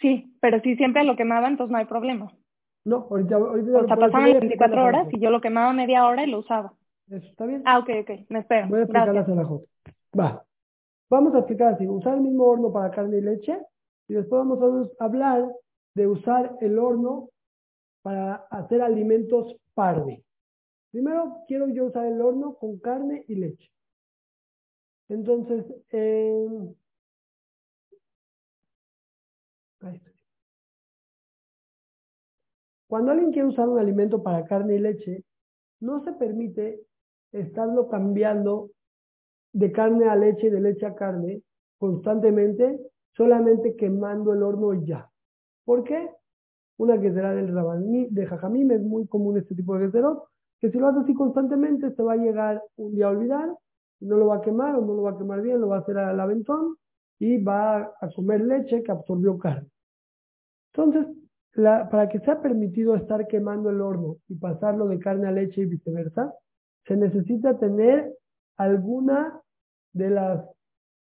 Sí, 0.00 0.36
pero 0.40 0.60
si 0.60 0.76
siempre 0.76 1.04
lo 1.04 1.16
quemaba, 1.16 1.48
entonces 1.48 1.72
no 1.72 1.78
hay 1.78 1.86
problema. 1.86 2.32
No, 2.84 3.08
ahorita, 3.10 3.34
ahorita 3.34 3.78
O 3.78 3.86
sea, 3.86 3.96
pasaban 3.96 4.32
24 4.32 4.84
horas 4.84 5.08
y 5.10 5.18
yo 5.18 5.30
lo 5.30 5.40
quemaba 5.40 5.72
media 5.72 6.06
hora 6.06 6.24
y 6.24 6.30
lo 6.30 6.38
usaba. 6.38 6.72
Eso 7.08 7.26
está 7.26 7.46
bien. 7.46 7.62
Ah, 7.64 7.78
ok, 7.78 7.88
ok, 8.02 8.10
me 8.28 8.40
espero. 8.40 8.68
Voy 8.68 8.80
a 8.80 8.82
explicar 8.82 9.14
la 9.14 9.60
Va. 10.18 10.44
Vamos 11.10 11.34
a 11.34 11.38
explicar 11.38 11.74
así, 11.74 11.86
usar 11.86 12.14
el 12.14 12.20
mismo 12.20 12.44
horno 12.44 12.72
para 12.72 12.90
carne 12.90 13.18
y 13.18 13.20
leche 13.20 13.58
y 14.08 14.14
después 14.14 14.40
vamos 14.40 14.90
a 15.00 15.04
hablar 15.04 15.48
de 15.94 16.06
usar 16.06 16.56
el 16.60 16.78
horno 16.78 17.28
para 18.02 18.46
hacer 18.50 18.82
alimentos 18.82 19.56
parve. 19.76 20.24
Primero 20.90 21.42
quiero 21.46 21.68
yo 21.68 21.84
usar 21.84 22.06
el 22.06 22.20
horno 22.20 22.54
con 22.54 22.78
carne 22.78 23.24
y 23.28 23.34
leche. 23.36 23.70
Entonces, 25.08 25.64
eh, 25.90 26.74
cuando 32.88 33.12
alguien 33.12 33.30
quiere 33.30 33.48
usar 33.48 33.68
un 33.68 33.78
alimento 33.78 34.22
para 34.22 34.46
carne 34.46 34.76
y 34.76 34.78
leche, 34.78 35.24
no 35.80 36.02
se 36.02 36.12
permite 36.14 36.80
estarlo 37.32 37.88
cambiando 37.88 38.70
de 39.52 39.70
carne 39.70 40.08
a 40.08 40.16
leche, 40.16 40.50
de 40.50 40.60
leche 40.60 40.86
a 40.86 40.94
carne, 40.94 41.42
constantemente, 41.78 42.80
solamente 43.12 43.76
quemando 43.76 44.32
el 44.32 44.42
horno 44.42 44.72
y 44.72 44.86
ya. 44.86 45.10
¿Por 45.64 45.84
qué? 45.84 46.08
Una 46.78 47.00
que 47.00 47.12
será 47.12 47.34
del 47.34 47.54
rabaní, 47.54 48.08
de 48.10 48.26
jajamim, 48.26 48.70
es 48.70 48.82
muy 48.82 49.06
común 49.06 49.38
este 49.38 49.54
tipo 49.54 49.76
de 49.76 49.86
geserot, 49.86 50.24
que 50.60 50.70
si 50.70 50.78
lo 50.78 50.88
hace 50.88 51.00
así 51.00 51.14
constantemente, 51.14 51.90
se 51.94 52.02
va 52.02 52.14
a 52.14 52.16
llegar 52.16 52.62
un 52.76 52.94
día 52.94 53.06
a 53.06 53.10
olvidar, 53.10 53.50
no 54.00 54.16
lo 54.16 54.26
va 54.26 54.36
a 54.36 54.40
quemar 54.40 54.74
o 54.76 54.84
no 54.84 54.94
lo 54.94 55.02
va 55.02 55.12
a 55.12 55.18
quemar 55.18 55.40
bien, 55.42 55.60
lo 55.60 55.68
va 55.68 55.76
a 55.76 55.80
hacer 55.80 55.98
al 55.98 56.20
aventón 56.20 56.76
y 57.18 57.42
va 57.42 57.94
a 58.00 58.08
comer 58.14 58.42
leche 58.42 58.82
que 58.82 58.92
absorbió 58.92 59.38
carne. 59.38 59.68
Entonces, 60.74 61.06
para 61.54 62.08
que 62.08 62.20
sea 62.20 62.42
permitido 62.42 62.94
estar 62.96 63.26
quemando 63.26 63.70
el 63.70 63.80
horno 63.80 64.18
y 64.28 64.34
pasarlo 64.34 64.86
de 64.88 64.98
carne 64.98 65.28
a 65.28 65.32
leche 65.32 65.62
y 65.62 65.66
viceversa, 65.66 66.34
se 66.86 66.96
necesita 66.96 67.58
tener 67.58 68.14
alguna 68.56 69.40
de 69.92 70.10
las, 70.10 70.44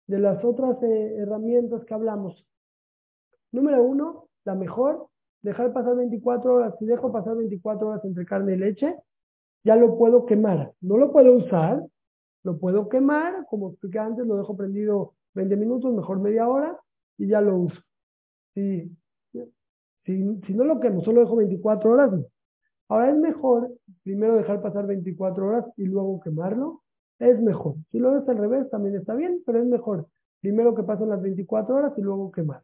de 0.07 0.19
las 0.19 0.45
otras 0.45 0.83
eh, 0.83 1.17
herramientas 1.17 1.85
que 1.87 1.95
hablamos. 1.95 2.47
Número 3.53 3.83
uno, 3.83 4.29
la 4.45 4.55
mejor, 4.55 5.09
dejar 5.47 5.73
pasar 5.73 5.97
24 5.97 6.55
horas. 6.55 6.75
Si 6.79 6.85
dejo 6.85 7.13
pasar 7.13 7.37
24 7.37 7.89
horas 7.89 8.05
entre 8.05 8.27
carne 8.27 8.55
y 8.55 8.59
leche, 8.59 8.95
ya 9.65 9.77
lo 9.77 9.97
puedo 9.97 10.27
quemar. 10.27 10.73
No 10.81 10.99
lo 10.99 11.13
puedo 11.13 11.33
usar, 11.37 11.83
lo 12.43 12.59
puedo 12.59 12.89
quemar, 12.89 13.47
como 13.49 13.71
expliqué 13.71 13.99
antes, 13.99 14.27
lo 14.27 14.37
dejo 14.37 14.57
prendido 14.57 15.15
20 15.35 15.57
minutos, 15.57 15.95
mejor 15.95 16.21
media 16.21 16.49
hora, 16.49 16.79
y 17.17 17.29
ya 17.29 17.41
lo 17.41 17.57
uso. 17.57 17.81
Si, 18.55 18.91
si, 19.33 20.41
si 20.47 20.55
no 20.55 20.65
lo 20.65 20.81
quemo, 20.81 21.03
solo 21.03 21.21
dejo 21.21 21.37
24 21.37 21.91
horas, 21.91 22.13
Ahora 22.89 23.11
es 23.11 23.17
mejor 23.17 23.73
primero 24.05 24.37
dejar 24.37 24.63
pasar 24.63 24.87
24 24.87 25.45
horas 25.45 25.65
y 25.77 25.87
luego 25.87 26.21
quemarlo, 26.21 26.83
es 27.19 27.41
mejor. 27.41 27.75
Si 27.91 27.99
lo 27.99 28.13
ves 28.13 28.29
al 28.29 28.39
revés, 28.39 28.71
también 28.71 28.95
está 28.95 29.15
bien, 29.15 29.43
pero 29.45 29.61
es 29.61 29.67
mejor. 29.67 30.07
Primero 30.41 30.73
que 30.77 30.85
pasen 30.85 31.09
las 31.09 31.21
24 31.21 31.75
horas 31.75 31.93
y 31.97 32.03
luego 32.03 32.31
quemar. 32.31 32.63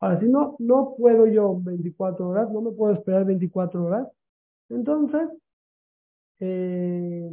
Ahora, 0.00 0.20
si 0.20 0.26
no, 0.26 0.56
no 0.60 0.94
puedo 0.96 1.26
yo 1.26 1.60
24 1.60 2.28
horas, 2.28 2.50
no 2.50 2.60
me 2.60 2.70
puedo 2.72 2.94
esperar 2.94 3.24
24 3.24 3.84
horas. 3.84 4.08
Entonces, 4.68 5.28
eh, 6.40 7.30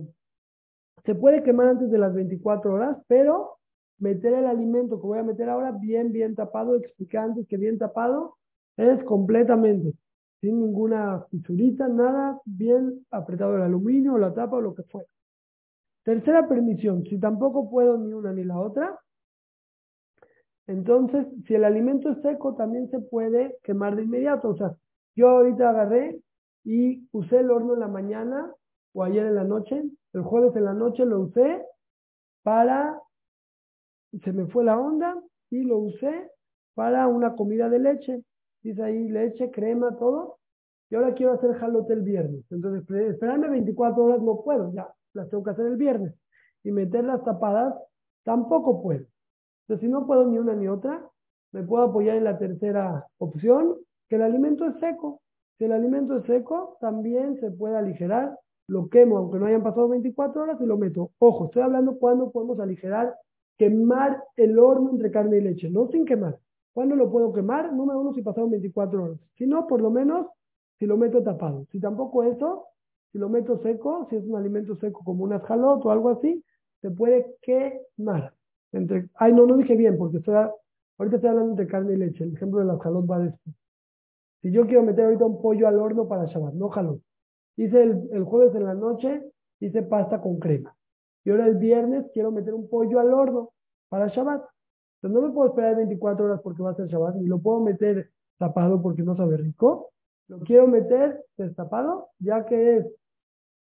se 1.05 1.15
puede 1.15 1.43
quemar 1.43 1.67
antes 1.67 1.91
de 1.91 1.97
las 1.99 2.13
24 2.13 2.73
horas, 2.73 2.97
pero 3.07 3.57
meter 3.99 4.33
el 4.33 4.47
alimento 4.47 4.99
que 4.99 5.07
voy 5.07 5.19
a 5.19 5.23
meter 5.23 5.49
ahora 5.49 5.71
bien, 5.71 6.11
bien 6.11 6.35
tapado, 6.35 6.75
expliqué 6.75 7.17
antes 7.17 7.47
que 7.47 7.57
bien 7.57 7.77
tapado, 7.77 8.37
es 8.77 9.03
completamente, 9.03 9.93
sin 10.41 10.59
ninguna 10.59 11.23
fisurita, 11.29 11.87
nada, 11.87 12.41
bien 12.45 13.05
apretado 13.11 13.55
el 13.55 13.61
aluminio, 13.61 14.17
la 14.17 14.33
tapa 14.33 14.57
o 14.57 14.61
lo 14.61 14.75
que 14.75 14.83
fuera. 14.83 15.07
Tercera 16.03 16.47
permisión, 16.47 17.03
si 17.03 17.19
tampoco 17.19 17.69
puedo 17.69 17.97
ni 17.97 18.13
una 18.13 18.33
ni 18.33 18.43
la 18.43 18.59
otra, 18.59 18.99
entonces 20.67 21.27
si 21.45 21.55
el 21.55 21.63
alimento 21.63 22.09
es 22.11 22.21
seco 22.21 22.55
también 22.55 22.89
se 22.89 22.99
puede 22.99 23.57
quemar 23.63 23.95
de 23.95 24.03
inmediato. 24.03 24.49
O 24.49 24.57
sea, 24.57 24.75
yo 25.15 25.29
ahorita 25.29 25.69
agarré 25.69 26.19
y 26.63 27.07
usé 27.11 27.39
el 27.39 27.51
horno 27.51 27.75
en 27.75 27.79
la 27.79 27.87
mañana 27.87 28.51
o 28.93 29.03
ayer 29.03 29.25
en 29.25 29.35
la 29.35 29.43
noche, 29.43 29.83
el 30.13 30.21
jueves 30.21 30.55
en 30.55 30.65
la 30.65 30.73
noche 30.73 31.05
lo 31.05 31.19
usé 31.19 31.61
para, 32.43 32.99
se 34.23 34.31
me 34.31 34.47
fue 34.47 34.63
la 34.63 34.79
onda 34.79 35.21
y 35.49 35.63
lo 35.63 35.77
usé 35.77 36.31
para 36.73 37.07
una 37.07 37.35
comida 37.35 37.69
de 37.69 37.79
leche. 37.79 38.23
Dice 38.63 38.81
ahí 38.81 39.09
leche, 39.09 39.51
crema, 39.51 39.95
todo. 39.97 40.39
Y 40.89 40.95
ahora 40.95 41.13
quiero 41.13 41.33
hacer 41.33 41.53
jalote 41.55 41.93
el 41.93 42.01
viernes. 42.01 42.45
Entonces, 42.49 42.89
esperarme 43.09 43.49
24 43.49 44.03
horas 44.03 44.21
no 44.21 44.41
puedo, 44.43 44.73
ya 44.73 44.87
las 45.13 45.29
tengo 45.29 45.43
que 45.43 45.51
hacer 45.51 45.65
el 45.65 45.77
viernes. 45.77 46.13
Y 46.63 46.71
meterlas 46.71 47.23
tapadas 47.23 47.75
tampoco 48.23 48.81
puedo. 48.81 49.05
Entonces, 49.67 49.87
si 49.87 49.91
no 49.91 50.05
puedo 50.05 50.27
ni 50.27 50.37
una 50.37 50.53
ni 50.53 50.67
otra, 50.67 51.09
me 51.51 51.63
puedo 51.63 51.85
apoyar 51.85 52.17
en 52.17 52.23
la 52.23 52.37
tercera 52.37 53.07
opción, 53.17 53.75
que 54.07 54.17
el 54.17 54.21
alimento 54.21 54.65
es 54.67 54.75
seco. 54.79 55.21
Si 55.57 55.65
el 55.65 55.71
alimento 55.71 56.17
es 56.17 56.25
seco, 56.25 56.77
también 56.79 57.39
se 57.39 57.49
puede 57.49 57.75
aligerar. 57.75 58.37
Lo 58.67 58.89
quemo, 58.89 59.17
aunque 59.17 59.39
no 59.39 59.45
hayan 59.47 59.63
pasado 59.63 59.87
24 59.89 60.41
horas, 60.41 60.61
y 60.61 60.65
lo 60.65 60.77
meto. 60.77 61.11
Ojo, 61.19 61.45
estoy 61.45 61.63
hablando 61.63 61.97
cuando 61.97 62.31
podemos 62.31 62.59
aligerar, 62.59 63.15
quemar 63.57 64.23
el 64.35 64.59
horno 64.59 64.91
entre 64.91 65.11
carne 65.11 65.37
y 65.37 65.41
leche, 65.41 65.69
no 65.69 65.87
sin 65.87 66.05
quemar. 66.05 66.37
¿Cuándo 66.73 66.95
lo 66.95 67.09
puedo 67.09 67.31
quemar? 67.31 67.73
Número 67.73 68.01
uno, 68.01 68.13
si 68.13 68.21
pasaron 68.21 68.51
24 68.51 69.03
horas. 69.03 69.17
Si 69.35 69.47
no, 69.47 69.65
por 69.65 69.81
lo 69.81 69.89
menos, 69.89 70.27
si 70.77 70.85
lo 70.85 70.97
meto 70.97 71.23
tapado. 71.23 71.65
Si 71.71 71.79
tampoco 71.79 72.23
eso, 72.23 72.65
si 73.11 73.17
lo 73.17 73.29
meto 73.29 73.57
seco, 73.59 74.07
si 74.09 74.17
es 74.17 74.25
un 74.25 74.35
alimento 74.35 74.75
seco 74.75 75.01
como 75.05 75.23
un 75.23 75.39
jalot 75.39 75.85
o 75.85 75.91
algo 75.91 76.09
así, 76.09 76.43
se 76.81 76.91
puede 76.91 77.37
quemar. 77.41 78.33
Entre, 78.71 79.09
ay, 79.15 79.33
no, 79.33 79.45
no 79.45 79.57
dije 79.57 79.75
bien, 79.75 79.97
porque 79.97 80.17
estoy, 80.17 80.35
ahorita 80.97 81.17
estoy 81.17 81.29
hablando 81.29 81.55
de 81.55 81.67
carne 81.67 81.93
y 81.93 81.97
leche. 81.97 82.23
El 82.23 82.33
ejemplo 82.33 82.59
de 82.59 82.65
las 82.65 82.79
jalot 82.79 83.09
va 83.09 83.19
después. 83.19 83.55
Si 84.41 84.51
yo 84.51 84.65
quiero 84.67 84.83
meter 84.83 85.05
ahorita 85.05 85.25
un 85.25 85.41
pollo 85.41 85.67
al 85.67 85.79
horno 85.79 86.07
para 86.07 86.25
Shabbat, 86.25 86.53
no 86.53 86.69
jalot. 86.69 87.01
Hice 87.57 87.81
el, 87.81 88.09
el 88.11 88.23
jueves 88.23 88.53
en 88.55 88.65
la 88.65 88.73
noche, 88.73 89.23
hice 89.59 89.81
pasta 89.83 90.21
con 90.21 90.39
crema. 90.39 90.75
Y 91.23 91.31
ahora 91.31 91.47
el 91.47 91.57
viernes 91.57 92.05
quiero 92.13 92.31
meter 92.31 92.53
un 92.53 92.69
pollo 92.69 92.99
al 92.99 93.13
horno 93.13 93.53
para 93.89 94.07
Shabbat. 94.07 94.43
Entonces 95.01 95.21
no 95.21 95.27
me 95.27 95.33
puedo 95.33 95.49
esperar 95.49 95.75
24 95.75 96.25
horas 96.25 96.41
porque 96.43 96.61
va 96.61 96.71
a 96.71 96.75
ser 96.75 96.87
Shabbat, 96.87 97.15
ni 97.15 97.27
lo 97.27 97.39
puedo 97.39 97.61
meter 97.61 98.11
tapado 98.37 98.81
porque 98.81 99.03
no 99.03 99.15
sabe 99.15 99.37
rico. 99.37 99.91
Lo 100.27 100.39
quiero 100.39 100.67
meter 100.67 101.23
destapado, 101.37 102.09
ya 102.19 102.45
que 102.45 102.77
es 102.77 102.85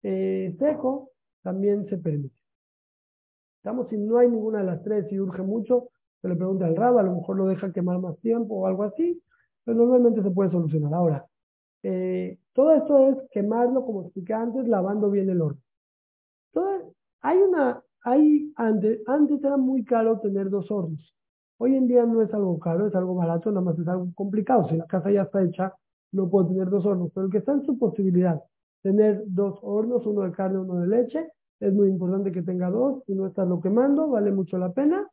eh, 0.02 0.56
seco, 0.58 1.10
también 1.42 1.86
se 1.86 1.98
permite. 1.98 2.41
Estamos, 3.62 3.88
si 3.90 3.96
no 3.96 4.18
hay 4.18 4.28
ninguna 4.28 4.58
de 4.58 4.64
las 4.64 4.82
tres 4.82 5.06
y 5.12 5.20
urge 5.20 5.40
mucho, 5.42 5.90
se 6.20 6.26
le 6.26 6.34
pregunta 6.34 6.66
al 6.66 6.74
rabo, 6.74 6.98
a 6.98 7.04
lo 7.04 7.14
mejor 7.14 7.36
lo 7.36 7.46
deja 7.46 7.72
quemar 7.72 8.00
más 8.00 8.18
tiempo 8.18 8.56
o 8.56 8.66
algo 8.66 8.82
así, 8.82 9.22
pero 9.62 9.76
normalmente 9.76 10.20
se 10.20 10.32
puede 10.32 10.50
solucionar. 10.50 10.92
Ahora, 10.92 11.26
eh, 11.84 12.40
todo 12.54 12.72
esto 12.72 13.08
es 13.08 13.18
quemarlo, 13.30 13.86
como 13.86 14.02
expliqué 14.02 14.34
antes, 14.34 14.66
lavando 14.66 15.10
bien 15.10 15.30
el 15.30 15.40
horno. 15.40 15.60
Todo, 16.52 16.92
hay 17.20 17.38
una, 17.38 17.80
hay, 18.02 18.52
antes, 18.56 19.00
antes 19.06 19.44
era 19.44 19.56
muy 19.56 19.84
caro 19.84 20.18
tener 20.18 20.50
dos 20.50 20.68
hornos. 20.68 21.14
Hoy 21.58 21.76
en 21.76 21.86
día 21.86 22.04
no 22.04 22.20
es 22.20 22.34
algo 22.34 22.58
caro, 22.58 22.88
es 22.88 22.94
algo 22.96 23.14
barato, 23.14 23.52
nada 23.52 23.64
más 23.64 23.78
es 23.78 23.86
algo 23.86 24.08
complicado. 24.16 24.68
Si 24.68 24.76
la 24.76 24.86
casa 24.86 25.12
ya 25.12 25.22
está 25.22 25.40
hecha, 25.40 25.72
no 26.10 26.28
puedo 26.28 26.48
tener 26.48 26.68
dos 26.68 26.84
hornos, 26.84 27.12
pero 27.14 27.26
el 27.26 27.32
que 27.32 27.38
está 27.38 27.52
en 27.52 27.64
su 27.64 27.78
posibilidad 27.78 28.42
tener 28.82 29.22
dos 29.26 29.60
hornos, 29.62 30.04
uno 30.04 30.22
de 30.22 30.32
carne, 30.32 30.58
uno 30.58 30.80
de 30.80 30.88
leche. 30.88 31.28
Es 31.62 31.72
muy 31.72 31.86
importante 31.86 32.32
que 32.32 32.42
tenga 32.42 32.70
dos 32.70 33.04
y 33.06 33.14
no 33.14 33.28
estarlo 33.28 33.60
quemando, 33.60 34.08
vale 34.08 34.32
mucho 34.32 34.58
la 34.58 34.72
pena. 34.72 35.08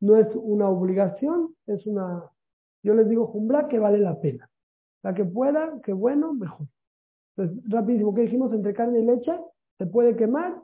No 0.00 0.16
es 0.16 0.34
una 0.34 0.66
obligación, 0.66 1.54
es 1.66 1.86
una, 1.86 2.24
yo 2.82 2.94
les 2.94 3.06
digo, 3.06 3.26
jumbra 3.26 3.68
que 3.68 3.78
vale 3.78 3.98
la 3.98 4.18
pena. 4.18 4.48
La 5.02 5.12
que 5.12 5.26
pueda, 5.26 5.82
que 5.82 5.92
bueno, 5.92 6.32
mejor. 6.32 6.68
Entonces, 7.36 7.70
rapidísimo, 7.70 8.14
¿qué 8.14 8.22
dijimos? 8.22 8.50
Entre 8.54 8.72
carne 8.72 9.00
y 9.00 9.04
leche, 9.04 9.38
se 9.76 9.84
puede 9.84 10.16
quemar 10.16 10.58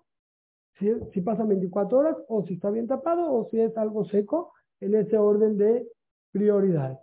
si, 0.78 0.90
si 1.12 1.20
pasa 1.20 1.44
24 1.44 1.98
horas 1.98 2.16
o 2.26 2.42
si 2.46 2.54
está 2.54 2.70
bien 2.70 2.86
tapado 2.86 3.30
o 3.30 3.46
si 3.50 3.60
es 3.60 3.76
algo 3.76 4.06
seco 4.06 4.54
en 4.80 4.94
ese 4.94 5.18
orden 5.18 5.58
de 5.58 5.86
prioridades. 6.32 6.98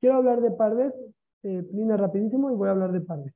Quiero 0.00 0.16
hablar 0.16 0.40
de 0.40 0.52
pardes 0.52 0.94
eh, 1.42 1.62
rapidísimo 1.98 2.50
y 2.50 2.54
voy 2.54 2.68
a 2.68 2.70
hablar 2.70 2.92
de 2.92 3.02
padre. 3.02 3.34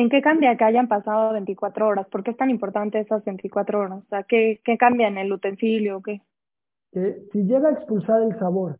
¿En 0.00 0.08
qué 0.08 0.22
cambia 0.22 0.56
que 0.56 0.64
hayan 0.64 0.88
pasado 0.88 1.34
24 1.34 1.86
horas? 1.86 2.08
¿Por 2.08 2.24
qué 2.24 2.30
es 2.30 2.36
tan 2.38 2.48
importante 2.48 2.98
esas 2.98 3.22
24 3.22 3.80
horas? 3.80 3.98
O 3.98 4.08
sea, 4.08 4.22
¿qué, 4.22 4.58
qué 4.64 4.78
cambia 4.78 5.08
en 5.08 5.18
el 5.18 5.30
utensilio 5.30 5.98
o 5.98 6.02
qué? 6.02 6.22
Que 6.90 7.22
si 7.30 7.42
llega 7.44 7.68
a 7.68 7.72
expulsar 7.72 8.22
el 8.22 8.38
sabor 8.38 8.78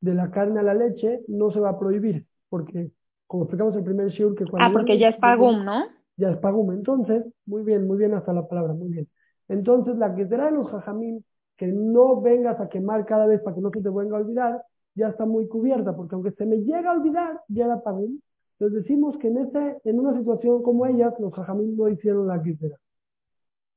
de 0.00 0.14
la 0.14 0.30
carne 0.30 0.60
a 0.60 0.62
la 0.62 0.74
leche, 0.74 1.22
no 1.26 1.50
se 1.50 1.58
va 1.58 1.70
a 1.70 1.78
prohibir, 1.78 2.24
porque 2.48 2.92
como 3.26 3.44
explicamos 3.44 3.74
el 3.74 3.82
primer 3.82 4.10
shiur 4.10 4.36
que 4.36 4.44
cuando... 4.44 4.68
Ah, 4.68 4.72
porque 4.72 4.96
ya 4.96 5.08
es 5.08 5.16
pagum, 5.16 5.64
¿no? 5.64 5.86
Ya 6.16 6.30
es 6.30 6.36
pagum. 6.36 6.70
Entonces, 6.70 7.24
muy 7.46 7.64
bien, 7.64 7.88
muy 7.88 7.98
bien 7.98 8.14
hasta 8.14 8.32
la 8.32 8.46
palabra, 8.46 8.72
muy 8.72 8.90
bien. 8.90 9.08
Entonces, 9.48 9.96
la 9.96 10.14
que 10.14 10.28
será 10.28 10.46
de 10.46 10.52
los 10.52 10.70
jajamín, 10.70 11.24
que 11.56 11.66
no 11.66 12.20
vengas 12.20 12.60
a 12.60 12.68
quemar 12.68 13.04
cada 13.06 13.26
vez 13.26 13.40
para 13.42 13.56
que 13.56 13.60
no 13.60 13.70
se 13.70 13.82
te 13.82 13.90
venga 13.90 14.16
a 14.16 14.20
olvidar, 14.20 14.62
ya 14.94 15.08
está 15.08 15.26
muy 15.26 15.48
cubierta, 15.48 15.96
porque 15.96 16.14
aunque 16.14 16.30
se 16.30 16.46
me 16.46 16.58
llega 16.58 16.92
a 16.92 16.94
olvidar, 16.94 17.40
ya 17.48 17.64
era 17.64 17.82
pagum. 17.82 18.20
Entonces 18.60 18.82
decimos 18.82 19.16
que 19.16 19.28
en, 19.28 19.38
este, 19.38 19.80
en 19.84 19.98
una 20.00 20.18
situación 20.18 20.62
como 20.62 20.84
ellas, 20.84 21.14
los 21.18 21.32
jajamín 21.32 21.78
no 21.78 21.88
hicieron 21.88 22.26
la 22.26 22.42
quitera. 22.42 22.76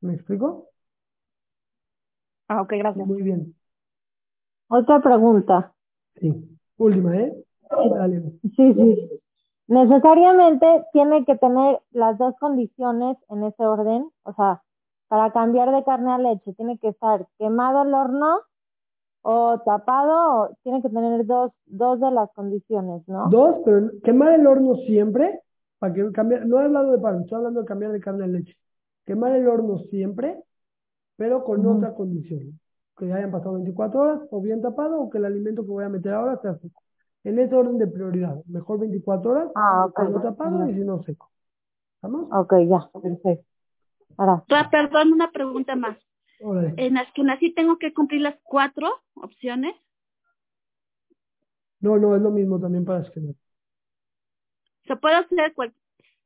¿Me 0.02 0.16
explico? 0.16 0.68
Ah, 2.50 2.62
ok, 2.62 2.74
gracias. 2.74 3.08
Muy 3.08 3.22
bien. 3.22 3.56
Otra 4.68 5.02
pregunta. 5.02 5.74
Sí. 6.16 6.60
Última, 6.76 7.16
¿eh? 7.16 7.34
Dale. 7.70 8.24
Sí, 8.58 8.74
sí. 8.74 9.22
Necesariamente 9.68 10.68
tiene 10.92 11.24
que 11.24 11.38
tener 11.38 11.80
las 11.92 12.18
dos 12.18 12.36
condiciones 12.38 13.16
en 13.30 13.44
ese 13.44 13.66
orden. 13.66 14.10
O 14.24 14.34
sea, 14.34 14.64
para 15.08 15.32
cambiar 15.32 15.72
de 15.72 15.86
carne 15.86 16.12
a 16.12 16.18
leche, 16.18 16.54
tiene 16.56 16.78
que 16.78 16.90
estar 16.90 17.26
quemado 17.38 17.84
el 17.84 17.94
horno 17.94 18.40
o 19.24 19.58
tapado, 19.66 20.56
tiene 20.64 20.82
que 20.82 20.90
tener 20.90 21.26
dos, 21.26 21.52
dos 21.66 22.00
de 22.00 22.12
las 22.12 22.30
condiciones, 22.34 23.08
¿no? 23.08 23.30
Dos, 23.30 23.62
pero 23.64 23.90
quemar 24.04 24.34
el 24.34 24.46
horno 24.46 24.76
siempre, 24.86 25.40
para 25.80 25.94
que 25.94 26.12
cambie, 26.12 26.42
no 26.42 26.60
he 26.60 26.66
hablado 26.66 26.92
de 26.92 26.98
pan, 27.00 27.22
estoy 27.22 27.38
hablando 27.38 27.62
de 27.62 27.66
cambiar 27.66 27.94
de 27.94 28.02
carne 28.02 28.26
a 28.26 28.28
leche. 28.28 28.56
Quemar 29.06 29.34
el 29.34 29.48
horno 29.48 29.80
siempre, 29.90 30.44
pero 31.16 31.44
con 31.46 31.66
otra 31.66 31.94
condición. 31.94 32.60
Que 32.98 33.12
hayan 33.12 33.32
pasado 33.32 33.54
24 33.54 34.00
horas, 34.00 34.22
o 34.30 34.42
bien 34.42 34.62
tapado, 34.62 35.00
o 35.00 35.10
que 35.10 35.18
el 35.18 35.26
alimento 35.26 35.64
que 35.64 35.72
voy 35.72 35.86
a 35.86 35.90
meter 35.90 36.14
ahora 36.14 36.38
sea 36.42 36.56
seco. 36.56 36.82
En 37.24 37.40
ese 37.40 37.56
orden 37.56 37.78
de 37.78 37.88
prioridad. 37.88 38.44
Mejor 38.46 38.80
24 38.80 39.32
horas, 39.32 39.52
ah, 39.56 39.88
con 39.96 40.22
tapado 40.22 40.70
y 40.70 40.74
si 40.74 40.82
no 40.82 41.02
seco. 41.04 41.30
¿Vamos? 42.02 42.28
Ok, 42.30 42.56
ya, 42.68 42.90
perfecto. 43.02 43.46
Ahora. 44.18 44.44
Perdón, 44.70 45.14
una 45.14 45.32
pregunta 45.32 45.78
más. 45.78 45.98
En 46.40 46.96
las 46.96 47.12
que 47.14 47.24
nací 47.24 47.54
tengo 47.54 47.78
que 47.78 47.94
cumplir 47.94 48.22
las 48.22 48.36
cuatro 48.44 48.90
opciones. 49.14 49.76
No, 51.80 51.98
no, 51.98 52.16
es 52.16 52.22
lo 52.22 52.32
mismo 52.32 52.60
también 52.60 52.86
para 52.86 53.02
esquemas. 53.02 53.36
Se 54.86 54.96
puede 54.96 55.16
hacer 55.16 55.54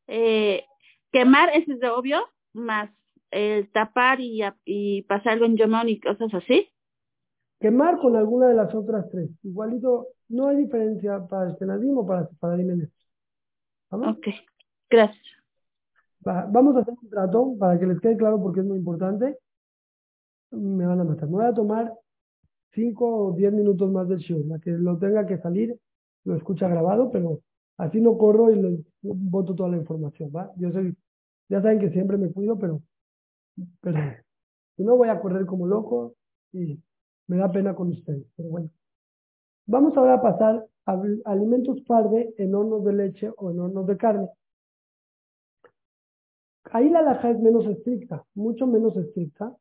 eh, 0.08 0.64
quemar, 1.12 1.50
ese 1.54 1.74
es 1.74 1.80
de 1.80 1.90
obvio, 1.90 2.24
más 2.54 2.90
el 3.32 3.70
tapar 3.72 4.20
y, 4.20 4.42
y 4.66 5.02
pasarlo 5.04 5.46
en 5.46 5.58
yomón 5.58 5.90
y 5.90 6.00
cosas 6.00 6.34
así. 6.34 6.70
Quemar 7.60 7.98
con 7.98 8.16
alguna 8.16 8.48
de 8.48 8.56
las 8.56 8.74
otras 8.74 9.10
tres. 9.12 9.30
Igualito, 9.44 10.08
no 10.30 10.48
hay 10.48 10.58
diferencia 10.58 11.26
para 11.28 11.52
esquenazismo 11.52 12.02
o 12.02 12.06
para, 12.06 12.30
para 12.40 12.58
¿Vamos? 13.90 14.18
Ok, 14.18 14.28
gracias. 14.90 15.26
vamos 16.22 16.76
a 16.76 16.80
hacer 16.80 16.94
un 17.02 17.10
trato 17.10 17.56
para 17.60 17.80
que 17.80 17.88
les 17.88 18.00
quede 18.00 18.18
claro 18.18 18.42
porque 18.42 18.60
es 18.60 18.66
muy 18.66 18.78
importante 18.78 19.38
me 20.52 20.86
van 20.86 21.00
a 21.00 21.04
matar. 21.04 21.28
Me 21.30 21.36
voy 21.36 21.46
a 21.46 21.54
tomar 21.54 21.94
5 22.74 23.28
o 23.28 23.34
10 23.34 23.54
minutos 23.54 23.92
más 23.92 24.08
del 24.08 24.20
show. 24.20 24.44
La 24.48 24.60
que 24.60 24.72
lo 24.72 24.98
tenga 24.98 25.26
que 25.26 25.38
salir, 25.40 25.78
lo 26.24 26.36
escucha 26.36 26.68
grabado, 26.68 27.12
pero 27.12 27.42
así 27.78 28.02
no 28.02 28.18
corro 28.18 28.52
y 28.52 28.62
le 28.62 28.84
voto 29.02 29.56
toda 29.56 29.70
la 29.70 29.78
información, 29.78 30.32
¿va? 30.36 30.52
Yo 30.58 30.72
soy, 30.72 30.96
ya 31.50 31.62
saben 31.62 31.80
que 31.80 31.90
siempre 31.90 32.18
me 32.18 32.32
cuido, 32.32 32.58
pero, 32.58 32.82
pero 33.82 34.00
si 34.76 34.84
no 34.84 34.96
voy 34.98 35.10
a 35.10 35.20
correr 35.20 35.46
como 35.46 35.68
loco 35.68 36.16
y 36.52 36.80
me 37.28 37.38
da 37.38 37.52
pena 37.52 37.76
con 37.76 37.90
ustedes, 37.90 38.26
pero 38.36 38.50
bueno. 38.50 38.70
Vamos 39.66 39.98
ahora 39.98 40.16
a 40.16 40.22
pasar 40.22 40.66
a 40.86 41.02
alimentos 41.26 41.82
parde 41.82 42.34
en 42.38 42.56
hornos 42.56 42.86
de 42.86 42.94
leche 42.94 43.32
o 43.36 43.52
en 43.52 43.60
hornos 43.60 43.86
de 43.86 43.98
carne. 43.98 44.30
Ahí 46.72 46.90
la 46.90 47.02
laja 47.02 47.32
es 47.32 47.40
menos 47.40 47.66
estricta, 47.66 48.26
mucho 48.34 48.68
menos 48.68 48.96
estricta, 48.96 49.56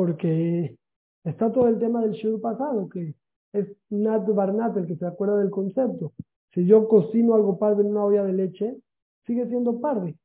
porque 0.00 0.78
está 1.24 1.52
todo 1.52 1.68
el 1.68 1.78
tema 1.78 2.00
del 2.00 2.12
shiur 2.12 2.40
pasado, 2.40 2.88
que 2.88 3.14
es 3.52 3.68
Nat 3.90 4.26
Barnat 4.26 4.74
el 4.78 4.86
que 4.86 4.96
se 4.96 5.04
acuerda 5.04 5.36
del 5.36 5.50
concepto. 5.50 6.14
Si 6.54 6.64
yo 6.64 6.88
cocino 6.88 7.34
algo 7.34 7.58
parve 7.58 7.82
en 7.82 7.90
una 7.90 8.06
olla 8.06 8.24
de 8.24 8.32
leche, 8.32 8.78
sigue 9.26 9.46
siendo 9.48 9.78
parve. 9.78 10.16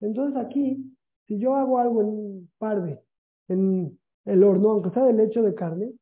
Entonces 0.00 0.36
aquí, 0.36 0.96
si 1.26 1.40
yo 1.40 1.56
hago 1.56 1.80
algo 1.80 2.02
en 2.02 2.48
parve, 2.58 3.00
en 3.48 3.98
el 4.26 4.44
horno, 4.44 4.70
aunque 4.70 4.90
sea 4.90 5.04
de 5.04 5.14
leche 5.14 5.40
o 5.40 5.42
de 5.42 5.56
carne, 5.56 5.92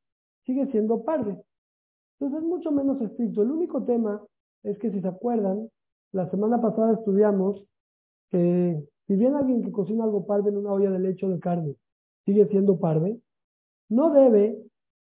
sigue 0.44 0.66
siendo 0.66 1.02
parve. 1.02 1.34
Entonces 2.20 2.42
es 2.42 2.46
mucho 2.46 2.72
menos 2.72 3.00
estricto. 3.00 3.40
El 3.40 3.52
único 3.52 3.84
tema 3.84 4.22
es 4.64 4.78
que 4.78 4.90
si 4.90 5.00
se 5.00 5.08
acuerdan, 5.08 5.70
la 6.12 6.28
semana 6.28 6.60
pasada 6.60 6.92
estudiamos 6.92 7.64
que 8.30 8.84
si 9.06 9.16
bien 9.16 9.34
alguien 9.34 9.62
que 9.62 9.72
cocina 9.72 10.04
algo 10.04 10.26
parve 10.26 10.50
en 10.50 10.58
una 10.58 10.74
olla 10.74 10.90
de 10.90 10.98
leche 10.98 11.26
de 11.26 11.40
carne 11.40 11.74
sigue 12.24 12.46
siendo 12.48 12.78
parve, 12.78 13.20
no 13.88 14.10
debe 14.10 14.58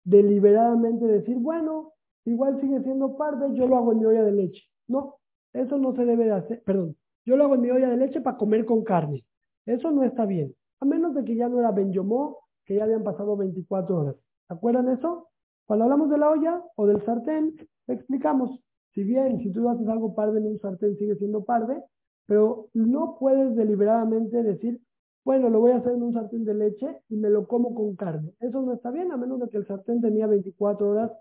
deliberadamente 0.03 1.05
decir, 1.05 1.37
bueno, 1.37 1.93
igual 2.25 2.59
sigue 2.61 2.81
siendo 2.83 3.17
parve, 3.17 3.53
yo 3.53 3.67
lo 3.67 3.77
hago 3.77 3.91
en 3.91 3.99
mi 3.99 4.05
olla 4.05 4.23
de 4.23 4.31
leche. 4.31 4.63
No, 4.87 5.17
eso 5.53 5.77
no 5.77 5.95
se 5.95 6.05
debe 6.05 6.25
de 6.25 6.31
hacer, 6.31 6.63
perdón, 6.63 6.95
yo 7.25 7.37
lo 7.37 7.45
hago 7.45 7.55
en 7.55 7.61
mi 7.61 7.71
olla 7.71 7.89
de 7.89 7.97
leche 7.97 8.21
para 8.21 8.37
comer 8.37 8.65
con 8.65 8.83
carne. 8.83 9.23
Eso 9.65 9.91
no 9.91 10.03
está 10.03 10.25
bien, 10.25 10.53
a 10.79 10.85
menos 10.85 11.13
de 11.13 11.23
que 11.23 11.35
ya 11.35 11.49
no 11.49 11.59
era 11.59 11.71
Benjomó, 11.71 12.39
que 12.65 12.75
ya 12.75 12.83
habían 12.83 13.03
pasado 13.03 13.35
24 13.37 13.99
horas. 13.99 14.15
¿Se 14.47 14.53
acuerdan 14.53 14.89
eso? 14.89 15.27
Cuando 15.65 15.85
hablamos 15.85 16.09
de 16.09 16.17
la 16.17 16.29
olla 16.29 16.63
o 16.75 16.87
del 16.87 17.03
sartén, 17.05 17.55
explicamos, 17.87 18.59
si 18.93 19.03
bien 19.03 19.39
si 19.39 19.51
tú 19.51 19.69
haces 19.69 19.87
algo 19.87 20.15
parve 20.15 20.39
en 20.39 20.47
un 20.47 20.59
sartén 20.59 20.97
sigue 20.97 21.15
siendo 21.15 21.43
parve, 21.43 21.83
pero 22.25 22.69
no 22.73 23.17
puedes 23.19 23.55
deliberadamente 23.55 24.41
decir, 24.43 24.81
bueno, 25.23 25.49
lo 25.49 25.59
voy 25.59 25.71
a 25.71 25.77
hacer 25.77 25.93
en 25.93 26.03
un 26.03 26.13
sartén 26.13 26.45
de 26.45 26.53
leche 26.53 27.01
y 27.09 27.15
me 27.17 27.29
lo 27.29 27.47
como 27.47 27.75
con 27.75 27.95
carne. 27.95 28.33
Eso 28.39 28.61
no 28.61 28.73
está 28.73 28.91
bien, 28.91 29.11
a 29.11 29.17
menos 29.17 29.39
de 29.39 29.49
que 29.49 29.57
el 29.57 29.67
sartén 29.67 30.01
tenía 30.01 30.27
24 30.27 30.89
horas 30.89 31.11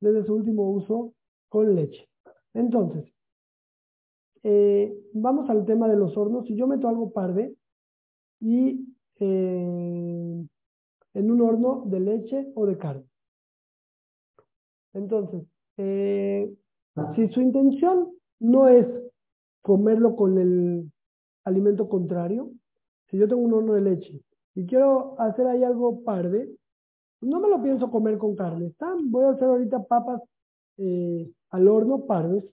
desde 0.00 0.24
su 0.24 0.34
último 0.34 0.70
uso 0.70 1.14
con 1.48 1.74
leche. 1.74 2.08
Entonces, 2.54 3.12
eh, 4.42 4.96
vamos 5.12 5.50
al 5.50 5.64
tema 5.64 5.88
de 5.88 5.96
los 5.96 6.16
hornos. 6.16 6.46
Si 6.46 6.56
yo 6.56 6.66
meto 6.66 6.88
algo 6.88 7.12
parve 7.12 7.54
y 8.40 8.86
eh, 9.20 10.46
en 11.14 11.30
un 11.30 11.40
horno 11.40 11.84
de 11.86 12.00
leche 12.00 12.52
o 12.54 12.66
de 12.66 12.78
carne. 12.78 13.04
Entonces, 14.94 15.42
eh, 15.76 16.52
si 17.14 17.28
su 17.28 17.40
intención 17.40 18.10
no 18.40 18.68
es 18.68 18.86
comerlo 19.62 20.16
con 20.16 20.38
el 20.38 20.90
alimento 21.44 21.88
contrario, 21.88 22.52
si 23.08 23.18
yo 23.18 23.28
tengo 23.28 23.42
un 23.42 23.54
horno 23.54 23.74
de 23.74 23.80
leche 23.82 24.20
y 24.54 24.66
quiero 24.66 25.18
hacer 25.20 25.46
ahí 25.46 25.64
algo 25.64 26.02
parde, 26.02 26.48
no 27.20 27.40
me 27.40 27.48
lo 27.48 27.62
pienso 27.62 27.90
comer 27.90 28.18
con 28.18 28.36
carne. 28.36 28.66
¿Están? 28.66 29.10
Voy 29.10 29.24
a 29.24 29.30
hacer 29.30 29.48
ahorita 29.48 29.84
papas 29.84 30.22
eh, 30.76 31.30
al 31.50 31.68
horno 31.68 32.06
pardes. 32.06 32.44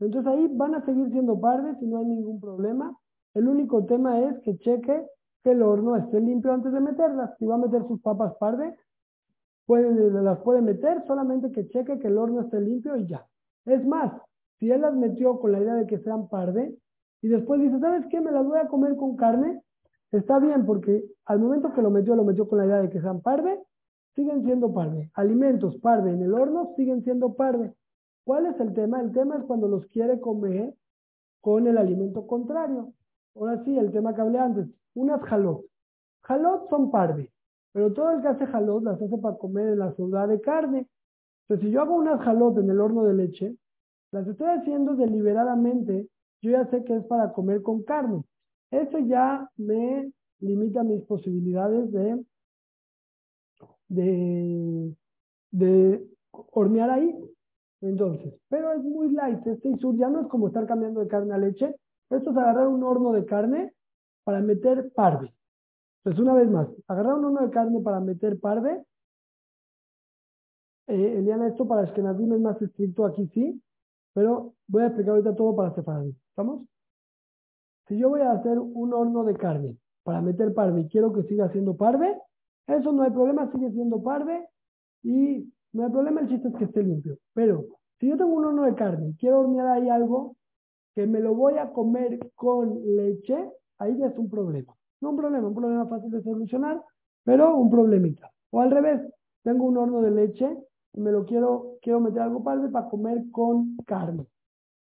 Entonces 0.00 0.32
ahí 0.32 0.48
van 0.52 0.74
a 0.74 0.84
seguir 0.84 1.10
siendo 1.10 1.40
pardes 1.40 1.76
y 1.80 1.86
no 1.86 1.98
hay 1.98 2.06
ningún 2.06 2.40
problema. 2.40 2.96
El 3.34 3.48
único 3.48 3.84
tema 3.84 4.20
es 4.20 4.38
que 4.40 4.58
cheque 4.58 5.06
que 5.42 5.50
el 5.50 5.62
horno 5.62 5.96
esté 5.96 6.20
limpio 6.20 6.52
antes 6.52 6.72
de 6.72 6.80
meterlas. 6.80 7.36
Si 7.38 7.46
va 7.46 7.56
a 7.56 7.58
meter 7.58 7.86
sus 7.86 8.00
papas 8.00 8.34
pardes, 8.38 8.74
las 9.68 10.38
puede 10.40 10.62
meter, 10.62 11.04
solamente 11.06 11.52
que 11.52 11.68
cheque 11.68 11.98
que 11.98 12.08
el 12.08 12.18
horno 12.18 12.42
esté 12.42 12.60
limpio 12.60 12.96
y 12.96 13.06
ya. 13.06 13.26
Es 13.66 13.86
más, 13.86 14.12
si 14.58 14.70
él 14.70 14.80
las 14.80 14.94
metió 14.94 15.38
con 15.38 15.52
la 15.52 15.60
idea 15.60 15.74
de 15.74 15.86
que 15.86 15.98
sean 15.98 16.28
parde, 16.28 16.74
y 17.20 17.28
después 17.28 17.60
dice, 17.60 17.78
¿sabes 17.80 18.06
qué? 18.10 18.20
Me 18.20 18.30
las 18.30 18.46
voy 18.46 18.58
a 18.58 18.68
comer 18.68 18.96
con 18.96 19.16
carne. 19.16 19.60
Está 20.12 20.38
bien, 20.38 20.64
porque 20.64 21.04
al 21.26 21.40
momento 21.40 21.72
que 21.72 21.82
lo 21.82 21.90
metió, 21.90 22.14
lo 22.14 22.24
metió 22.24 22.48
con 22.48 22.58
la 22.58 22.66
idea 22.66 22.80
de 22.80 22.90
que 22.90 23.00
sean 23.00 23.20
parve, 23.20 23.60
siguen 24.14 24.44
siendo 24.44 24.72
parve. 24.72 25.10
Alimentos 25.14 25.76
parve 25.78 26.12
en 26.12 26.22
el 26.22 26.32
horno 26.32 26.72
siguen 26.76 27.02
siendo 27.02 27.34
parve. 27.34 27.74
¿Cuál 28.24 28.46
es 28.46 28.60
el 28.60 28.72
tema? 28.72 29.00
El 29.00 29.12
tema 29.12 29.36
es 29.36 29.44
cuando 29.44 29.68
los 29.68 29.86
quiere 29.86 30.20
comer 30.20 30.74
con 31.40 31.66
el 31.66 31.78
alimento 31.78 32.26
contrario. 32.26 32.92
Ahora 33.34 33.62
sí, 33.64 33.76
el 33.76 33.90
tema 33.90 34.14
que 34.14 34.20
hablé 34.20 34.38
antes, 34.38 34.66
unas 34.94 35.20
jalot. 35.22 35.64
Jalot 36.22 36.68
son 36.68 36.90
parve, 36.90 37.32
pero 37.72 37.92
todo 37.92 38.10
el 38.10 38.22
que 38.22 38.28
hace 38.28 38.46
jalot 38.46 38.82
las 38.82 39.00
hace 39.00 39.18
para 39.18 39.36
comer 39.36 39.68
en 39.68 39.78
la 39.78 39.92
ciudad 39.92 40.28
de 40.28 40.40
carne. 40.40 40.88
Entonces, 41.42 41.66
si 41.66 41.72
yo 41.72 41.82
hago 41.82 41.94
unas 41.96 42.20
jalot 42.20 42.58
en 42.58 42.70
el 42.70 42.80
horno 42.80 43.04
de 43.04 43.14
leche, 43.14 43.56
las 44.10 44.26
estoy 44.26 44.48
haciendo 44.48 44.94
deliberadamente 44.94 46.08
yo 46.40 46.52
ya 46.52 46.66
sé 46.70 46.84
que 46.84 46.96
es 46.96 47.04
para 47.04 47.32
comer 47.32 47.62
con 47.62 47.82
carne. 47.82 48.24
Eso 48.70 48.98
ya 48.98 49.48
me 49.56 50.12
limita 50.40 50.82
mis 50.84 51.02
posibilidades 51.04 51.90
de, 51.90 52.24
de, 55.50 56.06
hornear 56.30 56.90
ahí. 56.90 57.14
Entonces, 57.80 58.34
pero 58.48 58.72
es 58.72 58.82
muy 58.82 59.10
light, 59.12 59.46
este 59.46 59.76
sur 59.78 59.96
ya 59.96 60.08
no 60.08 60.22
es 60.22 60.26
como 60.26 60.48
estar 60.48 60.66
cambiando 60.66 61.00
de 61.00 61.06
carne 61.06 61.32
a 61.32 61.38
leche, 61.38 61.76
esto 62.10 62.30
es 62.30 62.36
agarrar 62.36 62.66
un 62.66 62.82
horno 62.82 63.12
de 63.12 63.24
carne 63.24 63.72
para 64.24 64.40
meter 64.40 64.90
parve. 64.94 65.32
Entonces, 65.98 66.20
una 66.20 66.34
vez 66.34 66.50
más, 66.50 66.68
agarrar 66.88 67.14
un 67.14 67.26
horno 67.26 67.46
de 67.46 67.50
carne 67.50 67.80
para 67.80 68.00
meter 68.00 68.40
parve. 68.40 68.82
Eh, 70.88 71.18
Eliana, 71.18 71.48
esto 71.48 71.68
para 71.68 71.82
Ashkenazim 71.82 72.32
es 72.32 72.40
más 72.40 72.60
estricto, 72.60 73.04
aquí 73.04 73.28
sí, 73.28 73.62
pero 74.18 74.54
voy 74.66 74.82
a 74.82 74.86
explicar 74.86 75.12
ahorita 75.12 75.36
todo 75.36 75.54
para 75.54 75.72
separar. 75.76 76.02
¿Estamos? 76.30 76.66
Si 77.86 77.96
yo 77.96 78.08
voy 78.08 78.20
a 78.22 78.32
hacer 78.32 78.58
un 78.58 78.92
horno 78.92 79.22
de 79.22 79.36
carne 79.36 79.76
para 80.02 80.20
meter 80.20 80.52
parve 80.54 80.80
y 80.80 80.88
quiero 80.88 81.12
que 81.12 81.22
siga 81.22 81.48
siendo 81.52 81.76
parve, 81.76 82.20
eso 82.66 82.90
no 82.90 83.04
hay 83.04 83.12
problema, 83.12 83.48
sigue 83.52 83.70
siendo 83.70 84.02
parve 84.02 84.44
y 85.04 85.48
no 85.72 85.84
hay 85.84 85.92
problema, 85.92 86.20
el 86.20 86.28
chiste 86.30 86.48
es 86.48 86.54
que 86.56 86.64
esté 86.64 86.82
limpio. 86.82 87.16
Pero 87.32 87.66
si 88.00 88.08
yo 88.08 88.16
tengo 88.16 88.34
un 88.34 88.44
horno 88.44 88.64
de 88.64 88.74
carne 88.74 89.10
y 89.10 89.14
quiero 89.14 89.38
hornear 89.38 89.68
ahí 89.68 89.88
algo 89.88 90.34
que 90.96 91.06
me 91.06 91.20
lo 91.20 91.36
voy 91.36 91.56
a 91.58 91.72
comer 91.72 92.18
con 92.34 92.74
leche, 92.96 93.52
ahí 93.78 93.96
ya 93.98 94.08
es 94.08 94.18
un 94.18 94.28
problema. 94.28 94.74
No 95.00 95.10
un 95.10 95.16
problema, 95.16 95.46
un 95.46 95.54
problema 95.54 95.86
fácil 95.86 96.10
de 96.10 96.22
solucionar, 96.24 96.82
pero 97.22 97.54
un 97.56 97.70
problemita. 97.70 98.32
O 98.50 98.60
al 98.60 98.72
revés, 98.72 99.00
tengo 99.44 99.66
un 99.66 99.76
horno 99.76 100.02
de 100.02 100.10
leche 100.10 100.58
me 100.94 101.12
lo 101.12 101.24
quiero, 101.24 101.78
quiero 101.82 102.00
meter 102.00 102.22
algo 102.22 102.42
padre 102.42 102.68
para 102.68 102.88
comer 102.88 103.24
con 103.30 103.76
carne. 103.86 104.26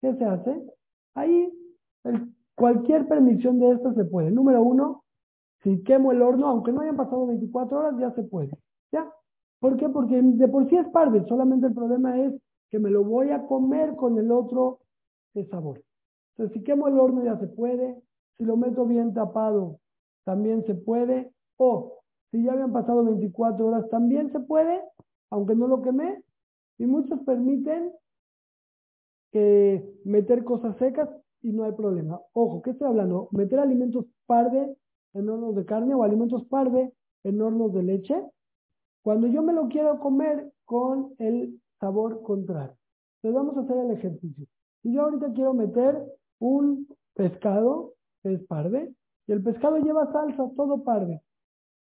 ¿Qué 0.01 0.13
se 0.15 0.25
hace? 0.25 0.63
Ahí 1.15 1.51
cualquier 2.55 3.07
permisión 3.07 3.59
de 3.59 3.71
esto 3.71 3.93
se 3.93 4.05
puede. 4.05 4.31
Número 4.31 4.61
uno, 4.61 5.03
si 5.63 5.83
quemo 5.83 6.11
el 6.11 6.21
horno, 6.21 6.47
aunque 6.47 6.71
no 6.71 6.81
hayan 6.81 6.97
pasado 6.97 7.27
24 7.27 7.77
horas, 7.77 7.99
ya 7.99 8.11
se 8.11 8.23
puede. 8.23 8.51
¿Ya? 8.91 9.11
¿Por 9.59 9.77
qué? 9.77 9.89
Porque 9.89 10.21
de 10.21 10.47
por 10.47 10.69
sí 10.69 10.77
es 10.77 10.87
parve, 10.89 11.25
solamente 11.27 11.67
el 11.67 11.73
problema 11.73 12.19
es 12.19 12.33
que 12.69 12.79
me 12.79 12.89
lo 12.89 13.03
voy 13.03 13.31
a 13.31 13.45
comer 13.47 13.95
con 13.95 14.17
el 14.17 14.31
otro 14.31 14.79
sabor. 15.45 15.81
Entonces, 16.31 16.57
si 16.57 16.63
quemo 16.63 16.87
el 16.87 16.99
horno 16.99 17.23
ya 17.23 17.37
se 17.37 17.47
puede, 17.47 18.01
si 18.37 18.45
lo 18.45 18.57
meto 18.57 18.85
bien 18.85 19.13
tapado 19.13 19.79
también 20.23 20.65
se 20.65 20.75
puede, 20.75 21.31
o 21.57 21.99
si 22.31 22.43
ya 22.43 22.51
habían 22.51 22.73
pasado 22.73 23.03
24 23.05 23.65
horas 23.65 23.89
también 23.89 24.31
se 24.31 24.39
puede, 24.39 24.81
aunque 25.29 25.55
no 25.55 25.67
lo 25.67 25.81
quemé, 25.81 26.23
y 26.77 26.85
muchos 26.85 27.19
permiten 27.21 27.91
meter 30.03 30.43
cosas 30.43 30.75
secas 30.77 31.09
y 31.41 31.51
no 31.51 31.63
hay 31.63 31.73
problema. 31.73 32.19
Ojo, 32.33 32.61
¿qué 32.63 32.71
estoy 32.71 32.87
hablando? 32.87 33.27
Meter 33.31 33.59
alimentos 33.59 34.05
parve 34.25 34.75
en 35.13 35.29
hornos 35.29 35.55
de 35.55 35.65
carne 35.65 35.93
o 35.93 36.03
alimentos 36.03 36.45
parve 36.45 36.91
en 37.23 37.41
hornos 37.41 37.73
de 37.73 37.83
leche, 37.83 38.15
cuando 39.03 39.27
yo 39.27 39.43
me 39.43 39.53
lo 39.53 39.67
quiero 39.67 39.99
comer 39.99 40.51
con 40.65 41.13
el 41.19 41.61
sabor 41.79 42.23
contrario. 42.23 42.75
Entonces 43.21 43.35
vamos 43.35 43.57
a 43.57 43.61
hacer 43.61 43.77
el 43.77 43.91
ejercicio. 43.91 44.45
Si 44.81 44.93
yo 44.93 45.03
ahorita 45.03 45.33
quiero 45.33 45.53
meter 45.53 46.03
un 46.39 46.87
pescado, 47.13 47.93
que 48.23 48.33
es 48.33 48.43
parve, 48.45 48.93
y 49.27 49.31
el 49.31 49.43
pescado 49.43 49.77
lleva 49.77 50.11
salsa, 50.11 50.49
todo 50.55 50.83
parve. 50.83 51.21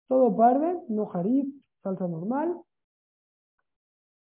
Todo 0.08 0.36
parve, 0.36 0.78
no 0.90 1.06
jarif, 1.08 1.48
salsa 1.84 2.08
normal. 2.08 2.58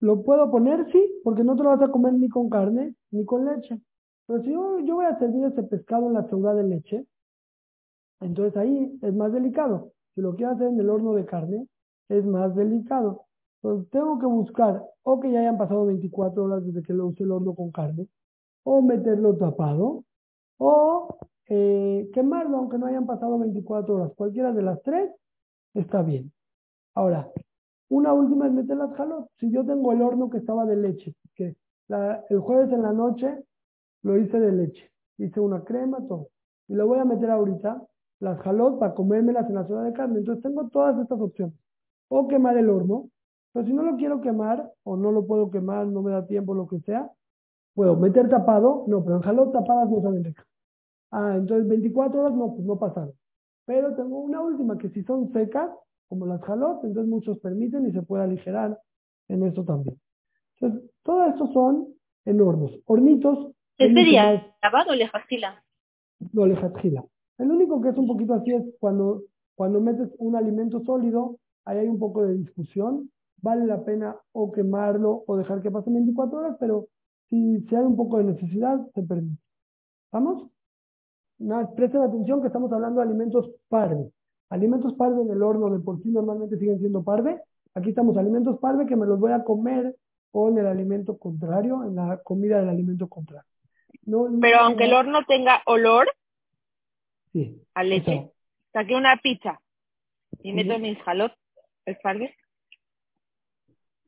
¿Lo 0.02 0.24
puedo 0.24 0.50
poner? 0.50 0.92
Sí, 0.92 1.22
porque 1.24 1.44
no 1.44 1.56
te 1.56 1.64
lo 1.64 1.70
vas 1.70 1.82
a 1.82 1.92
comer 1.92 2.14
ni 2.14 2.28
con 2.28 2.50
carne, 2.50 2.96
ni 3.12 3.24
con 3.24 3.46
leche. 3.46 3.80
Pero 4.26 4.42
si 4.42 4.52
yo, 4.52 4.80
yo 4.80 4.96
voy 4.96 5.06
a 5.06 5.18
servir 5.20 5.46
ese 5.46 5.64
pescado 5.64 6.08
en 6.08 6.14
la 6.14 6.28
ciudad 6.28 6.56
de 6.56 6.64
leche, 6.64 7.06
entonces 8.20 8.58
ahí 8.58 9.00
es 9.02 9.14
más 9.14 9.32
delicado. 9.32 9.94
Si 10.16 10.22
lo 10.22 10.36
quiero 10.36 10.54
hacer 10.54 10.68
en 10.68 10.80
el 10.80 10.90
horno 10.90 11.14
de 11.14 11.26
carne, 11.26 11.68
es 12.10 12.26
más 12.26 12.56
delicado. 12.56 13.26
Entonces 13.62 13.90
tengo 13.92 14.18
que 14.18 14.26
buscar 14.26 14.84
o 15.04 15.20
que 15.20 15.32
ya 15.32 15.40
hayan 15.42 15.58
pasado 15.58 15.86
24 15.86 16.44
horas 16.44 16.66
desde 16.66 16.82
que 16.82 16.94
lo 16.94 17.08
use 17.08 17.24
el 17.24 17.32
horno 17.32 17.54
con 17.54 17.72
carne, 17.72 18.08
o 18.64 18.82
meterlo 18.82 19.36
tapado, 19.38 20.04
o 20.58 21.18
eh, 21.48 22.10
quemarlo 22.14 22.58
aunque 22.58 22.78
no 22.80 22.88
hayan 22.88 23.06
pasado 23.06 23.38
24 23.38 23.96
horas. 23.96 24.14
Cualquiera 24.16 24.52
de 24.52 24.64
las 24.64 24.82
tres 24.82 25.12
está 25.76 26.02
bien. 26.02 26.32
Ahora, 26.96 27.32
una 27.92 28.14
última 28.14 28.48
es 28.48 28.54
meter 28.54 28.78
las 28.78 28.94
jalot. 28.94 29.28
Si 29.38 29.52
yo 29.52 29.66
tengo 29.66 29.92
el 29.92 30.02
horno 30.02 30.30
que 30.30 30.38
estaba 30.38 30.66
de 30.66 30.78
leche, 30.78 31.14
que 31.36 31.56
el 32.30 32.40
jueves 32.40 32.72
en 32.72 32.84
la 32.84 32.94
noche 32.94 33.44
lo 34.04 34.18
hice 34.18 34.40
de 34.40 34.52
leche, 34.54 34.90
hice 35.18 35.42
una 35.42 35.64
crema, 35.66 35.98
todo, 36.08 36.30
y 36.70 36.74
lo 36.74 36.88
voy 36.88 37.00
a 37.00 37.06
meter 37.06 37.30
ahorita, 37.30 37.86
las 38.22 38.40
jalot 38.40 38.80
para 38.80 38.94
comérmelas 38.94 39.50
en 39.50 39.56
la 39.56 39.68
zona 39.68 39.84
de 39.84 39.92
carne. 39.92 40.20
Entonces 40.20 40.42
tengo 40.42 40.70
todas 40.70 40.98
estas 41.00 41.20
opciones. 41.20 41.54
O 42.08 42.30
quemar 42.30 42.58
el 42.58 42.70
horno, 42.70 43.10
pero 43.52 43.66
si 43.66 43.74
no 43.74 43.84
lo 43.84 43.98
quiero 43.98 44.22
quemar, 44.22 44.72
o 44.84 44.96
no 44.96 45.12
lo 45.12 45.28
puedo 45.28 45.52
quemar, 45.52 45.86
no 45.88 46.02
me 46.02 46.12
da 46.12 46.26
tiempo, 46.26 46.54
lo 46.54 46.68
que 46.68 46.80
sea, 46.80 47.12
puedo 47.74 47.98
meter 47.98 48.30
tapado, 48.30 48.86
no, 48.88 49.04
pero 49.04 49.18
en 49.18 49.22
jalot 49.22 49.52
tapadas 49.52 49.90
no 49.90 50.02
saben 50.02 50.24
rico. 50.24 50.44
Ah, 51.12 51.34
entonces 51.36 51.68
24 51.68 52.22
horas 52.22 52.34
no, 52.38 52.54
pues 52.54 52.66
no 52.66 52.80
pasaron. 52.80 53.12
Pero 53.66 53.94
tengo 53.96 54.20
una 54.20 54.42
última 54.42 54.78
que 54.78 54.90
si 54.90 55.04
son 55.04 55.30
secas, 55.34 55.70
como 56.12 56.26
las 56.26 56.42
jalot, 56.42 56.84
entonces 56.84 57.10
muchos 57.10 57.40
permiten 57.40 57.88
y 57.88 57.94
se 57.94 58.02
puede 58.02 58.26
aligerar 58.26 58.78
en 59.30 59.44
eso 59.44 59.64
también. 59.64 59.98
Entonces, 60.60 60.92
todo 61.04 61.24
esto 61.24 61.48
son 61.54 61.88
en 62.26 62.42
hornos. 62.42 62.78
Hornitos. 62.84 63.54
¿Qué 63.78 63.94
sería? 63.94 64.54
¿Lavado 64.62 64.92
o 64.92 64.94
lejatjila? 64.96 65.64
No, 66.34 66.46
lejatjila. 66.46 67.06
El 67.38 67.50
único 67.50 67.82
que 67.82 67.90
es 67.90 67.98
un 67.98 68.08
poquito 68.08 68.34
así 68.34 68.52
es 68.52 68.62
cuando, 68.82 69.22
cuando 69.56 69.80
metes 69.80 70.10
un 70.18 70.36
alimento 70.36 70.84
sólido, 70.84 71.38
ahí 71.64 71.78
hay 71.78 71.88
un 71.88 71.98
poco 71.98 72.26
de 72.26 72.34
discusión. 72.34 73.10
Vale 73.38 73.66
la 73.66 73.86
pena 73.86 74.18
o 74.34 74.52
quemarlo 74.52 75.24
o 75.26 75.38
dejar 75.38 75.62
que 75.62 75.72
pasen 75.72 75.94
24 75.94 76.40
horas, 76.40 76.58
pero 76.60 76.88
si, 77.30 77.62
si 77.62 77.74
hay 77.74 77.84
un 77.84 77.96
poco 77.96 78.18
de 78.18 78.26
necesidad, 78.26 78.86
se 78.94 79.02
permite. 79.02 79.42
¿Vamos? 80.12 80.52
presten 81.78 82.02
atención 82.02 82.42
que 82.42 82.48
estamos 82.48 82.70
hablando 82.74 83.00
de 83.00 83.08
alimentos 83.08 83.50
parve. 83.70 84.12
Alimentos 84.52 84.94
parve 84.96 85.22
en 85.22 85.32
el 85.32 85.42
horno 85.42 85.70
de 85.70 85.80
por 85.80 86.04
sí 86.04 86.10
normalmente 86.10 86.58
siguen 86.58 86.78
siendo 86.78 87.04
parve. 87.04 87.42
Aquí 87.74 87.90
estamos 87.90 88.18
alimentos 88.18 88.60
parve 88.60 88.86
que 88.86 88.98
me 88.98 89.06
los 89.06 89.18
voy 89.18 89.32
a 89.32 89.46
comer 89.46 89.96
con 90.30 90.58
el 90.58 90.68
alimento 90.68 91.18
contrario, 91.18 91.86
en 91.86 91.96
la 91.96 92.20
comida 92.22 92.60
del 92.60 92.68
alimento 92.68 93.08
contrario. 93.08 93.48
Pero 94.42 94.60
aunque 94.60 94.86
el 94.86 94.94
horno 94.94 95.20
tenga 95.26 95.62
olor 95.66 96.12
sí, 97.32 97.62
a 97.76 97.84
leche, 97.84 98.30
saqué 98.74 98.94
una 98.94 99.16
pizza 99.24 99.62
y 100.44 100.52
meto 100.52 100.78
mis 100.80 100.98
jalot, 101.00 101.32
¿es 101.86 101.98
parve? 102.00 102.36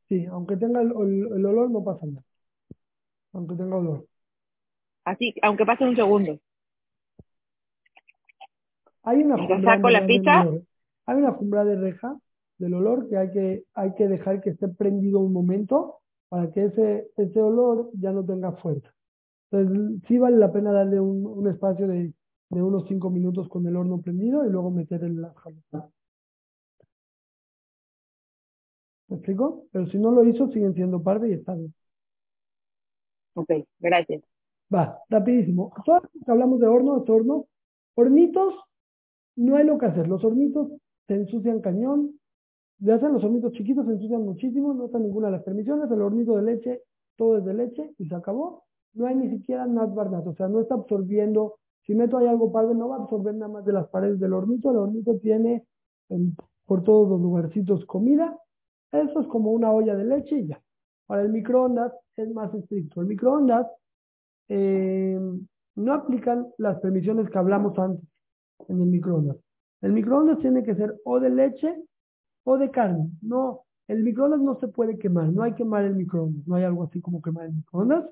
Sí, 0.10 0.26
aunque 0.26 0.58
tenga 0.58 0.82
el, 0.82 0.90
el 0.90 1.46
olor 1.46 1.72
no 1.72 1.82
pasa 1.86 2.06
nada. 2.06 2.24
Aunque 3.32 3.56
tenga 3.56 3.78
olor. 3.78 4.06
Así, 5.06 5.34
aunque 5.42 5.66
pase 5.66 5.86
un 5.86 5.96
segundo. 5.96 6.38
Hay 9.04 9.24
una 9.24 9.36
saco 9.62 9.90
la 9.90 10.06
pizza. 10.06 10.48
Hay 11.06 11.18
una 11.18 11.34
fumbra 11.34 11.66
de 11.66 11.76
reja 11.76 12.18
del 12.58 12.74
olor 12.76 13.10
que 13.10 13.18
hay 13.18 13.32
que, 13.32 13.64
hay 13.74 13.94
que 13.96 14.08
dejar 14.08 14.42
que 14.42 14.52
esté 14.52 14.70
prendido 14.70 15.20
un 15.20 15.34
momento 15.34 16.00
para 16.30 16.50
que 16.52 16.66
ese, 16.66 17.12
ese 17.18 17.42
olor 17.42 17.90
ya 17.94 18.12
no 18.12 18.24
tenga 18.26 18.54
fuerza. 18.54 18.90
Entonces, 19.52 20.02
sí 20.08 20.18
vale 20.18 20.38
la 20.38 20.52
pena 20.52 20.72
darle 20.72 21.00
un, 21.00 21.26
un 21.26 21.48
espacio 21.50 21.88
de, 21.88 22.14
de, 22.50 22.64
unos 22.64 22.88
cinco 22.88 23.10
minutos 23.10 23.50
con 23.50 23.68
el 23.68 23.76
horno 23.76 24.02
prendido 24.02 24.46
y 24.46 24.50
luego 24.50 24.72
meter 24.72 25.04
en 25.04 25.22
la 25.22 25.34
jaleta. 25.34 25.90
¿Me 29.10 29.18
explico? 29.18 29.66
Pero 29.72 29.86
si 29.88 29.98
no 29.98 30.12
lo 30.12 30.24
hizo, 30.24 30.48
siguen 30.48 30.74
siendo 30.74 31.04
parve 31.04 31.30
y 31.30 31.34
está 31.34 31.54
bien. 31.54 31.74
Ok, 33.36 33.52
gracias. 33.80 34.24
Va, 34.74 35.00
rapidísimo. 35.10 35.74
Todos 35.86 36.04
hablamos 36.26 36.60
de 36.60 36.68
horno, 36.68 37.00
de 37.00 37.12
horno. 37.12 37.46
Hornitos 37.96 38.56
no 39.36 39.56
hay 39.56 39.66
lo 39.66 39.78
que 39.78 39.86
hacer. 39.86 40.08
Los 40.08 40.24
hornitos 40.24 40.70
se 41.08 41.16
ensucian 41.16 41.62
cañón. 41.62 42.20
Ya 42.80 42.96
hacen 42.96 43.14
los 43.14 43.24
hornitos 43.24 43.54
chiquitos, 43.54 43.86
se 43.86 43.94
ensucian 43.94 44.24
muchísimo, 44.24 44.74
no 44.74 44.86
está 44.86 45.00
ninguna 45.00 45.28
de 45.28 45.34
las 45.34 45.44
permisiones. 45.44 45.90
El 45.90 46.02
hornito 46.02 46.36
de 46.36 46.44
leche, 46.44 46.82
todo 47.16 47.38
es 47.38 47.46
de 47.46 47.54
leche 47.54 47.94
y 47.98 48.08
se 48.08 48.16
acabó. 48.16 48.64
No 48.94 49.08
hay 49.08 49.16
ni 49.16 49.30
siquiera 49.30 49.66
nada 49.66 49.88
barnat, 49.88 50.28
o 50.28 50.36
sea, 50.36 50.48
no 50.48 50.60
está 50.60 50.76
absorbiendo. 50.76 51.56
Si 51.86 51.96
meto 51.96 52.18
ahí 52.18 52.28
algo 52.28 52.52
padre, 52.52 52.76
no 52.76 52.90
va 52.90 52.98
a 52.98 53.04
absorber 53.04 53.36
nada 53.36 53.52
más 53.52 53.66
de 53.66 53.74
las 53.74 53.88
paredes 53.88 54.20
del 54.20 54.34
hornito. 54.34 54.72
El 54.72 54.78
hornito 54.78 55.18
tiene 55.20 55.66
por 56.66 56.84
todos 56.84 57.10
los 57.10 57.22
lugarcitos 57.22 57.86
comida. 57.86 58.38
Eso 58.92 59.22
es 59.22 59.28
como 59.28 59.52
una 59.52 59.72
olla 59.72 59.96
de 59.96 60.06
leche 60.06 60.40
y 60.40 60.48
ya. 60.48 60.62
Para 61.08 61.22
el 61.24 61.30
microondas 61.30 61.94
es 62.16 62.32
más 62.34 62.54
estricto. 62.54 63.02
El 63.02 63.08
microondas 63.08 63.68
eh, 64.50 65.20
no 65.76 65.94
aplican 65.94 66.48
las 66.58 66.80
permisiones 66.80 67.30
que 67.30 67.38
hablamos 67.38 67.78
antes 67.80 68.13
en 68.70 68.82
el 68.82 68.88
microondas. 68.88 69.38
El 69.82 69.94
microondas 69.94 70.40
tiene 70.40 70.64
que 70.64 70.76
ser 70.76 70.96
o 71.06 71.20
de 71.20 71.30
leche 71.30 71.76
o 72.44 72.58
de 72.58 72.72
carne. 72.72 73.10
No, 73.22 73.66
el 73.88 74.04
microondas 74.04 74.42
no 74.42 74.60
se 74.60 74.68
puede 74.68 74.98
quemar, 74.98 75.28
no 75.32 75.44
hay 75.44 75.54
quemar 75.54 75.84
el 75.86 75.96
microondas, 75.96 76.48
no 76.48 76.56
hay 76.56 76.64
algo 76.64 76.84
así 76.84 77.02
como 77.02 77.22
quemar 77.22 77.46
el 77.46 77.54
microondas. 77.54 78.06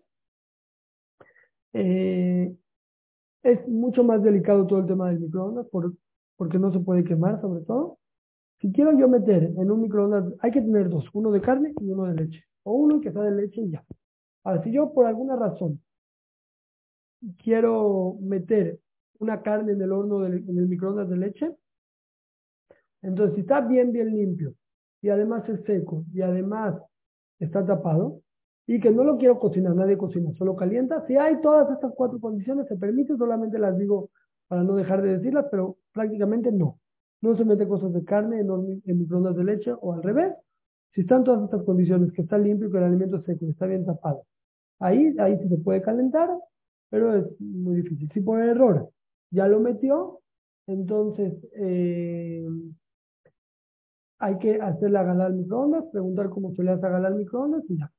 Eh, 1.74 2.54
es 3.44 3.68
mucho 3.68 4.04
más 4.04 4.22
delicado 4.22 4.68
todo 4.68 4.80
el 4.80 4.88
tema 4.88 5.10
del 5.10 5.20
microondas 5.20 5.68
por, 5.68 5.94
porque 6.36 6.60
no 6.60 6.72
se 6.72 6.80
puede 6.80 7.04
quemar 7.04 7.40
sobre 7.42 7.62
todo. 7.64 8.00
Si 8.60 8.72
quiero 8.72 8.98
yo 8.98 9.08
meter 9.08 9.44
en 9.44 9.72
un 9.72 9.82
microondas, 9.82 10.34
hay 10.40 10.52
que 10.52 10.62
tener 10.62 10.90
dos, 10.90 11.06
uno 11.14 11.32
de 11.32 11.42
carne 11.42 11.74
y 11.80 11.90
uno 11.90 12.06
de 12.06 12.14
leche. 12.14 12.44
O 12.64 12.74
uno 12.74 13.02
que 13.02 13.12
sea 13.12 13.24
de 13.24 13.32
leche 13.32 13.62
y 13.62 13.72
ya. 13.72 13.84
Ahora, 14.44 14.64
si 14.64 14.72
yo 14.72 14.94
por 14.94 15.06
alguna 15.08 15.36
razón 15.36 15.82
quiero 17.44 18.18
meter 18.22 18.80
una 19.22 19.42
carne 19.42 19.74
en 19.74 19.82
el 19.82 19.92
horno, 19.92 20.26
en 20.26 20.58
el 20.58 20.68
microondas 20.68 21.10
de 21.10 21.18
leche, 21.18 21.56
entonces 23.04 23.36
si 23.36 23.42
está 23.42 23.62
bien, 23.62 23.92
bien 23.92 24.16
limpio, 24.16 24.54
y 25.02 25.10
además 25.10 25.48
es 25.48 25.64
seco, 25.64 26.04
y 26.14 26.22
además 26.22 26.76
está 27.40 27.66
tapado, 27.66 28.22
y 28.68 28.80
que 28.80 28.92
no 28.92 29.04
lo 29.04 29.18
quiero 29.18 29.40
cocinar, 29.40 29.76
nadie 29.76 29.98
cocina, 29.98 30.32
solo 30.38 30.56
calienta, 30.56 31.06
si 31.08 31.18
hay 31.18 31.42
todas 31.42 31.72
estas 31.72 31.94
cuatro 31.96 32.20
condiciones, 32.20 32.68
se 32.68 32.78
permite, 32.78 33.16
solamente 33.18 33.60
las 33.60 33.78
digo 33.78 34.10
para 34.48 34.64
no 34.64 34.76
dejar 34.76 35.02
de 35.02 35.18
decirlas, 35.18 35.46
pero 35.50 35.78
prácticamente 35.94 36.52
no. 36.52 36.80
No 37.22 37.38
se 37.38 37.46
mete 37.46 37.68
cosas 37.68 37.94
de 37.94 38.04
carne 38.04 38.42
en, 38.42 38.98
microondas 38.98 39.36
de 39.36 39.44
leche 39.44 39.72
o 39.80 39.94
al 39.94 40.04
revés. 40.04 40.34
Si 40.94 41.02
están 41.02 41.24
todas 41.24 41.44
estas 41.44 41.64
condiciones, 41.64 42.12
que 42.12 42.24
está 42.24 42.38
limpio, 42.38 42.70
que 42.70 42.78
el 42.78 42.84
alimento 42.84 43.18
es 43.18 43.24
seco, 43.24 43.46
está 43.46 43.66
bien 43.66 43.86
tapado, 43.86 44.24
ahí, 44.80 45.16
ahí 45.20 45.38
sí 45.40 45.48
se 45.48 45.58
puede 45.58 45.82
calentar, 45.82 46.30
pero 46.90 47.16
es 47.16 47.26
muy 47.40 47.78
difícil. 47.78 48.10
Si 48.14 48.20
por 48.22 48.42
error 48.42 48.90
ya 49.32 49.48
lo 49.48 49.60
metió, 49.60 50.20
entonces 50.68 51.34
eh, 51.56 52.46
hay 54.20 54.38
que 54.38 54.62
hacerle 54.62 55.00
a 55.00 55.04
ganar 55.04 55.28
al 55.28 55.34
microondas, 55.34 55.86
preguntar 55.92 56.30
cómo 56.30 56.54
se 56.54 56.64
le 56.64 56.72
hace 56.72 56.86
a 56.86 56.90
ganar 56.90 57.12
al 57.12 57.18
microondas 57.18 57.64
y 57.70 57.78
ya. 57.78 57.92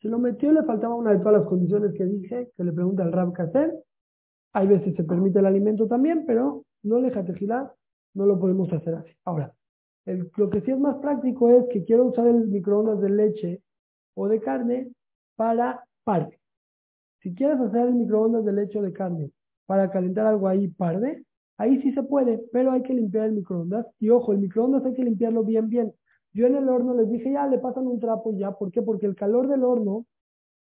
Se 0.00 0.08
lo 0.08 0.18
metió, 0.18 0.52
le 0.52 0.62
faltaba 0.62 0.94
una 0.94 1.12
de 1.12 1.18
todas 1.18 1.40
las 1.40 1.48
condiciones 1.48 1.92
que 1.94 2.04
dije, 2.04 2.52
que 2.56 2.64
le 2.64 2.72
pregunta 2.72 3.02
al 3.02 3.12
rab 3.12 3.34
qué 3.34 3.42
hacer. 3.42 3.74
Hay 4.52 4.68
veces 4.68 4.94
se 4.94 5.02
permite 5.02 5.40
el 5.40 5.46
alimento 5.46 5.88
también, 5.88 6.24
pero 6.24 6.64
no 6.84 7.00
le 7.00 7.10
girar, 7.34 7.72
no 8.14 8.24
lo 8.24 8.38
podemos 8.38 8.72
hacer 8.72 8.94
así. 8.94 9.10
Ahora, 9.24 9.52
lo 10.36 10.50
que 10.50 10.60
sí 10.60 10.70
es 10.70 10.78
más 10.78 10.98
práctico 10.98 11.50
es 11.50 11.66
que 11.72 11.84
quiero 11.84 12.04
usar 12.06 12.28
el 12.28 12.46
microondas 12.46 13.00
de 13.00 13.10
leche 13.10 13.62
o 14.14 14.28
de 14.28 14.40
carne 14.40 14.92
para 15.34 15.84
parde. 16.04 16.38
Si 17.20 17.34
quieres 17.34 17.58
hacer 17.58 17.88
el 17.88 17.94
microondas 17.94 18.44
de 18.44 18.52
leche 18.52 18.78
o 18.78 18.82
de 18.82 18.92
carne 18.92 19.32
para 19.68 19.90
calentar 19.90 20.24
algo 20.24 20.48
ahí 20.48 20.66
parde, 20.68 21.24
ahí 21.58 21.78
sí 21.82 21.92
se 21.92 22.02
puede, 22.02 22.42
pero 22.52 22.72
hay 22.72 22.82
que 22.82 22.94
limpiar 22.94 23.26
el 23.26 23.32
microondas. 23.34 23.86
Y 24.00 24.08
ojo, 24.08 24.32
el 24.32 24.38
microondas 24.38 24.82
hay 24.86 24.94
que 24.94 25.04
limpiarlo 25.04 25.44
bien, 25.44 25.68
bien. 25.68 25.92
Yo 26.32 26.46
en 26.46 26.56
el 26.56 26.70
horno 26.70 26.94
les 26.94 27.10
dije, 27.10 27.30
ya, 27.30 27.46
le 27.46 27.58
pasan 27.58 27.86
un 27.86 28.00
trapo 28.00 28.32
ya. 28.32 28.52
¿Por 28.52 28.70
qué? 28.70 28.80
Porque 28.80 29.04
el 29.04 29.14
calor 29.14 29.46
del 29.46 29.64
horno, 29.64 30.06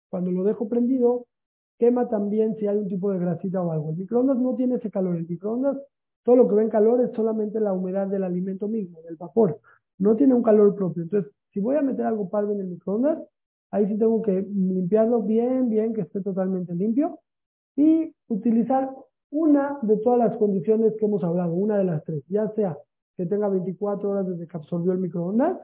cuando 0.09 0.31
lo 0.31 0.45
dejo 0.45 0.69
prendido, 0.69 1.25
quema 1.77 2.07
también 2.07 2.55
si 2.55 2.65
hay 2.65 2.77
un 2.77 2.87
tipo 2.87 3.11
de 3.11 3.19
grasita 3.19 3.61
o 3.61 3.73
algo. 3.73 3.89
El 3.89 3.97
microondas 3.97 4.37
no 4.37 4.55
tiene 4.55 4.75
ese 4.75 4.89
calor. 4.89 5.17
El 5.17 5.27
microondas, 5.27 5.77
todo 6.23 6.37
lo 6.37 6.47
que 6.47 6.55
ve 6.55 6.63
en 6.63 6.69
calor 6.69 7.01
es 7.01 7.11
solamente 7.11 7.59
la 7.59 7.73
humedad 7.73 8.07
del 8.07 8.23
alimento 8.23 8.69
mismo, 8.69 9.01
del 9.01 9.17
vapor. 9.17 9.59
No 9.97 10.15
tiene 10.15 10.33
un 10.33 10.43
calor 10.43 10.75
propio. 10.75 11.03
Entonces, 11.03 11.29
si 11.51 11.59
voy 11.59 11.75
a 11.75 11.81
meter 11.81 12.05
algo 12.05 12.29
pardo 12.29 12.53
en 12.53 12.61
el 12.61 12.67
microondas, 12.67 13.19
ahí 13.69 13.85
sí 13.85 13.97
tengo 13.97 14.21
que 14.21 14.31
limpiarlo 14.31 15.23
bien, 15.23 15.67
bien, 15.67 15.93
que 15.93 16.01
esté 16.01 16.21
totalmente 16.21 16.73
limpio. 16.73 17.19
Y 17.75 18.13
utilizar 18.27 18.89
una 19.31 19.79
de 19.81 19.97
todas 19.97 20.19
las 20.19 20.37
condiciones 20.37 20.93
que 20.99 21.05
hemos 21.05 21.23
hablado, 21.23 21.53
una 21.53 21.77
de 21.77 21.85
las 21.85 22.03
tres, 22.03 22.23
ya 22.27 22.47
sea 22.55 22.77
que 23.17 23.25
tenga 23.25 23.47
24 23.47 24.09
horas 24.09 24.27
desde 24.27 24.47
que 24.47 24.57
absorbió 24.57 24.91
el 24.91 24.99
microondas, 24.99 25.59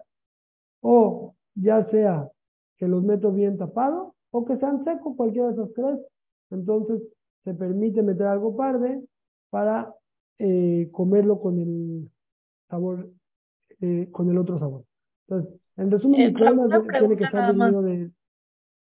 o 0.82 1.36
ya 1.55 1.86
sea 1.89 2.30
que 2.78 2.88
los 2.88 3.03
meto 3.03 3.32
bien 3.32 3.57
tapados, 3.57 4.14
o 4.32 4.45
que 4.45 4.57
sean 4.57 4.84
secos, 4.84 5.16
cualquiera 5.16 5.47
de 5.47 5.53
esas 5.53 5.74
tres. 5.74 5.99
Entonces 6.51 7.01
se 7.43 7.53
permite 7.53 8.01
meter 8.01 8.28
algo 8.28 8.55
parde 8.55 9.03
para 9.49 9.93
eh, 10.38 10.89
comerlo 10.91 11.39
con 11.39 11.60
el 11.60 12.10
sabor, 12.70 13.10
eh, 13.82 14.07
con 14.12 14.30
el 14.30 14.38
otro 14.38 14.60
sabor. 14.60 14.84
Entonces, 15.28 15.60
en 15.78 15.91
resumen, 15.91 16.22
el 16.22 16.28
eh, 16.28 16.32
microondas 16.32 16.84
tiene 16.99 17.18
que 17.18 17.24
estar 17.24 17.55
de... 17.55 18.12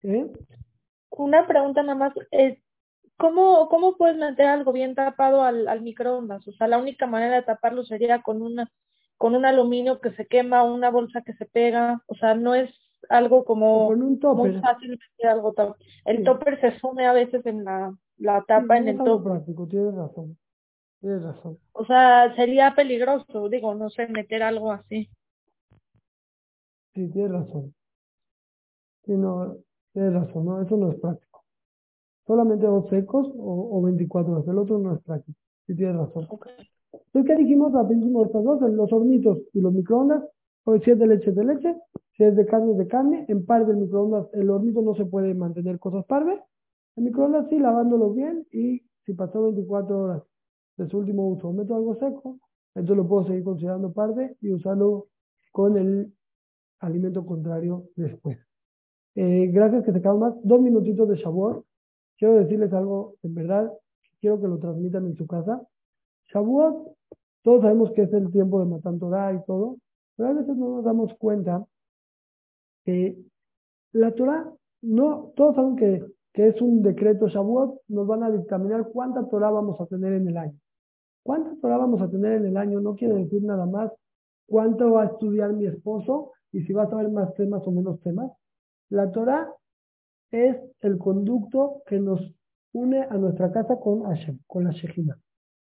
¿eh? 0.02 0.32
Una 1.10 1.46
pregunta 1.46 1.82
nada 1.82 1.94
más, 1.94 2.12
es 2.30 2.58
¿cómo, 3.16 3.68
¿cómo 3.68 3.96
puedes 3.96 4.16
meter 4.16 4.46
algo 4.46 4.72
bien 4.72 4.94
tapado 4.94 5.42
al, 5.42 5.68
al 5.68 5.82
microondas? 5.82 6.46
O 6.48 6.52
sea, 6.52 6.68
la 6.68 6.78
única 6.78 7.06
manera 7.06 7.36
de 7.36 7.42
taparlo 7.42 7.84
sería 7.84 8.22
con 8.22 8.42
una 8.42 8.70
con 9.16 9.34
un 9.34 9.46
aluminio 9.46 10.00
que 10.00 10.10
se 10.12 10.26
quema, 10.26 10.64
una 10.64 10.90
bolsa 10.90 11.22
que 11.22 11.34
se 11.34 11.46
pega, 11.46 12.02
o 12.06 12.14
sea, 12.16 12.34
no 12.34 12.54
es 12.54 12.68
algo 13.08 13.44
como 13.44 13.88
con 13.88 14.02
un 14.02 14.18
topper. 14.18 14.52
muy 14.52 14.60
fácil 14.60 14.90
meter 14.90 15.30
algo 15.30 15.54
El 16.04 16.24
topper 16.24 16.60
se 16.60 16.78
sume 16.78 17.06
a 17.06 17.12
veces 17.12 17.46
en 17.46 17.64
la, 17.64 17.96
la 18.18 18.42
tapa 18.42 18.76
en 18.76 18.88
el 18.88 18.98
topper. 18.98 19.32
práctico, 19.32 19.68
tienes 19.68 19.94
razón. 19.94 20.36
Tienes 21.00 21.22
razón. 21.22 21.58
O 21.72 21.84
sea, 21.84 22.34
sería 22.34 22.74
peligroso, 22.74 23.48
digo, 23.48 23.74
no 23.74 23.88
sé, 23.90 24.08
meter 24.08 24.42
algo 24.42 24.72
así. 24.72 25.08
Sí, 26.94 27.08
tienes 27.10 27.32
razón. 27.32 27.74
Sí, 29.04 29.12
no, 29.12 29.56
tienes 29.92 30.14
razón, 30.14 30.44
no, 30.46 30.62
eso 30.62 30.76
no 30.76 30.90
es 30.90 31.00
práctico 31.00 31.33
solamente 32.26 32.66
dos 32.66 32.88
secos 32.88 33.28
o, 33.36 33.78
o 33.78 33.82
24 33.82 34.32
horas. 34.32 34.48
El 34.48 34.58
otro 34.58 34.78
no 34.78 34.94
es 34.94 35.02
práctico. 35.02 35.38
Si 35.66 35.74
tienes 35.74 35.96
razón. 35.96 36.26
Entonces, 36.92 37.26
¿qué 37.26 37.36
dijimos? 37.36 37.72
Dijimos 37.88 38.26
estas 38.26 38.44
dos, 38.44 38.60
los 38.60 38.92
hornitos 38.92 39.38
y 39.52 39.60
los 39.60 39.72
microondas. 39.72 40.24
Pues 40.62 40.82
si 40.82 40.90
es 40.90 40.98
de 40.98 41.06
leche, 41.06 41.32
de 41.32 41.44
leche. 41.44 41.76
Si 42.16 42.24
es 42.24 42.36
de 42.36 42.46
carne, 42.46 42.74
de 42.74 42.86
carne. 42.86 43.24
En 43.28 43.44
par 43.44 43.66
del 43.66 43.76
microondas, 43.76 44.26
el 44.34 44.50
hornito 44.50 44.82
no 44.82 44.94
se 44.94 45.04
puede 45.04 45.34
mantener 45.34 45.78
cosas 45.78 46.04
parves. 46.06 46.40
El 46.96 47.04
microondas 47.04 47.48
sí, 47.48 47.58
lavándolo 47.58 48.12
bien. 48.12 48.46
Y 48.52 48.82
si 49.04 49.14
pasó 49.14 49.42
24 49.44 49.98
horas 49.98 50.22
de 50.76 50.88
su 50.88 50.98
último 50.98 51.28
uso, 51.28 51.52
meto 51.52 51.76
algo 51.76 51.94
seco, 51.96 52.38
entonces 52.74 52.96
lo 52.96 53.08
puedo 53.08 53.26
seguir 53.26 53.44
considerando 53.44 53.92
parve 53.92 54.36
y 54.40 54.52
usarlo 54.52 55.06
con 55.52 55.76
el 55.76 56.12
alimento 56.80 57.24
contrario 57.24 57.84
después. 57.94 58.38
Eh, 59.14 59.48
gracias 59.52 59.84
que 59.84 59.92
se 59.92 60.02
quedan 60.02 60.18
más. 60.18 60.34
Dos 60.42 60.60
minutitos 60.60 61.08
de 61.08 61.22
sabor 61.22 61.64
quiero 62.18 62.34
decirles 62.36 62.72
algo, 62.72 63.14
en 63.22 63.34
verdad, 63.34 63.72
quiero 64.20 64.40
que 64.40 64.48
lo 64.48 64.58
transmitan 64.58 65.06
en 65.06 65.16
su 65.16 65.26
casa. 65.26 65.62
Shavuot, 66.32 66.96
todos 67.42 67.62
sabemos 67.62 67.92
que 67.92 68.02
es 68.02 68.12
el 68.12 68.30
tiempo 68.30 68.60
de 68.60 68.66
Matan 68.66 68.98
Torah 68.98 69.32
y 69.32 69.44
todo, 69.44 69.76
pero 70.16 70.30
a 70.30 70.32
veces 70.32 70.56
no 70.56 70.76
nos 70.76 70.84
damos 70.84 71.14
cuenta 71.14 71.64
que 72.84 73.18
la 73.92 74.12
Torah, 74.12 74.50
no, 74.82 75.32
todos 75.36 75.54
saben 75.56 75.76
que, 75.76 76.04
que 76.32 76.48
es 76.48 76.60
un 76.60 76.82
decreto 76.82 77.28
Shavuot, 77.28 77.82
nos 77.88 78.06
van 78.06 78.22
a 78.22 78.30
dictaminar 78.30 78.88
cuánta 78.88 79.28
Torah 79.28 79.50
vamos 79.50 79.80
a 79.80 79.86
tener 79.86 80.14
en 80.14 80.28
el 80.28 80.36
año. 80.36 80.58
¿Cuánta 81.22 81.54
Torah 81.60 81.78
vamos 81.78 82.00
a 82.02 82.10
tener 82.10 82.32
en 82.32 82.46
el 82.46 82.56
año? 82.56 82.80
No 82.80 82.94
quiere 82.96 83.14
decir 83.14 83.42
nada 83.42 83.66
más 83.66 83.90
cuánto 84.46 84.92
va 84.92 85.02
a 85.02 85.06
estudiar 85.06 85.52
mi 85.52 85.66
esposo 85.66 86.32
y 86.52 86.62
si 86.62 86.72
va 86.72 86.84
a 86.84 86.90
saber 86.90 87.10
más 87.10 87.34
temas 87.34 87.66
o 87.66 87.70
menos 87.70 88.00
temas. 88.00 88.30
La 88.90 89.10
Torah 89.10 89.50
es 90.34 90.56
el 90.80 90.98
conducto 90.98 91.82
que 91.86 92.00
nos 92.00 92.20
une 92.72 93.02
a 93.02 93.16
nuestra 93.16 93.52
casa 93.52 93.78
con 93.78 94.02
Hashem, 94.02 94.40
con 94.48 94.64
la 94.64 94.72
Shejina. 94.72 95.16